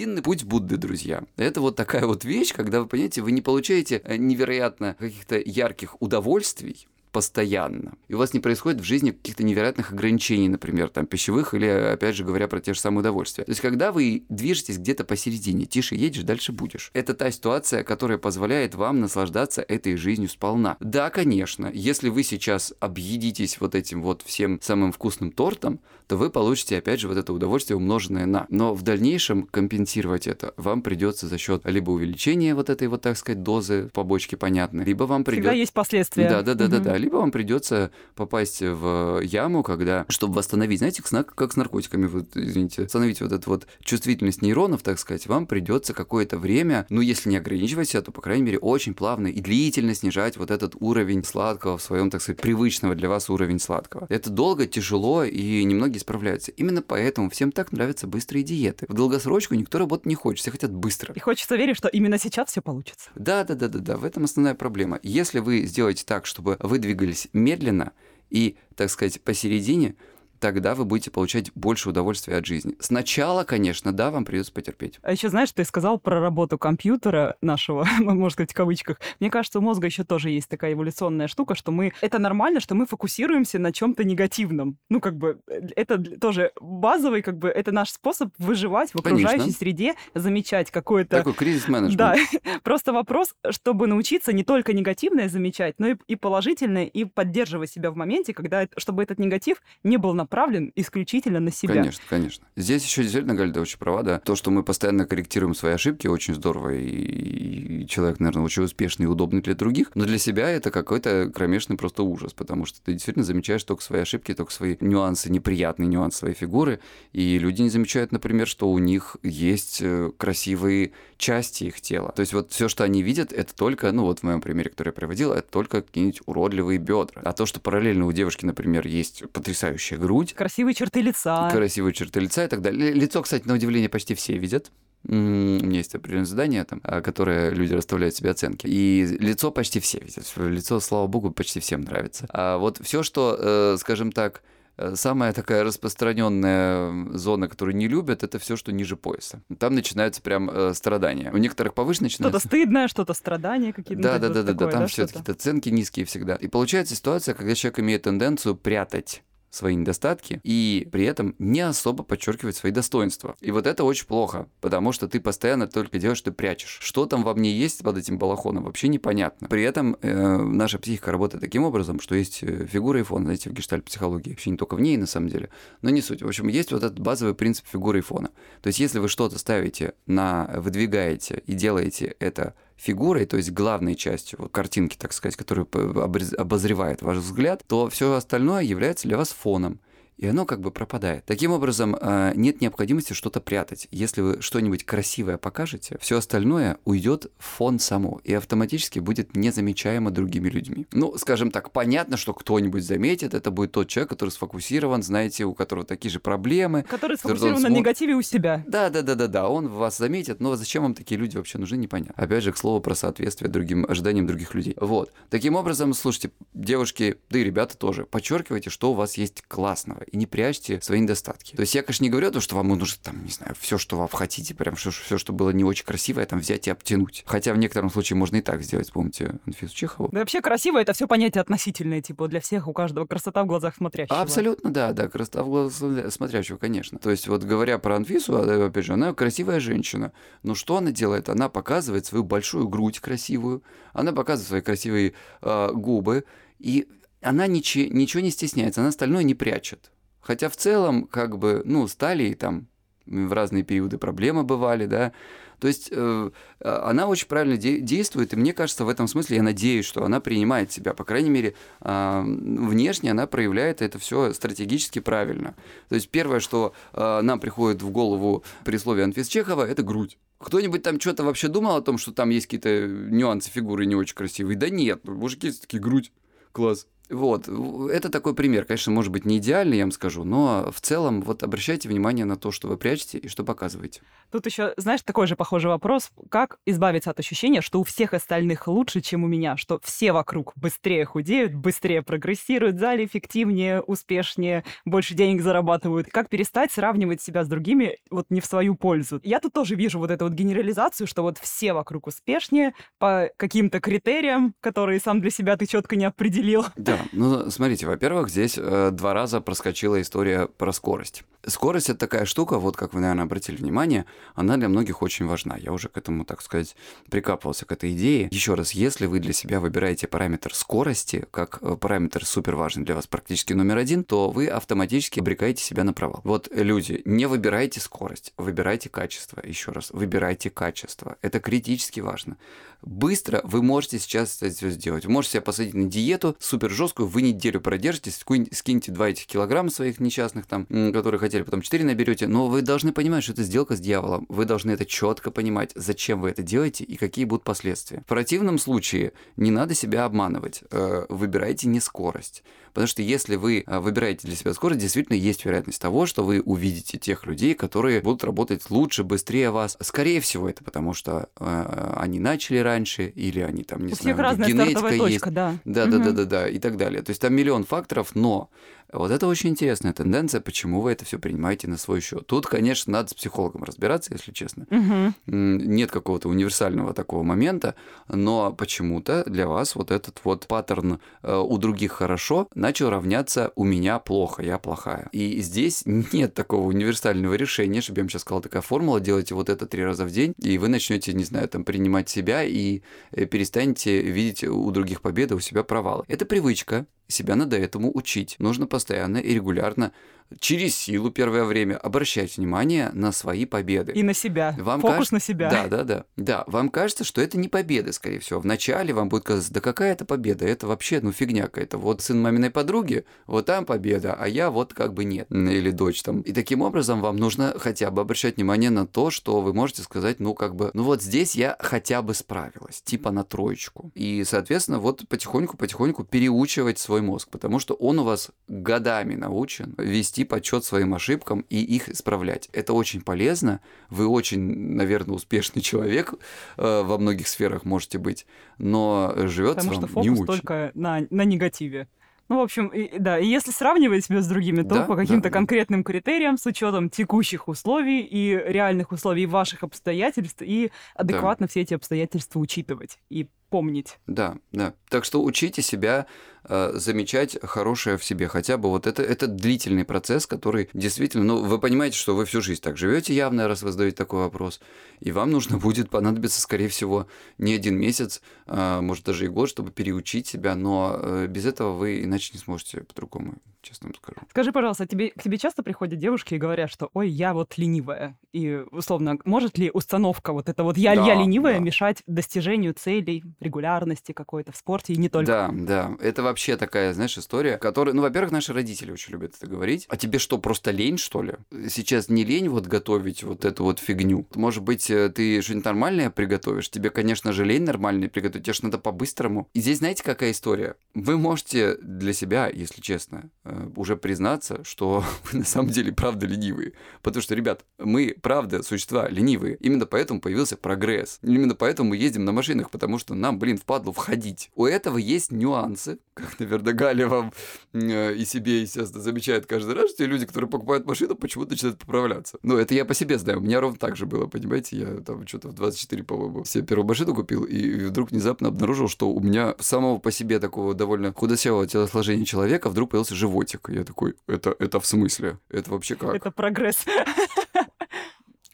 [0.00, 1.24] Срединный путь Будды, друзья.
[1.36, 6.00] Это вот такая вот вещь, когда вы, понимаете, вы не получаете э, невероятно каких-то ярких
[6.00, 7.94] удовольствий, постоянно.
[8.08, 12.16] И у вас не происходит в жизни каких-то невероятных ограничений, например, там, пищевых или, опять
[12.16, 13.44] же говоря, про те же самые удовольствия.
[13.44, 16.90] То есть, когда вы движетесь где-то посередине, тише едешь, дальше будешь.
[16.94, 20.76] Это та ситуация, которая позволяет вам наслаждаться этой жизнью сполна.
[20.80, 26.30] Да, конечно, если вы сейчас объедитесь вот этим вот всем самым вкусным тортом, то вы
[26.30, 28.46] получите, опять же, вот это удовольствие умноженное на.
[28.48, 33.16] Но в дальнейшем компенсировать это вам придется за счет либо увеличения вот этой вот, так
[33.16, 35.56] сказать, дозы побочки понятной, либо вам Всегда придется...
[35.56, 36.28] есть последствия.
[36.28, 36.99] Да, да, да, да, да.
[37.00, 42.82] Либо вам придется попасть в яму, когда, чтобы восстановить, знаете, как с наркотиками, вот, извините,
[42.82, 47.36] восстановить вот эту вот чувствительность нейронов, так сказать, вам придется какое-то время, ну, если не
[47.36, 51.78] ограничивать себя, то, по крайней мере, очень плавно и длительно снижать вот этот уровень сладкого
[51.78, 54.06] в своем, так сказать, привычного для вас уровень сладкого.
[54.08, 56.50] Это долго, тяжело, и немногие справляются.
[56.52, 58.86] Именно поэтому всем так нравятся быстрые диеты.
[58.88, 61.14] В долгосрочку никто работать не хочет, все хотят быстро.
[61.14, 63.10] И хочется верить, что именно сейчас все получится.
[63.14, 63.96] Да, да, да, да, да.
[63.96, 64.98] В этом основная проблема.
[65.02, 67.92] Если вы сделаете так, чтобы вы двигались медленно
[68.30, 69.94] и, так сказать, посередине,
[70.40, 72.74] тогда вы будете получать больше удовольствия от жизни.
[72.80, 74.98] Сначала, конечно, да, вам придется потерпеть.
[75.02, 78.98] А еще, знаешь, ты сказал про работу компьютера нашего, можно сказать, в кавычках.
[79.20, 81.92] Мне кажется, у мозга еще тоже есть такая эволюционная штука, что мы...
[82.00, 84.78] Это нормально, что мы фокусируемся на чем-то негативном.
[84.88, 85.40] Ну, как бы,
[85.76, 89.58] это тоже базовый, как бы, это наш способ выживать в окружающей Конечно.
[89.58, 91.18] среде, замечать какое-то...
[91.18, 91.98] Такой кризис-менеджмент.
[91.98, 92.16] Да,
[92.62, 97.90] просто вопрос, чтобы научиться не только негативное замечать, но и, и положительное, и поддерживать себя
[97.90, 101.74] в моменте, когда, чтобы этот негатив не был направлен исключительно на себя.
[101.74, 102.46] Конечно, конечно.
[102.54, 104.20] Здесь еще действительно, Галя, ты очень права, да.
[104.20, 109.06] То, что мы постоянно корректируем свои ошибки, очень здорово, и человек, наверное, очень успешный и
[109.06, 113.24] удобный для других, но для себя это какой-то кромешный просто ужас, потому что ты действительно
[113.24, 116.78] замечаешь только свои ошибки, только свои нюансы, неприятные нюансы своей фигуры,
[117.12, 122.12] и люди не замечают, например, что у них есть э, красивые части их тела.
[122.12, 124.88] То есть вот все, что они видят, это только, ну вот в моем примере, который
[124.88, 127.20] я приводил, это только какие-нибудь уродливые бедра.
[127.24, 131.50] А то, что параллельно у девушки, например, есть потрясающая грудь, Красивые черты лица.
[131.50, 132.92] красивые черты лица и так далее.
[132.92, 134.70] Ли- Лицо, кстати, на удивление почти все видят.
[135.08, 138.66] У меня есть определенное задание, там, а, которое люди расставляют себе оценки.
[138.66, 140.30] И лицо почти все видят.
[140.36, 142.26] Лицо, слава богу, почти всем нравится.
[142.28, 144.42] А вот все, что, э, скажем так,
[144.76, 149.42] э, самая такая распространенная зона, которую не любят, это все, что ниже пояса.
[149.58, 151.30] Там начинаются прям э, страдания.
[151.32, 152.48] У некоторых повыше Что-то начинается.
[152.48, 154.02] стыдное, что-то страдания какие-то.
[154.02, 155.08] Да, да, да, да, да, там что-то.
[155.12, 156.34] все-таки оценки низкие всегда.
[156.36, 162.02] И получается ситуация, когда человек имеет тенденцию прятать свои недостатки и при этом не особо
[162.04, 163.36] подчеркивать свои достоинства.
[163.40, 166.78] И вот это очень плохо, потому что ты постоянно только делаешь, что прячешь.
[166.80, 169.48] Что там во мне есть под этим балахоном, вообще непонятно.
[169.48, 173.50] При этом э, наша психика работает таким образом, что есть э, фигура и фон, знаете,
[173.50, 174.30] в гештальт-психологии.
[174.30, 175.50] Вообще не только в ней, на самом деле,
[175.82, 176.22] но не суть.
[176.22, 178.30] В общем, есть вот этот базовый принцип фигуры и фона.
[178.62, 183.94] То есть, если вы что-то ставите на, выдвигаете и делаете это фигурой, то есть главной
[183.94, 189.30] частью вот, картинки, так сказать, обрез- обозревает ваш взгляд, то все остальное является для вас
[189.30, 189.80] фоном.
[190.20, 191.24] И оно как бы пропадает.
[191.24, 193.88] Таким образом, э, нет необходимости что-то прятать.
[193.90, 200.10] Если вы что-нибудь красивое покажете, все остальное уйдет в фон само и автоматически будет незамечаемо
[200.10, 200.86] другими людьми.
[200.92, 205.54] Ну, скажем так, понятно, что кто-нибудь заметит, это будет тот человек, который сфокусирован, знаете, у
[205.54, 208.62] которого такие же проблемы, Который Который сфокусирован на смо- негативе у себя.
[208.68, 211.76] да, да, да, да, да, он вас заметит, но зачем вам такие люди вообще нужны,
[211.76, 212.22] непонятно.
[212.22, 214.76] Опять же, к слову про соответствие другим ожиданиям других людей.
[214.78, 215.10] Вот.
[215.30, 220.16] Таким образом, слушайте, девушки, да и ребята тоже, подчеркивайте, что у вас есть классного, и
[220.16, 221.54] не прячьте свои недостатки.
[221.54, 223.96] То есть я, конечно, не говорю то, что вам нужно там, не знаю, все, что
[223.96, 227.22] вы хотите, прям все, все, что было не очень красивое, там взять и обтянуть.
[227.26, 230.08] Хотя в некотором случае можно и так сделать, помните Анфису Чехову.
[230.12, 233.76] Да вообще красиво это все понятие относительное, типа для всех, у каждого красота в глазах
[233.76, 234.20] смотрящего.
[234.20, 235.82] Абсолютно, да, да, красота в глаз
[236.12, 236.98] смотрящего, конечно.
[236.98, 240.12] То есть вот говоря про Анфису, а, опять же, она красивая женщина.
[240.42, 241.28] Но что она делает?
[241.28, 246.24] Она показывает свою большую грудь красивую, она показывает свои красивые а, губы,
[246.58, 246.88] и
[247.22, 249.90] она ниче- ничего не стесняется, она остальное не прячет.
[250.20, 252.68] Хотя в целом, как бы, ну, стали там
[253.06, 255.12] в разные периоды проблемы бывали, да.
[255.58, 259.42] То есть э, она очень правильно де- действует, и мне кажется, в этом смысле я
[259.42, 260.94] надеюсь, что она принимает себя.
[260.94, 265.54] По крайней мере, э, внешне она проявляет это все стратегически правильно.
[265.90, 270.18] То есть первое, что э, нам приходит в голову при слове Анфис Чехова, это грудь.
[270.38, 274.14] Кто-нибудь там что-то вообще думал о том, что там есть какие-то нюансы фигуры не очень
[274.14, 274.56] красивые?
[274.56, 276.10] Да нет, мужики такие грудь,
[276.52, 276.86] класс.
[277.10, 278.64] Вот, это такой пример.
[278.64, 282.36] Конечно, может быть, не идеальный, я вам скажу, но в целом вот обращайте внимание на
[282.36, 284.00] то, что вы прячете и что показываете.
[284.30, 286.10] Тут еще, знаешь, такой же похожий вопрос.
[286.30, 290.52] Как избавиться от ощущения, что у всех остальных лучше, чем у меня, что все вокруг
[290.54, 296.08] быстрее худеют, быстрее прогрессируют, в зале эффективнее, успешнее, больше денег зарабатывают.
[296.10, 299.20] Как перестать сравнивать себя с другими вот не в свою пользу?
[299.24, 303.80] Я тут тоже вижу вот эту вот генерализацию, что вот все вокруг успешнее по каким-то
[303.80, 306.66] критериям, которые сам для себя ты четко не определил.
[306.76, 311.24] Да, ну, смотрите, во-первых, здесь э, два раза проскочила история про скорость.
[311.46, 315.56] Скорость это такая штука, вот как вы, наверное, обратили внимание, она для многих очень важна.
[315.56, 316.76] Я уже к этому, так сказать,
[317.08, 318.28] прикапывался к этой идее.
[318.30, 322.94] Еще раз, если вы для себя выбираете параметр скорости, как э, параметр супер важный для
[322.94, 326.20] вас, практически номер один, то вы автоматически обрекаете себя на провал.
[326.24, 329.40] Вот, люди, не выбирайте скорость, выбирайте качество.
[329.42, 331.16] Еще раз, выбирайте качество.
[331.22, 332.36] Это критически важно.
[332.82, 335.06] Быстро вы можете сейчас это сделать.
[335.06, 338.20] Вы можете себя посадить на диету супер жесткую, вы неделю продержитесь,
[338.52, 342.92] скиньте 2 этих килограмма своих несчастных там, которые хотели, потом 4 наберете, но вы должны
[342.92, 344.26] понимать, что это сделка с дьяволом.
[344.28, 348.00] Вы должны это четко понимать, зачем вы это делаете и какие будут последствия.
[348.00, 350.62] В противном случае не надо себя обманывать.
[350.70, 352.42] Э, выбирайте не скорость.
[352.72, 356.40] Потому что если вы э, выбираете для себя скорость, действительно есть вероятность того, что вы
[356.40, 359.76] увидите тех людей, которые будут работать лучше, быстрее вас.
[359.80, 364.14] Скорее всего, это потому что э, они начали раньше, или они там, не У знаю,
[364.14, 364.98] всех разная генетика есть.
[364.98, 365.56] точка, да.
[365.64, 367.02] Да, да, да, да, да, и так далее.
[367.02, 368.50] То есть там миллион факторов, но
[368.92, 372.26] вот это очень интересная тенденция, почему вы это все принимаете на свой счет.
[372.26, 374.66] Тут, конечно, надо с психологом разбираться, если честно.
[374.70, 377.74] М, Нет какого-то универсального такого момента,
[378.08, 383.64] но почему-то для вас вот этот вот паттерн э, у других хорошо начал равняться у
[383.64, 385.08] меня плохо, я плохая.
[385.12, 389.48] И здесь нет такого универсального решения, чтобы я вам сейчас сказал, такая формула, делайте вот
[389.48, 392.82] это три раза в день, и вы начнете, не знаю, там принимать себя и
[393.12, 396.04] э, перестанете видеть у других победы, у себя провалы.
[396.08, 398.36] Это привычка, себя надо этому учить.
[398.38, 399.92] Нужно постоянно и регулярно
[400.38, 403.92] через силу первое время обращать внимание на свои победы.
[403.92, 404.54] И на себя.
[404.58, 405.50] Вам Фокус кажется- на себя.
[405.50, 406.04] Да, да, да.
[406.16, 408.40] Да, вам кажется, что это не победа, скорее всего.
[408.40, 410.46] Вначале вам будет казаться, да какая это победа?
[410.46, 411.78] Это вообще, ну, фигня какая-то.
[411.78, 415.30] Вот сын маминой подруги, вот там победа, а я вот как бы нет.
[415.30, 416.20] Или дочь там.
[416.20, 420.20] И таким образом вам нужно хотя бы обращать внимание на то, что вы можете сказать,
[420.20, 423.90] ну, как бы, ну, вот здесь я хотя бы справилась, типа на троечку.
[423.94, 430.19] И, соответственно, вот потихоньку-потихоньку переучивать свой мозг, потому что он у вас годами научен вести
[430.24, 432.48] подсчет своим ошибкам и их исправлять.
[432.52, 433.60] Это очень полезно.
[433.88, 434.40] Вы очень,
[434.74, 436.14] наверное, успешный человек
[436.56, 438.26] э, во многих сферах можете быть,
[438.58, 440.40] но живется Потому что вам не фокус очень.
[440.42, 441.88] только на, на негативе.
[442.28, 445.02] Ну, в общем, и- да, и если сравнивать себя с другими, то Да, по да,
[445.02, 445.32] каким-то да.
[445.32, 451.74] конкретным критериям, с учетом текущих условий и реальных условий ваших обстоятельств, и адекватно все эти
[451.74, 453.98] обстоятельства учитывать и помнить.
[454.06, 454.74] Да, да.
[454.88, 456.06] Так что учите себя
[456.44, 458.28] э, замечать хорошее в себе.
[458.28, 462.40] Хотя бы вот это, это длительный процесс, который действительно, ну, вы понимаете, что вы всю
[462.40, 464.60] жизнь так живете явно, раз вы задаете такой вопрос.
[465.00, 467.06] И вам нужно будет понадобиться, скорее всего,
[467.38, 470.54] не один месяц, а, может, даже и год, чтобы переучить себя.
[470.54, 474.20] Но э, без этого вы иначе не сможете по-другому, честно вам скажу.
[474.30, 478.18] Скажи, пожалуйста, тебе, к тебе часто приходят девушки и говорят, что «Ой, я вот ленивая».
[478.32, 481.60] И, условно, может ли установка вот это вот «я, Да, я ленивая» да.
[481.60, 485.26] мешать достижению целей, регулярности какой-то в спорте и не только?
[485.26, 485.96] Да, да.
[486.00, 487.94] Это вообще такая, знаешь, история, которая...
[487.94, 489.86] Ну, во-первых, наши родители очень любят это говорить.
[489.88, 491.34] А тебе что, просто лень, что ли?
[491.68, 494.26] Сейчас не лень вот готовить вот эту вот фигню.
[494.34, 496.70] Может быть, э, ты что-нибудь нормальное приготовишь?
[496.70, 498.44] Тебе, конечно же, лень нормальное приготовить.
[498.46, 499.48] Тебе же надо по-быстрому.
[499.52, 500.76] И здесь, знаете, какая история?
[500.94, 503.30] Вы можете для себя, если честно,
[503.76, 506.72] уже признаться, что вы на самом деле правда ленивые.
[507.02, 509.56] Потому что, ребят, мы правда существа ленивые.
[509.60, 511.18] Именно поэтому появился прогресс.
[511.22, 514.50] Именно поэтому мы ездим на машинах, потому что нам, блин, впадло входить.
[514.54, 517.32] У этого есть нюансы, как, наверное, Галя вам
[517.72, 522.38] э, и себе, естественно, замечает каждый раз, что люди, которые покупают машину, почему-то начинают поправляться.
[522.42, 523.38] Ну, это я по себе знаю.
[523.38, 524.76] У меня ровно так же было, понимаете?
[524.76, 529.10] Я там что-то в 24, по-моему, себе первую машину купил, и вдруг внезапно обнаружил, что
[529.10, 533.68] у меня самого по себе такого довольно худосевого телосложения человека вдруг появился животик.
[533.68, 535.38] Я такой, это, это в смысле?
[535.48, 536.14] Это вообще как?
[536.14, 536.84] Это прогресс.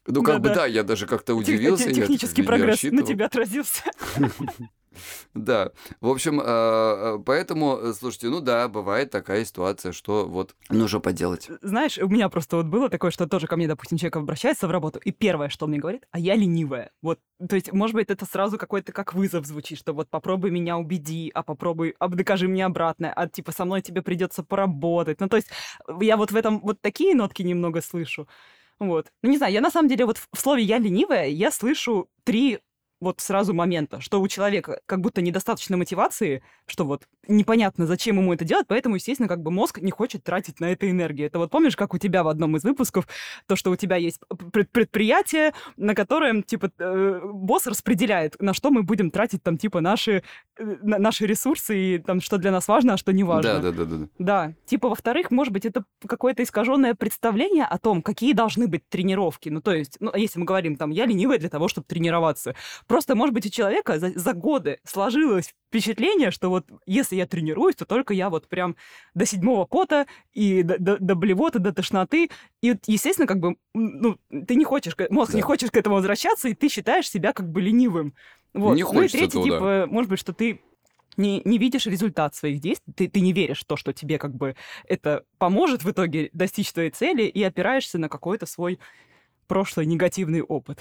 [0.09, 0.61] Ну, как бы Да-да.
[0.61, 1.89] да, я даже как-то удивился.
[1.89, 3.07] я Технический не прогресс на рассчитывал.
[3.07, 3.83] тебя отразился.
[5.35, 5.71] Да.
[6.01, 11.01] В общем, э, поэтому, э, слушайте, ну да, бывает такая ситуация, что вот, ну что
[11.01, 11.49] поделать.
[11.63, 14.71] Знаешь, у меня просто вот было такое, что тоже ко мне, допустим, человек обращается в
[14.71, 16.91] работу, и первое, что он мне говорит, а я ленивая.
[17.03, 20.79] Вот, то есть, может быть, это сразу какой-то как вызов звучит, что вот попробуй меня
[20.79, 25.21] убеди, а попробуй, а докажи мне обратное, а типа со мной тебе придется поработать.
[25.21, 25.49] Ну, то есть,
[26.01, 28.27] я вот в этом вот такие нотки немного слышу.
[28.79, 29.07] Вот.
[29.23, 32.59] Ну, не знаю, я на самом деле вот в слове «я ленивая» я слышу три
[33.01, 38.33] вот сразу момента, что у человека как будто недостаточно мотивации, что вот непонятно, зачем ему
[38.33, 41.27] это делать, поэтому, естественно, как бы мозг не хочет тратить на это энергию.
[41.27, 43.07] Это вот помнишь, как у тебя в одном из выпусков,
[43.47, 44.21] то, что у тебя есть
[44.53, 50.23] предприятие, на котором, типа, э, босс распределяет, на что мы будем тратить там, типа, наши,
[50.59, 53.61] э, наши ресурсы и там, что для нас важно, а что не важно.
[53.61, 54.09] Да, да, да, да.
[54.19, 54.53] Да.
[54.67, 59.49] Типа, во-вторых, может быть, это какое-то искаженное представление о том, какие должны быть тренировки.
[59.49, 62.55] Ну, то есть, ну, если мы говорим там, я ленивая для того, чтобы тренироваться.
[62.87, 67.77] Просто, может быть, у человека за, за годы сложилось впечатление, что вот если я тренируюсь,
[67.77, 68.77] то только я вот прям
[69.15, 72.31] до седьмого пота и до, до, до блевоты, до тошноты.
[72.63, 75.37] И, естественно, как бы, ну, ты не хочешь, мозг да.
[75.37, 78.15] не хочешь к этому возвращаться, и ты считаешь себя как бы ленивым.
[78.55, 78.75] Вот.
[78.75, 79.87] Не ну и третий, этого, типа, да.
[79.87, 80.61] может быть, что ты
[81.17, 84.35] не, не видишь результат своих действий, ты, ты не веришь в то, что тебе как
[84.35, 84.57] бы
[84.87, 88.79] это поможет в итоге достичь твоей цели, и опираешься на какой-то свой
[89.47, 90.79] прошлый негативный опыт.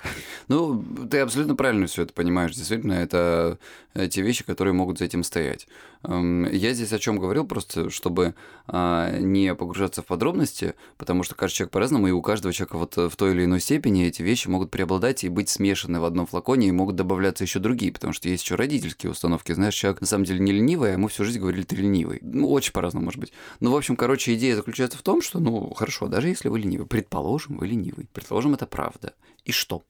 [0.47, 2.55] Ну, ты абсолютно правильно все это понимаешь.
[2.55, 3.57] Действительно, это
[3.93, 5.67] э, те вещи, которые могут за этим стоять.
[6.03, 8.35] Эм, я здесь о чем говорил, просто чтобы
[8.67, 12.97] а, не погружаться в подробности, потому что каждый человек по-разному, и у каждого человека вот
[12.97, 16.67] в той или иной степени эти вещи могут преобладать и быть смешаны в одном флаконе,
[16.67, 19.51] и могут добавляться еще другие, потому что есть еще родительские установки.
[19.51, 22.19] Знаешь, человек на самом деле не ленивый, а ему всю жизнь говорили, ты ленивый.
[22.21, 23.33] Ну, очень по-разному может быть.
[23.59, 26.87] Ну, в общем, короче, идея заключается в том, что, ну, хорошо, даже если вы ленивый,
[26.87, 29.13] предположим, вы ленивый, предположим, это правда.
[29.43, 29.85] И что?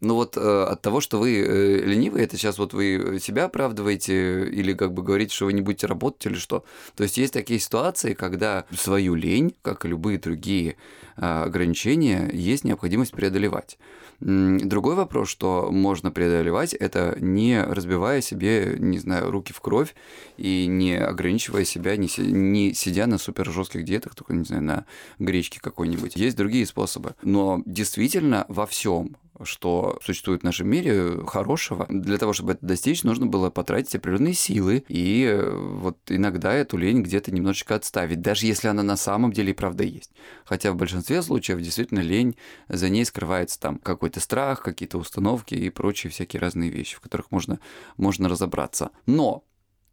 [0.00, 4.48] Ну вот э, от того, что вы э, ленивые, это сейчас вот вы себя оправдываете
[4.48, 6.64] или как бы говорите, что вы не будете работать или что.
[6.96, 10.76] То есть есть такие ситуации, когда свою лень, как и любые другие
[11.16, 13.78] э, ограничения, есть необходимость преодолевать.
[14.20, 19.94] Другой вопрос, что можно преодолевать, это не разбивая себе, не знаю, руки в кровь
[20.36, 24.62] и не ограничивая себя, не, си- не сидя на супер жестких диетах, только, не знаю,
[24.62, 24.86] на
[25.18, 26.16] гречке какой-нибудь.
[26.16, 27.14] Есть другие способы.
[27.22, 31.86] Но действительно во всем что существует в нашем мире хорошего.
[31.88, 36.76] Для того, чтобы это достичь, нужно было потратить определенные силы и э, вот иногда эту
[36.76, 40.12] лень где-то немножечко отставить, даже если она на самом деле и правда есть.
[40.44, 42.36] Хотя в большинстве случаев действительно лень,
[42.68, 47.30] за ней скрывается там какой-то страх, какие-то установки и прочие всякие разные вещи, в которых
[47.30, 47.60] можно,
[47.96, 48.90] можно разобраться.
[49.06, 49.44] Но,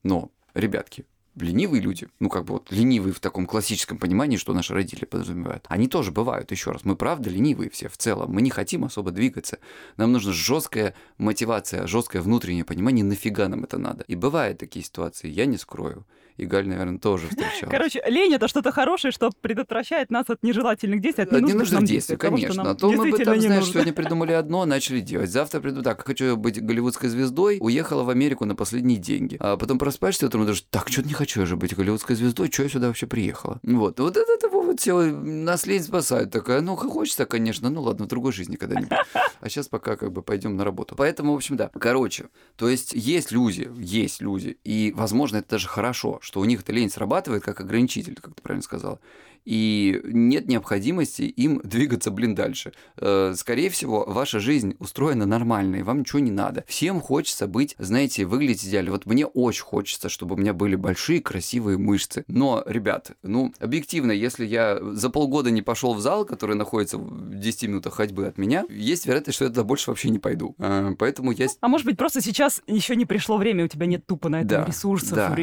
[0.04, 1.06] но, ребятки,
[1.38, 5.65] ленивые люди, ну как бы вот ленивые в таком классическом понимании, что наши родители подразумевают,
[5.67, 6.83] они тоже бывают, еще раз.
[6.83, 8.31] Мы правда ленивые все в целом.
[8.31, 9.59] Мы не хотим особо двигаться.
[9.97, 14.03] Нам нужна жесткая мотивация, жесткое внутреннее понимание, нафига нам это надо.
[14.07, 16.05] И бывают такие ситуации, я не скрою.
[16.38, 17.69] И Галь, наверное, тоже встречалась.
[17.69, 21.95] Короче, лень это что-то хорошее, что предотвращает нас от нежелательных действий, от ненужных, ненужных действий,
[21.95, 22.71] действий, того, конечно.
[22.71, 23.73] А то мы бы там, знаешь, нужно.
[23.73, 25.31] сегодня придумали одно, начали делать.
[25.31, 29.38] Завтра приду так, хочу быть голливудской звездой, уехала в Америку на последние деньги.
[29.39, 32.51] А потом просыпаешься утром и думаешь, так, что-то не хочу я же быть голливудской звездой,
[32.51, 33.59] что я сюда вообще приехала?
[33.63, 33.99] Вот.
[33.99, 36.31] Вот это, это вот все нас лень спасает.
[36.31, 38.91] Такая, ну, хочется, конечно, ну ладно, в другой жизни когда-нибудь.
[39.39, 40.95] А сейчас пока как бы пойдем на работу.
[40.95, 41.69] Поэтому, в общем, да.
[41.79, 42.25] Короче,
[42.55, 46.73] то есть есть люди, есть люди, и, возможно, это даже хорошо, что у них эта
[46.73, 48.99] лень срабатывает как ограничитель, как ты правильно сказала.
[49.48, 52.74] И нет необходимости им двигаться, блин, дальше.
[52.98, 56.66] Э, Скорее всего, ваша жизнь устроена нормально, и вам ничего не надо.
[56.68, 58.91] Всем хочется быть, знаете, выглядеть идеально.
[58.91, 62.26] Вот мне очень хочется, чтобы у меня были большие, красивые мышцы.
[62.28, 67.36] Но, ребят, ну, объективно, если я за полгода не пошел в зал, который находится в
[67.39, 70.56] 10 минутах ходьбы от меня, есть вероятность, что я туда больше вообще не пойду.
[70.60, 74.06] Э, Поэтому я А может быть, просто сейчас еще не пришло время, у тебя нет
[74.06, 75.36] тупо на это Да, ресурсов, да.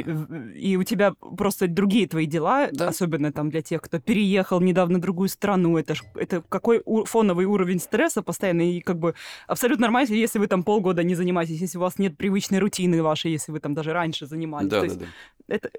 [0.55, 2.89] и у тебя просто другие твои дела, Да.
[2.89, 5.77] особенно там для тех, кто переехал недавно в другую страну.
[5.79, 9.15] Это, ж- это какой у- фоновый уровень стресса постоянно, и как бы
[9.47, 13.33] абсолютно нормально, если вы там полгода не занимаетесь, если у вас нет привычной рутины вашей,
[13.33, 14.69] если вы там даже раньше занимались.
[14.69, 15.07] Да, То да, есть да.
[15.55, 15.71] это,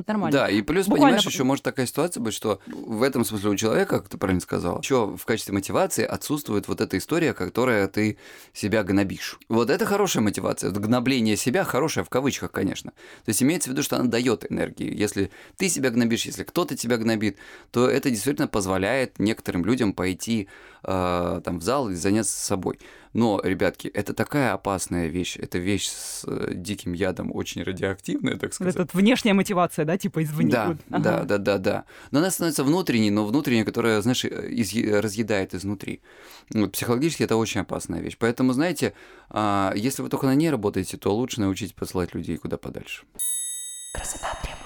[0.00, 0.38] это нормально.
[0.38, 3.50] Да, и плюс, Буквально понимаешь, по- еще может такая ситуация быть, что в этом смысле
[3.50, 7.88] у человека, как ты правильно сказал, еще в качестве мотивации отсутствует вот эта история, которая
[7.88, 8.18] ты
[8.52, 9.38] себя гнобишь.
[9.48, 10.70] Вот это хорошая мотивация.
[10.70, 12.90] Вот Гнобление себя хорошая в кавычках, конечно.
[13.24, 14.94] То есть имеется в виду, что она дает энергии.
[14.94, 17.36] Если ты себя гнобишь, если кто-то тебя гнобит,
[17.70, 20.48] то это действительно позволяет некоторым людям пойти
[20.82, 22.78] э, там в зал и заняться собой.
[23.14, 25.36] Но, ребятки, это такая опасная вещь.
[25.38, 28.76] Это вещь с э, диким ядом, очень радиоактивная, так Вот сказать.
[28.76, 30.50] эта внешняя мотивация, да, типа извне.
[30.50, 30.76] Да, Вот.
[30.88, 31.24] да, Ага.
[31.24, 31.84] да, да, да.
[32.10, 36.00] Но она становится внутренней, но внутренняя, которая, знаешь, э, изъе- разъедает изнутри.
[36.52, 38.16] Вот, психологически это очень опасная вещь.
[38.18, 38.94] Поэтому, знаете,
[39.30, 43.04] а, если вы только на ней работаете, то лучше научитесь посылать людей куда подальше.
[43.94, 44.63] Красота требует.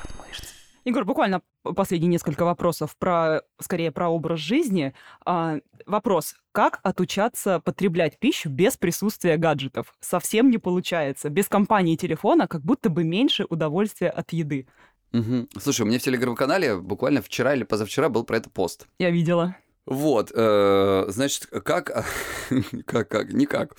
[0.84, 1.42] Егор, буквально
[1.76, 4.94] последние несколько вопросов про, скорее, про образ жизни.
[5.24, 6.36] А, вопрос.
[6.52, 9.94] Как отучаться потреблять пищу без присутствия гаджетов?
[10.00, 11.28] Совсем не получается.
[11.28, 14.66] Без компании телефона как будто бы меньше удовольствия от еды.
[15.12, 15.48] Мгм.
[15.58, 18.86] Слушай, у меня в телеграм-канале буквально вчера или позавчера был про это пост.
[18.98, 19.56] Я видела.
[19.88, 22.06] Вот, э, значит, как,
[22.84, 23.74] как, как, никак.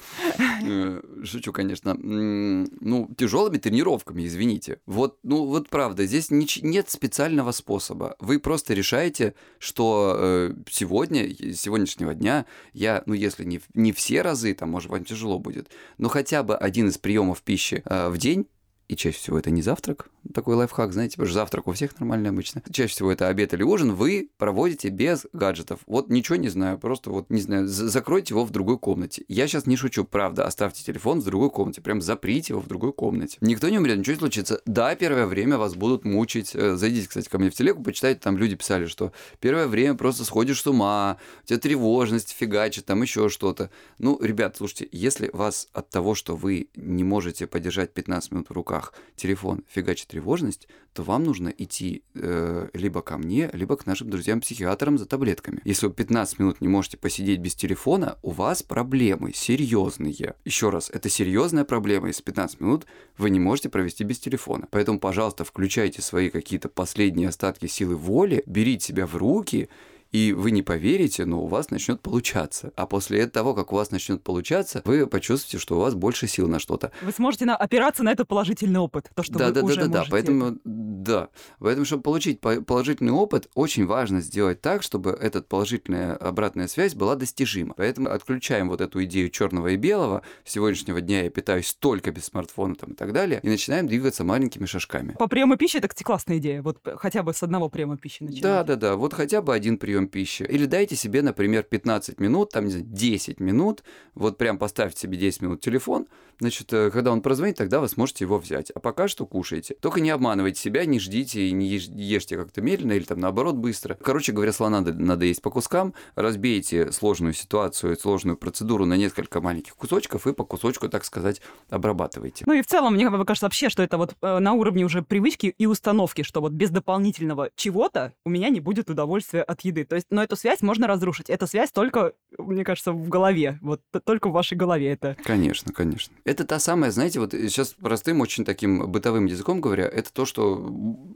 [0.65, 1.93] Э, Шучу, конечно.
[1.93, 4.79] Ну, тяжелыми тренировками, извините.
[4.87, 8.15] Вот, ну, вот правда, здесь нич- нет специального способа.
[8.19, 14.55] Вы просто решаете, что э, сегодня, сегодняшнего дня, я, ну, если не, не все разы,
[14.55, 18.47] там, может, вам тяжело будет, но хотя бы один из приемов пищи э, в день
[18.89, 22.31] и чаще всего это не завтрак, такой лайфхак, знаете, потому что завтрак у всех нормальный
[22.31, 22.61] обычно.
[22.71, 25.79] Чаще всего это обед или ужин, вы проводите без гаджетов.
[25.85, 29.23] Вот ничего не знаю, просто вот, не знаю, за- закройте его в другой комнате.
[29.27, 32.91] Я сейчас не шучу, правда, оставьте телефон в другой комнате, прям заприте его в другой
[32.91, 33.37] комнате.
[33.41, 34.59] Никто не умрет, ничего не случится.
[34.65, 36.55] Да, первое время вас будут мучить.
[36.55, 40.25] Э, Зайдите, кстати, ко мне в телегу, почитайте, там люди писали, что первое время просто
[40.25, 43.69] сходишь с ума, у тебя тревожность фигачит, там еще что-то.
[43.99, 48.53] Ну, ребят, слушайте, если вас от того, что вы не можете подержать 15 минут в
[48.53, 48.78] руках,
[49.15, 54.97] телефон фигачит тревожность, то вам нужно идти э, либо ко мне, либо к нашим друзьям-психиатрам
[54.97, 55.61] за таблетками.
[55.63, 60.35] Если вы 15 минут не можете посидеть без телефона, у вас проблемы серьезные.
[60.45, 62.85] Еще раз, это серьезная проблема, если 15 минут
[63.17, 64.67] вы не можете провести без телефона.
[64.71, 69.69] Поэтому, пожалуйста, включайте свои какие-то последние остатки силы воли, берите себя в руки,
[70.11, 72.71] и вы не поверите, но у вас начнет получаться.
[72.75, 76.47] А после того, как у вас начнет получаться, вы почувствуете, что у вас больше сил
[76.47, 76.91] на что-то.
[77.01, 79.81] Вы сможете на- опираться на это положительный опыт, то, что да, вы да, уже да,
[79.81, 79.97] да, да.
[79.99, 80.11] можете.
[80.11, 81.29] Поэтому, да.
[81.59, 86.95] Поэтому, чтобы получить по- положительный опыт, очень важно сделать так, чтобы эта положительная обратная связь
[86.95, 87.73] была достижима.
[87.77, 90.23] Поэтому отключаем вот эту идею черного и белого.
[90.43, 93.39] С сегодняшнего дня я питаюсь только без смартфона там, и так далее.
[93.43, 95.13] И начинаем двигаться маленькими шажками.
[95.19, 96.61] По приему пищи это, кстати, классная идея.
[96.61, 98.41] Вот хотя бы с одного приема пищи начинать.
[98.43, 98.95] Да, да, да.
[98.95, 100.43] Вот хотя бы один прием пищи.
[100.43, 103.83] Или дайте себе, например, 15 минут, там, не знаю, 10 минут.
[104.15, 106.07] Вот прям поставьте себе 10 минут телефон.
[106.39, 108.71] Значит, э, когда он прозвонит, тогда вы сможете его взять.
[108.71, 109.75] А пока что кушайте.
[109.81, 113.55] Только не обманывайте себя, не ждите и не ешь- ешьте как-то медленно или там наоборот
[113.55, 113.95] быстро.
[113.95, 115.93] Короче говоря, слона надо, надо есть по кускам.
[116.15, 122.45] Разбейте сложную ситуацию, сложную процедуру на несколько маленьких кусочков и по кусочку, так сказать, обрабатывайте.
[122.47, 125.53] Ну и в целом, мне кажется вообще, что это вот э, на уровне уже привычки
[125.57, 129.83] и установки, что вот без дополнительного чего-то у меня не будет удовольствия от еды.
[129.89, 131.29] То есть, но эту связь можно разрушить.
[131.29, 133.57] Эта связь только, мне кажется, в голове.
[133.61, 135.17] Вот только в вашей голове это.
[135.23, 136.15] Конечно, конечно.
[136.23, 140.55] Это та самая, знаете, вот сейчас простым, очень таким бытовым языком говоря, это то, что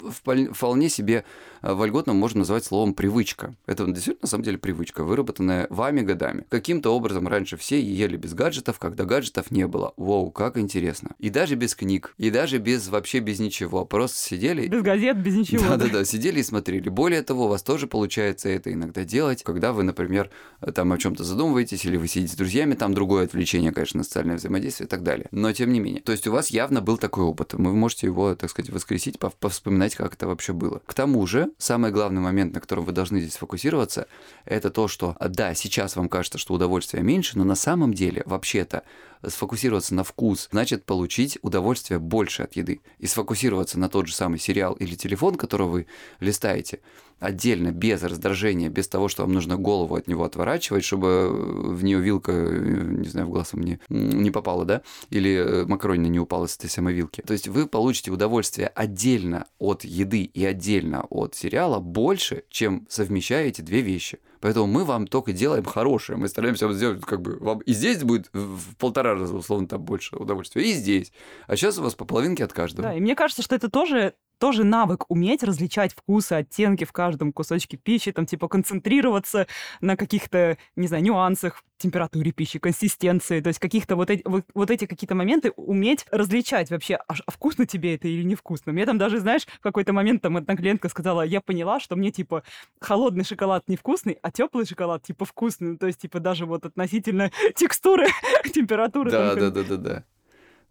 [0.02, 1.24] впол- вполне себе
[1.62, 3.56] э, вольготно можно назвать словом привычка.
[3.66, 6.46] Это действительно, на самом деле, привычка, выработанная вами годами.
[6.50, 9.94] Каким-то образом раньше все ели без гаджетов, когда гаджетов не было.
[9.98, 11.12] Воу, как интересно.
[11.20, 13.86] И даже без книг, и даже без вообще без ничего.
[13.86, 15.64] Просто сидели Без газет, без ничего.
[15.64, 16.90] да, да, да, сидели и смотрели.
[16.90, 20.30] Более того, у вас тоже получается это иногда делать, когда вы, например,
[20.74, 24.86] там о чем-то задумываетесь, или вы сидите с друзьями, там другое отвлечение, конечно, социальное взаимодействие
[24.88, 25.28] и так далее.
[25.32, 26.02] Но тем не менее.
[26.02, 27.54] То есть у вас явно был такой опыт.
[27.54, 30.82] Вы можете его, так сказать, воскресить, пов- повспоминать, как это вообще было.
[30.86, 34.08] К тому же, самый главный момент, на котором вы должны здесь фокусироваться,
[34.46, 38.24] это то, что, а, да, сейчас вам кажется, что удовольствия меньше, но на самом деле,
[38.26, 38.84] вообще-то,
[39.30, 42.82] сфокусироваться на вкус, значит получить удовольствие больше от еды.
[43.00, 45.88] И сфокусироваться на тот же самый сериал или телефон, который вы
[46.20, 46.80] листаете,
[47.20, 51.30] отдельно, без раздражения, без того, что вам нужно голову от него отворачивать, чтобы
[51.74, 56.08] в нее вилка, э, не знаю, в глаз вам не, попала, да, или э, макаронина
[56.08, 57.22] не упала с этой самой вилки.
[57.22, 63.48] То есть вы получите удовольствие отдельно от еды и отдельно от сериала больше, чем совмещая
[63.48, 64.20] эти две вещи.
[64.44, 66.18] Поэтому мы вам только делаем хорошее.
[66.18, 69.82] Мы стараемся вам сделать, как бы, вам и здесь будет в полтора раза, условно, там
[69.82, 71.14] больше удовольствия, и здесь.
[71.48, 72.90] А сейчас у вас по половинке от каждого.
[72.90, 77.34] Да, и мне кажется, что это тоже тоже навык уметь различать вкусы, оттенки в каждом
[77.34, 79.48] кусочке пищи, там, типа, концентрироваться
[79.82, 84.72] на каких-то, не знаю, нюансах, температуре пищи, консистенции, то есть каких-то вот эти, вот, вот
[84.72, 88.72] эти какие-то моменты уметь различать вообще, а, а вкусно тебе это или невкусно.
[88.72, 92.12] Мне там даже, знаешь, в какой-то момент там одна клиентка сказала, я поняла, что мне,
[92.12, 92.44] типа,
[92.80, 95.72] холодный шоколад невкусный, а теплый шоколад, типа, вкусный.
[95.72, 98.08] Ну, То есть, типа, даже вот относительно текстуры,
[98.54, 99.12] температуры.
[99.12, 100.04] Да, да, да, да, да.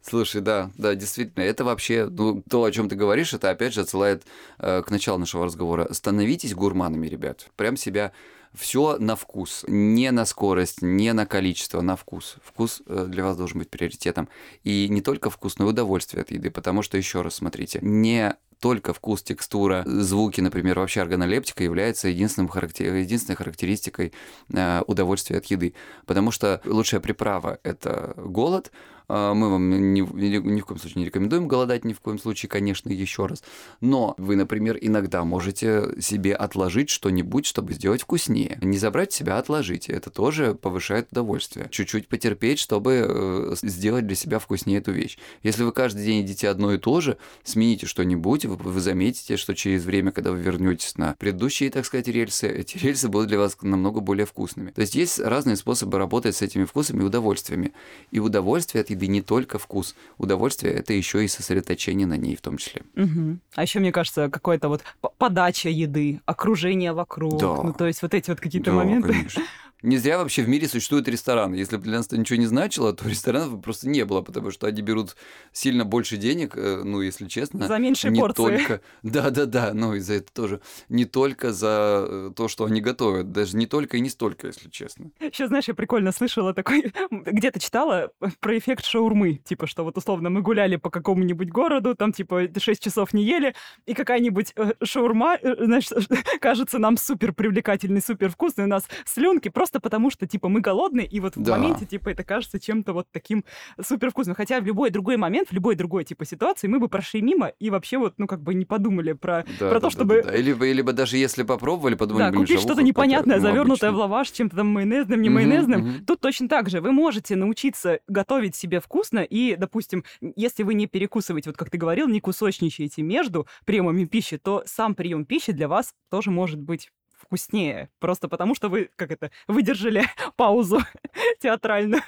[0.03, 3.83] Слушай, да, да, действительно, это вообще, ну, то, о чем ты говоришь, это опять же
[3.83, 4.25] отсылает
[4.59, 5.89] э, к началу нашего разговора.
[5.93, 7.49] Становитесь гурманами, ребят.
[7.57, 8.13] Прям себя
[8.55, 12.37] Все на вкус, не на скорость, не на количество, на вкус.
[12.45, 14.29] Вкус э, для вас должен быть приоритетом.
[14.63, 18.37] И не только вкус, но и удовольствие от еды, потому что, еще раз смотрите, не
[18.61, 22.95] только вкус, текстура, звуки, например, вообще органолептика является единственным характер...
[22.95, 24.13] единственной характеристикой
[24.53, 25.73] э, удовольствия от еды.
[26.05, 28.71] Потому что лучшая приправа– это голод,
[29.09, 32.49] мы вам ни, ни, ни в коем случае не рекомендуем голодать, ни в коем случае,
[32.49, 33.43] конечно, еще раз.
[33.81, 38.59] Но вы, например, иногда можете себе отложить что-нибудь, чтобы сделать вкуснее.
[38.63, 39.89] Не забрать себя, а отложить.
[39.89, 41.69] Это тоже повышает удовольствие.
[41.71, 45.19] Чуть-чуть потерпеть, чтобы э, сделать для себя вкуснее эту вещь.
[45.43, 49.55] Если вы каждый день едите одно и то же, смените что-нибудь, вы, вы заметите, что
[49.55, 53.57] через время, когда вы вернетесь на предыдущие, так сказать, рельсы, эти рельсы будут для вас
[53.63, 54.71] намного более вкусными.
[54.71, 57.73] То есть есть разные способы работать с этими вкусами и удовольствиями.
[58.11, 59.95] И удовольствие от еды не только вкус.
[60.19, 62.83] Удовольствие— это еще и сосредоточение на ней в том числе.
[62.97, 63.39] Угу.
[63.55, 64.83] А еще, мне кажется, какая-то вот
[65.19, 67.41] подача еды, окружение вокруг.
[67.41, 67.63] Да.
[67.63, 69.09] Ну, то есть вот эти вот какие-то да, моменты.
[69.09, 69.43] Конечно.
[69.83, 71.57] Не зря вообще в мире существуют рестораны.
[71.57, 74.67] Если бы для нас это ничего не значило, то ресторанов просто не было, потому что
[74.67, 75.17] они берут
[75.53, 77.67] сильно больше денег, э, ну, если честно.
[77.67, 78.43] За меньшие не порции.
[78.43, 78.81] Только...
[79.03, 80.61] Да, да, да, ну и за это тоже.
[80.89, 84.69] Не только за э, то, что они готовят, даже не только и не столько, если
[84.69, 85.11] честно.
[85.21, 90.31] Еще, знаешь, я прикольно слышала такой, где-то читала про эффект шаурмы, типа, что вот условно
[90.31, 93.55] мы гуляли по какому-нибудь городу, там типа 6 часов не ели,
[93.87, 95.93] и какая-нибудь э, шаурма, значит,
[96.41, 100.61] кажется нам супер привлекательной, супер вкусной, у нас слюнки просто просто потому, что, типа, мы
[100.61, 101.57] голодные, и вот в да.
[101.57, 103.45] моменте, типа, это кажется чем-то вот таким
[103.81, 104.37] супер вкусным.
[104.37, 107.71] Хотя в любой другой момент, в любой другой, типа, ситуации мы бы прошли мимо и
[107.71, 110.23] вообще вот, ну, как бы не подумали про, да, про да, то, да, чтобы...
[110.23, 110.37] Да, да.
[110.37, 114.07] Или, или бы даже если попробовали, подумали, Да, купить что-то непонятное, ну, завернутое обычно.
[114.07, 115.81] в лаваш, чем-то там майонезным, не угу, майонезным.
[115.83, 116.05] Угу.
[116.07, 116.81] Тут точно так же.
[116.81, 120.05] Вы можете научиться готовить себе вкусно и, допустим,
[120.37, 124.95] если вы не перекусываете, вот как ты говорил, не кусочничаете между приемами пищи, то сам
[124.95, 126.91] прием пищи для вас тоже может быть
[127.23, 127.91] вкуснее.
[127.99, 130.05] Просто потому, что вы, как это, выдержали
[130.37, 130.81] паузу
[131.41, 132.03] театральную.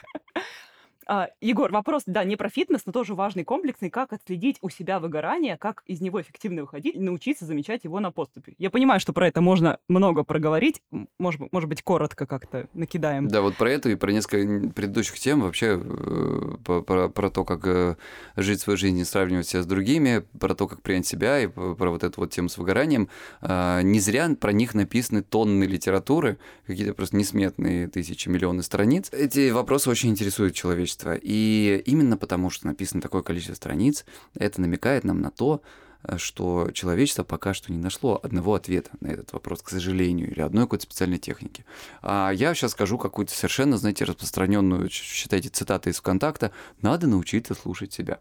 [1.06, 3.90] А, Егор, вопрос, да, не про фитнес, но тоже важный, комплексный.
[3.90, 8.54] Как отследить у себя выгорание, как из него эффективно выходить научиться замечать его на поступе?
[8.58, 10.82] Я понимаю, что про это можно много проговорить.
[11.18, 13.28] Может, может быть, коротко как-то накидаем.
[13.28, 17.44] Да, вот про это и про несколько предыдущих тем вообще э, про, про, про то,
[17.44, 17.96] как э,
[18.36, 21.90] жить свою жизнь и сравнивать себя с другими, про то, как принять себя и про
[21.90, 23.08] вот эту вот тему с выгоранием.
[23.40, 29.10] А, не зря про них написаны тонны литературы, какие-то просто несметные тысячи, миллионы страниц.
[29.12, 31.18] Эти вопросы очень интересуют человечество количество.
[31.20, 34.04] И именно потому, что написано такое количество страниц,
[34.34, 35.62] это намекает нам на то,
[36.04, 40.40] Э, что человечество пока что не нашло одного ответа на этот вопрос, к сожалению, или
[40.40, 41.64] одной какой-то специальной техники.
[42.02, 46.52] А я сейчас скажу какую-то совершенно, знаете, распространенную, считайте, цитаты из ВКонтакта,
[46.82, 48.20] надо научиться слушать себя.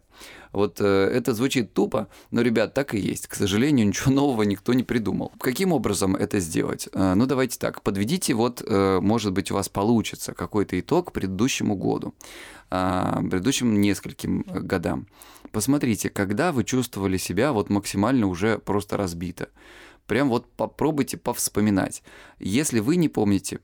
[0.52, 3.26] Вот э, это звучит тупо, но, ребят, так и есть.
[3.26, 5.32] К сожалению, ничего нового никто не придумал.
[5.38, 6.88] Каким образом это сделать?
[6.92, 11.76] Э, ну, давайте так, подведите, вот, э, может быть, у вас получится какой-то итог предыдущему
[11.76, 12.14] году,
[12.68, 15.06] предыдущим нескольким э, годам.
[15.52, 19.50] Посмотрите, когда вы чувствовали себя вот максимально уже просто разбито.
[20.06, 22.02] Прям вот попробуйте повспоминать.
[22.38, 23.60] Если вы не помните,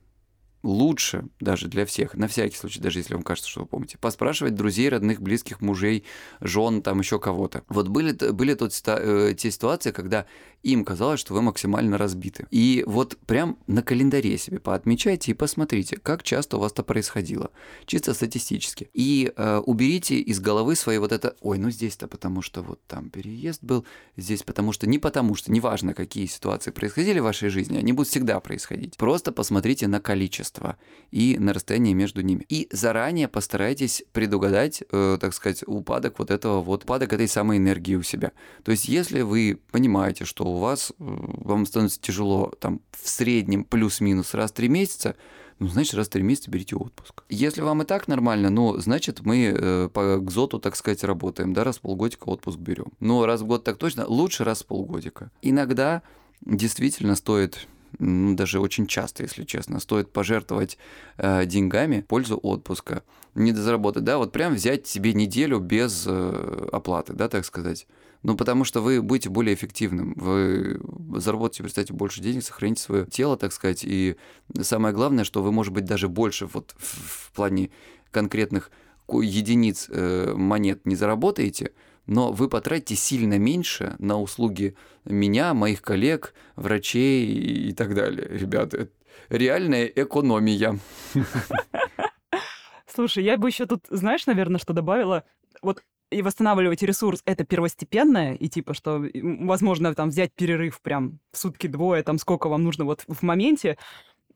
[0.63, 4.55] лучше даже для всех, на всякий случай, даже если вам кажется, что вы помните, поспрашивать
[4.55, 6.03] друзей, родных, близких, мужей,
[6.39, 7.63] жен, там еще кого-то.
[7.67, 10.25] Вот были, были тут э, те ситуации, когда
[10.63, 12.47] им казалось, что вы максимально разбиты.
[12.51, 17.51] И вот прям на календаре себе поотмечайте и посмотрите, как часто у вас это происходило,
[17.85, 18.89] чисто статистически.
[18.93, 23.09] И э, уберите из головы своей вот это, ой, ну здесь-то потому что вот там
[23.09, 23.85] переезд был,
[24.17, 28.09] здесь потому что, не потому что, неважно, какие ситуации происходили в вашей жизни, они будут
[28.09, 28.97] всегда происходить.
[28.97, 30.77] Просто посмотрите на количество
[31.09, 32.45] и на расстоянии между ними.
[32.49, 37.95] И заранее постарайтесь предугадать, э, так сказать, упадок вот этого вот, упадок этой самой энергии
[37.95, 38.31] у себя.
[38.63, 43.63] То есть, если вы понимаете, что у вас, э, вам становится тяжело там в среднем
[43.63, 45.15] плюс-минус раз в три месяца,
[45.59, 47.23] ну, значит, раз в три месяца берите отпуск.
[47.29, 51.63] Если вам и так нормально, ну, значит, мы э, по гзоту, так сказать, работаем, да,
[51.63, 52.91] раз в полгодика отпуск берем.
[52.99, 55.31] Но раз в год так точно, лучше раз в полгодика.
[55.41, 56.01] Иногда
[56.41, 57.67] действительно стоит
[57.99, 60.77] ну, даже очень часто, если честно, стоит пожертвовать
[61.17, 63.03] э, деньгами в пользу отпуска,
[63.35, 67.87] не заработать, да, вот прям взять себе неделю без э, оплаты, да, так сказать.
[68.23, 70.79] Ну, потому что вы будете более эффективным, вы
[71.19, 74.15] заработаете, представьте, больше денег, сохраните свое тело, так сказать, и
[74.61, 77.71] самое главное, что вы, может быть, даже больше вот в, в плане
[78.11, 78.69] конкретных
[79.09, 81.73] единиц э, монет не заработаете,
[82.05, 84.75] но вы потратите сильно меньше на услуги
[85.05, 88.27] меня, моих коллег, врачей и так далее.
[88.29, 88.89] Ребята,
[89.29, 90.79] реальная экономия.
[92.87, 95.23] Слушай, я бы еще тут, знаешь, наверное, что добавила?
[95.61, 101.37] Вот и восстанавливать ресурс это первостепенное, и типа, что возможно там взять перерыв прям в
[101.37, 103.77] сутки двое, там сколько вам нужно вот в моменте,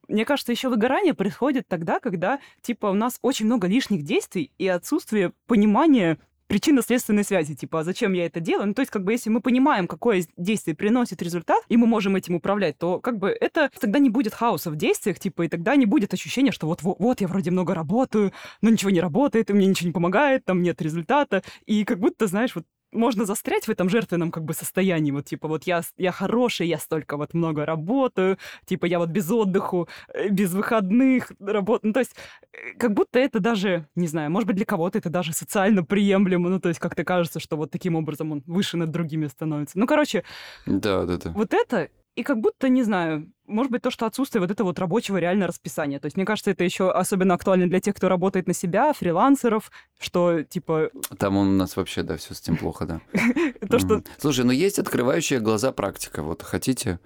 [0.08, 4.68] мне кажется, еще выгорание происходит тогда, когда, типа, у нас очень много лишних действий и
[4.68, 8.68] отсутствие понимания причинно-следственной связи, типа, а зачем я это делаю?
[8.68, 12.16] Ну, то есть, как бы, если мы понимаем, какое действие приносит результат, и мы можем
[12.16, 15.76] этим управлять, то, как бы, это тогда не будет хаоса в действиях, типа, и тогда
[15.76, 18.32] не будет ощущения, что вот, вот, вот я вроде много работаю,
[18.62, 22.28] но ничего не работает, и мне ничего не помогает, там нет результата, и как будто,
[22.28, 26.12] знаешь, вот можно застрять в этом жертвенном как бы состоянии, вот типа вот я, я
[26.12, 31.90] хороший, я столько вот много работаю, типа я вот без отдыху, э, без выходных работаю,
[31.90, 32.16] ну то есть
[32.54, 36.50] э, как будто это даже, не знаю, может быть для кого-то это даже социально приемлемо,
[36.50, 39.78] ну то есть как-то кажется, что вот таким образом он выше над другими становится.
[39.78, 40.24] Ну короче,
[40.66, 41.32] да, да, да.
[41.32, 44.80] вот это и как будто, не знаю, может быть, то, что отсутствие вот этого вот
[44.80, 46.00] рабочего реально расписания.
[46.00, 49.72] То есть, мне кажется, это еще особенно актуально для тех, кто работает на себя, фрилансеров,
[50.00, 50.90] что, типа...
[51.18, 53.02] Там у нас вообще, да, все с этим плохо, да.
[53.70, 54.04] То, что...
[54.18, 56.24] Слушай, ну есть открывающая глаза практика.
[56.24, 57.00] Вот хотите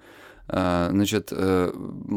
[0.52, 1.72] а, Значит, э,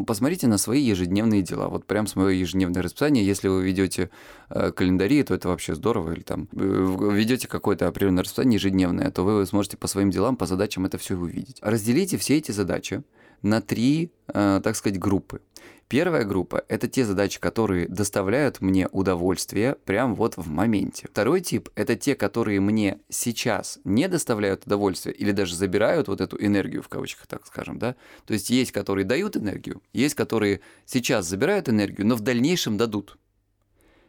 [0.08, 1.68] посмотрите на свои ежедневные дела.
[1.68, 3.22] Вот прям с моего ежедневного расписания.
[3.22, 4.10] Если вы ведете
[4.50, 6.14] э, календари, то это вообще здорово.
[6.14, 10.48] Или там э, ведете какое-то определенное расписание ежедневное, то вы сможете по своим делам, по
[10.48, 11.60] задачам это все увидеть.
[11.62, 13.04] Разделите все эти задачи
[13.44, 15.42] на три, так сказать, группы.
[15.90, 21.08] Первая группа– это те задачи, которые доставляют мне удовольствие прямо вот в моменте.
[21.08, 26.44] Второй тип– это те, которые мне сейчас не доставляют удовольствия или даже забирают вот эту
[26.44, 27.96] энергию, в кавычках, так скажем, да.
[28.26, 33.20] То есть есть, которые дают энергию, есть, которые сейчас забирают энергию, но в дальнейшем дадут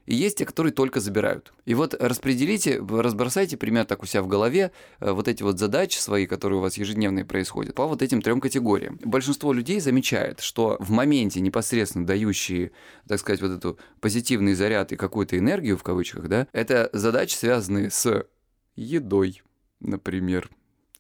[0.07, 1.53] и есть те, которые только забирают.
[1.65, 5.99] И вот распределите, разбросайте примерно так у себя в голове э, вот эти вот задачи
[5.99, 8.99] свои, которые у вас ежедневные происходят, по вот этим трем категориям.
[9.05, 12.73] Большинство людей замечает, что в моменте непосредственно дающие,
[13.09, 17.91] так сказать, вот эту позитивный заряд и какую-то энергию в кавычках, да, это задачи, связанные
[17.91, 18.27] с
[18.77, 19.43] едой,
[19.81, 20.51] например,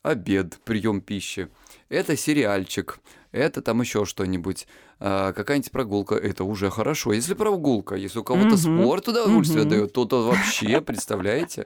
[0.05, 1.49] обед, прием пищи,
[1.89, 3.01] это сериальчик,
[3.33, 4.69] это там еще что-нибудь,
[5.01, 7.13] а, какая-нибудь прогулка, это уже хорошо.
[7.13, 8.81] Если прогулка, если у кого-то mm-hmm.
[8.83, 9.69] спорт удовольствие mm-hmm.
[9.69, 11.65] дает, то, то вообще, представляете?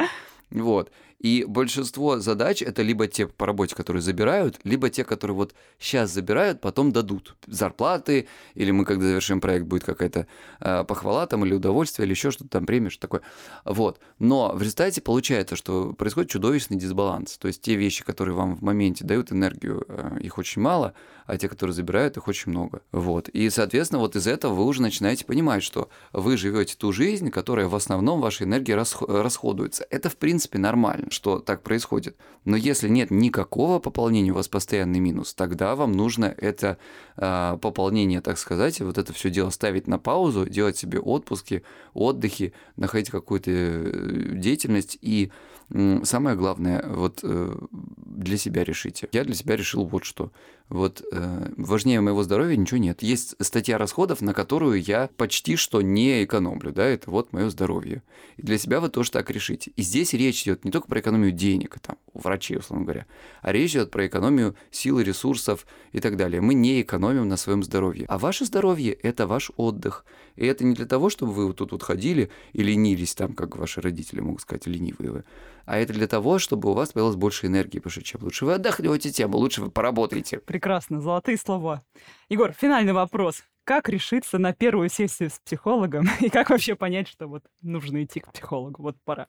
[0.50, 0.90] Вот.
[1.20, 6.12] И большинство задач это либо те по работе, которые забирают, либо те, которые вот сейчас
[6.12, 10.28] забирают, потом дадут зарплаты, или мы, когда завершим проект, будет какая-то
[10.60, 13.22] э, похвала там, или удовольствие, или еще что-то там, премия, что такое.
[13.64, 13.98] Вот.
[14.20, 17.36] Но в результате получается, что происходит чудовищный дисбаланс.
[17.38, 20.94] То есть те вещи, которые вам в моменте дают энергию, э, их очень мало,
[21.26, 22.80] а те, которые забирают, их очень много.
[22.92, 23.28] Вот.
[23.28, 27.66] И, соответственно, вот из этого вы уже начинаете понимать, что вы живете ту жизнь, которая
[27.66, 29.84] в основном вашей энергии расходуется.
[29.90, 32.16] Это, в принципе, нормально что так происходит.
[32.44, 36.78] Но если нет никакого пополнения, у вас постоянный минус, тогда вам нужно это
[37.16, 41.62] э, пополнение, так сказать, вот это все дело ставить на паузу, делать себе отпуски,
[41.94, 45.30] отдыхи, находить какую-то э, деятельность и
[46.04, 49.08] самое главное, вот э, для себя решите.
[49.12, 50.32] Я для себя решил вот что.
[50.68, 53.02] Вот э, важнее моего здоровья ничего нет.
[53.02, 58.02] Есть статья расходов, на которую я почти что не экономлю, да, это вот мое здоровье.
[58.36, 59.72] И для себя вы тоже так решите.
[59.76, 63.06] И здесь речь идет не только про экономию денег, там, у врачей, условно говоря,
[63.40, 66.42] а речь идет про экономию силы, ресурсов и так далее.
[66.42, 68.04] Мы не экономим на своем здоровье.
[68.08, 70.04] А ваше здоровье– это ваш отдых.
[70.36, 73.56] И это не для того, чтобы вы вот тут вот ходили и ленились там, как
[73.56, 75.24] ваши родители могут сказать, ленивые вы,
[75.68, 78.54] а это для того, чтобы у вас появилось больше энергии, потому что чем лучше вы
[78.54, 80.38] отдохнете, тем лучше вы поработаете.
[80.58, 81.84] Прекрасно, золотые слова.
[82.28, 83.44] Егор, финальный вопрос.
[83.62, 88.18] Как решиться на первую сессию с психологом и как вообще понять, что вот нужно идти
[88.18, 89.28] к психологу, вот пора?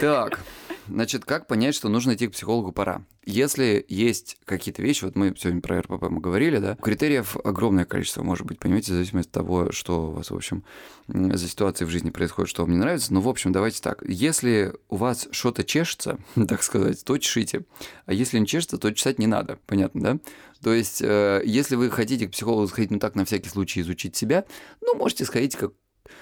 [0.00, 0.40] Так,
[0.88, 3.02] Значит, как понять, что нужно идти к психологу пора?
[3.24, 8.22] Если есть какие-то вещи, вот мы сегодня про РПП мы говорили, да, критериев огромное количество,
[8.22, 10.64] может быть, понимаете, в зависимости от того, что у вас, в общем,
[11.08, 13.12] за ситуации в жизни происходит, что вам не нравится.
[13.12, 14.04] Но, в общем, давайте так.
[14.06, 16.18] Если у вас что-то чешется,
[16.48, 17.64] так сказать, то чешите.
[18.04, 19.58] А если не чешется, то чесать не надо.
[19.66, 20.18] Понятно, да?
[20.66, 24.16] То есть, э, если вы хотите к психологу сходить, ну так, на всякий случай изучить
[24.16, 24.46] себя,
[24.80, 25.70] ну, можете сходить как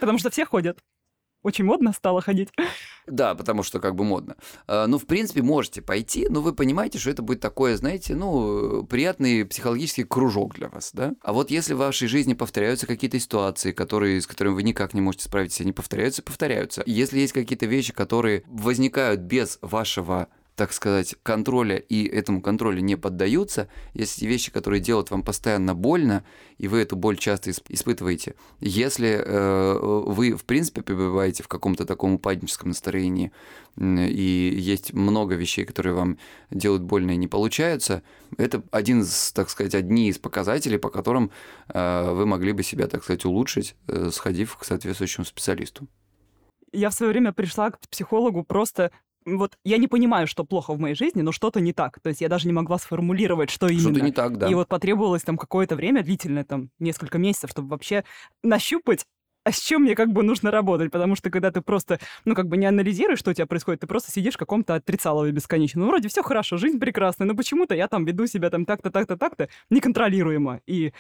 [0.01, 0.81] Потому что все ходят
[1.45, 2.49] очень модно стало ходить.
[3.07, 4.37] Да, потому что как бы модно.
[4.67, 8.85] А, ну, в принципе, можете пойти, но вы понимаете, что это будет такое, знаете, ну,
[8.85, 11.13] приятный психологический кружок для вас, да?
[11.21, 15.03] А вот если в вашей жизни повторяются какие-то ситуации, которые, с которыми вы никак не
[15.03, 16.83] можете справиться, они повторяются повторяются.
[16.87, 22.97] Если есть какие-то вещи, которые возникают без вашего так сказать, контроля и этому контролю не
[22.97, 26.25] поддаются, если вещи, которые делают вам постоянно больно,
[26.59, 32.15] и вы эту боль часто испытываете, если э, вы, в принципе, пребываете в каком-то таком
[32.15, 33.33] упадническом настроении,
[33.77, 36.19] и есть много вещей, которые вам
[36.51, 38.03] делают больно и не получаются,
[38.39, 41.33] это один из, так сказать, одни из показателей, по которым
[41.69, 45.89] э, вы могли бы себя, так сказать, улучшить, э, сходив к соответствующему специалисту.
[46.73, 48.91] Я в свое время пришла к психологу просто
[49.27, 52.01] вот я не понимаю, что плохо в моей жизни, но что-то не так.
[52.01, 53.91] То есть я даже не могла сформулировать, что именно.
[53.91, 54.49] Что-то не так, да.
[54.49, 58.05] И вот потребовалось там какое-то время, длительное, там, несколько месяцев, чтобы вообще
[58.43, 59.07] нащупать,
[59.45, 62.49] а с чем мне как бы нужно работать, потому что когда ты просто, ну, как
[62.49, 65.83] бы не анализируешь, что у тебя происходит, ты просто сидишь в каком-то отрицалове бесконечно.
[65.83, 69.19] Ну, вроде все хорошо, жизнь прекрасная, но почему-то я там веду себя там так-то, так-то,
[69.19, 70.61] так-то неконтролируемо.
[70.67, 70.95] И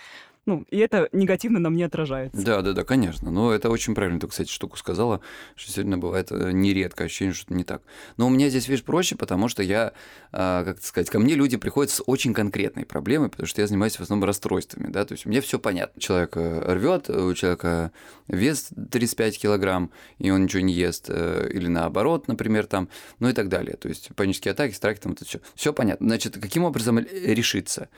[0.46, 2.44] ну, и это негативно на мне отражается.
[2.44, 3.30] Да, да, да, конечно.
[3.30, 5.20] Но это очень правильно ты, кстати, штуку сказала,
[5.56, 7.82] что сегодня бывает э, нередко ощущение, что это не так.
[8.16, 9.92] Но у меня здесь, видишь, проще, потому что я,
[10.32, 13.96] а, как сказать, ко мне люди приходят с очень конкретной проблемой, потому что я занимаюсь
[13.96, 16.00] в основном расстройствами, да, то есть мне все понятно.
[16.00, 17.92] Человек э, рвет, у человека
[18.28, 22.88] вес 35 килограмм, и он ничего не ест, э, или наоборот, например, там,
[23.18, 23.76] ну и так далее.
[23.76, 25.40] То есть панические атаки, страхи, там это все.
[25.54, 26.06] Все понятно.
[26.06, 27.88] Значит, каким образом решиться?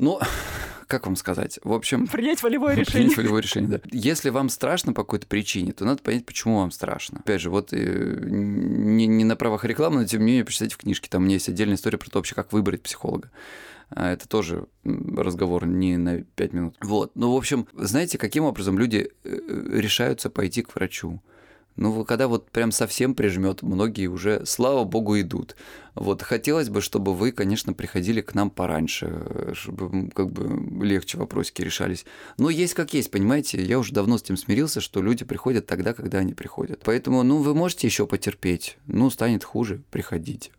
[0.00, 0.18] Ну,
[0.88, 1.60] как вам сказать?
[1.62, 2.06] В общем...
[2.06, 3.02] Принять волевое решение.
[3.02, 3.80] Принять волевое решение, да.
[3.92, 7.20] Если вам страшно по какой-то причине, то надо понять, почему вам страшно.
[7.20, 10.78] Опять же, вот э, не, не на правах рекламы, но тем не менее, почитайте в
[10.78, 11.08] книжке.
[11.08, 13.30] Там у меня есть отдельная история про то вообще, как выбрать психолога.
[13.90, 16.76] А это тоже разговор не на 5 минут.
[16.80, 17.12] Вот.
[17.16, 19.38] Ну, в общем, знаете, каким образом люди э,
[19.72, 21.20] решаются пойти к врачу?
[21.80, 25.56] Ну, когда вот прям совсем прижмет, многие уже, слава богу, идут.
[25.94, 31.62] Вот хотелось бы, чтобы вы, конечно, приходили к нам пораньше, чтобы как бы легче вопросики
[31.62, 32.04] решались.
[32.36, 35.94] Но есть как есть, понимаете, я уже давно с этим смирился, что люди приходят тогда,
[35.94, 36.82] когда они приходят.
[36.84, 38.76] Поэтому, ну, вы можете еще потерпеть.
[38.86, 40.50] Ну, станет хуже, приходите.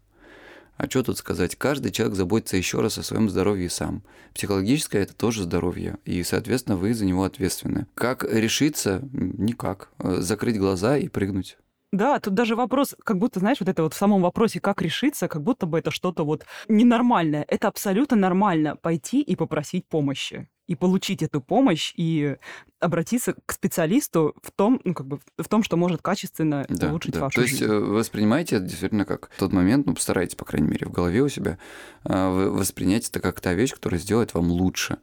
[0.82, 1.56] А что тут сказать?
[1.56, 4.02] Каждый человек заботится еще раз о своем здоровье сам.
[4.34, 7.86] Психологическое это тоже здоровье, и, соответственно, вы за него ответственны.
[7.94, 9.08] Как решиться?
[9.14, 9.90] Никак.
[10.00, 11.58] Закрыть глаза и прыгнуть.
[11.92, 15.28] Да, тут даже вопрос, как будто, знаешь, вот это вот в самом вопросе, как решиться,
[15.28, 17.46] как будто бы это что-то вот ненормальное.
[17.48, 22.38] Это абсолютно нормально пойти и попросить помощи и получить эту помощь, и
[22.80, 27.14] обратиться к специалисту в том, ну, как бы, в том, что может качественно да, улучшить
[27.14, 27.20] да.
[27.20, 27.70] вашу То есть жизнь.
[27.70, 31.28] Э, воспринимайте это действительно как тот момент, ну, постарайтесь, по крайней мере, в голове у
[31.28, 31.58] себя
[32.06, 35.00] э, воспринять это как та вещь, которая сделает вам лучше.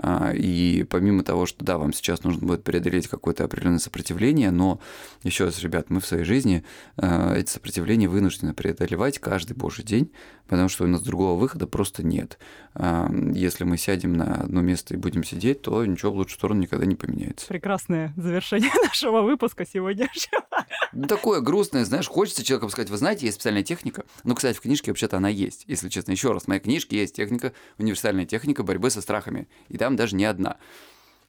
[0.00, 4.80] А, и помимо того, что да, вам сейчас нужно будет преодолеть какое-то определенное сопротивление, но
[5.24, 6.64] еще раз, ребят, мы в своей жизни
[6.96, 10.12] э, эти сопротивления вынуждены преодолевать каждый божий день,
[10.46, 12.38] потому что у нас другого выхода просто нет.
[12.74, 16.60] А, если мы сядем на одно место и будем сидеть, то ничего в лучшую сторону
[16.60, 17.46] никогда не поменяется.
[17.48, 20.44] Прекрасное завершение нашего выпуска сегодняшнего.
[20.92, 24.04] Ну, такое грустное, знаешь, хочется человеку сказать, вы знаете, есть специальная техника.
[24.24, 25.64] Ну, кстати, в книжке вообще-то она есть.
[25.66, 29.48] Если честно, еще раз, в моей книжке есть техника, универсальная техника борьбы со страхами.
[29.68, 30.56] И там даже не одна.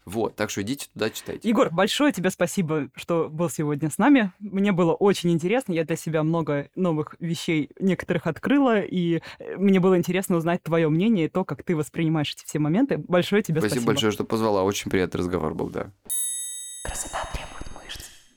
[0.06, 1.48] Вот, так что идите туда, читайте.
[1.48, 4.32] Егор, большое тебе спасибо, что был сегодня с нами.
[4.40, 5.74] Мне было очень интересно.
[5.74, 10.90] Я для себя много новых вещей некоторых открыла, и э, мне было интересно узнать твое
[10.90, 12.98] мнение и то, как ты воспринимаешь эти все моменты.
[12.98, 13.76] Большое тебе спасибо.
[13.76, 14.64] Спасибо большое, что позвала.
[14.64, 15.92] Очень приятный разговор был, да.
[16.84, 17.59] Красота требует.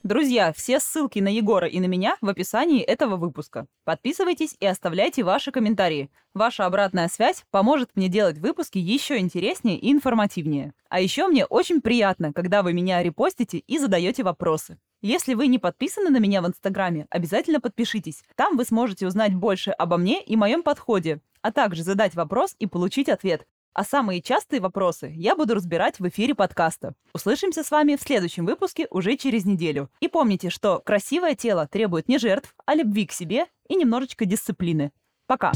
[0.02, 3.68] Друзья, все ссылки на Егора и на меня в описании этого выпуска.
[3.84, 6.10] Подписывайтесь и оставляйте ваши комментарии.
[6.34, 10.74] Ваша обратная связь поможет мне делать выпуски еще интереснее и информативнее.
[10.88, 14.76] А еще мне очень приятно, когда вы меня репостите и задаете вопросы.
[15.02, 18.24] Если вы не подписаны на меня в Инстаграме, обязательно подпишитесь.
[18.34, 22.66] Там вы сможете узнать больше обо мне и моем подходе, а также задать вопрос и
[22.66, 23.46] получить ответ.
[23.74, 26.94] А самые частые вопросы я буду разбирать в эфире подкаста.
[27.14, 29.90] Услышимся с вами в следующем выпуске уже через неделю.
[30.00, 34.92] И помните, что красивое тело требует не жертв, а любви к себе и немножечко дисциплины.
[35.26, 35.52] Пока.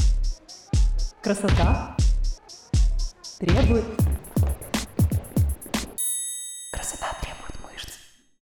[1.21, 1.95] Красота
[3.39, 3.85] требует...
[6.71, 7.16] Красота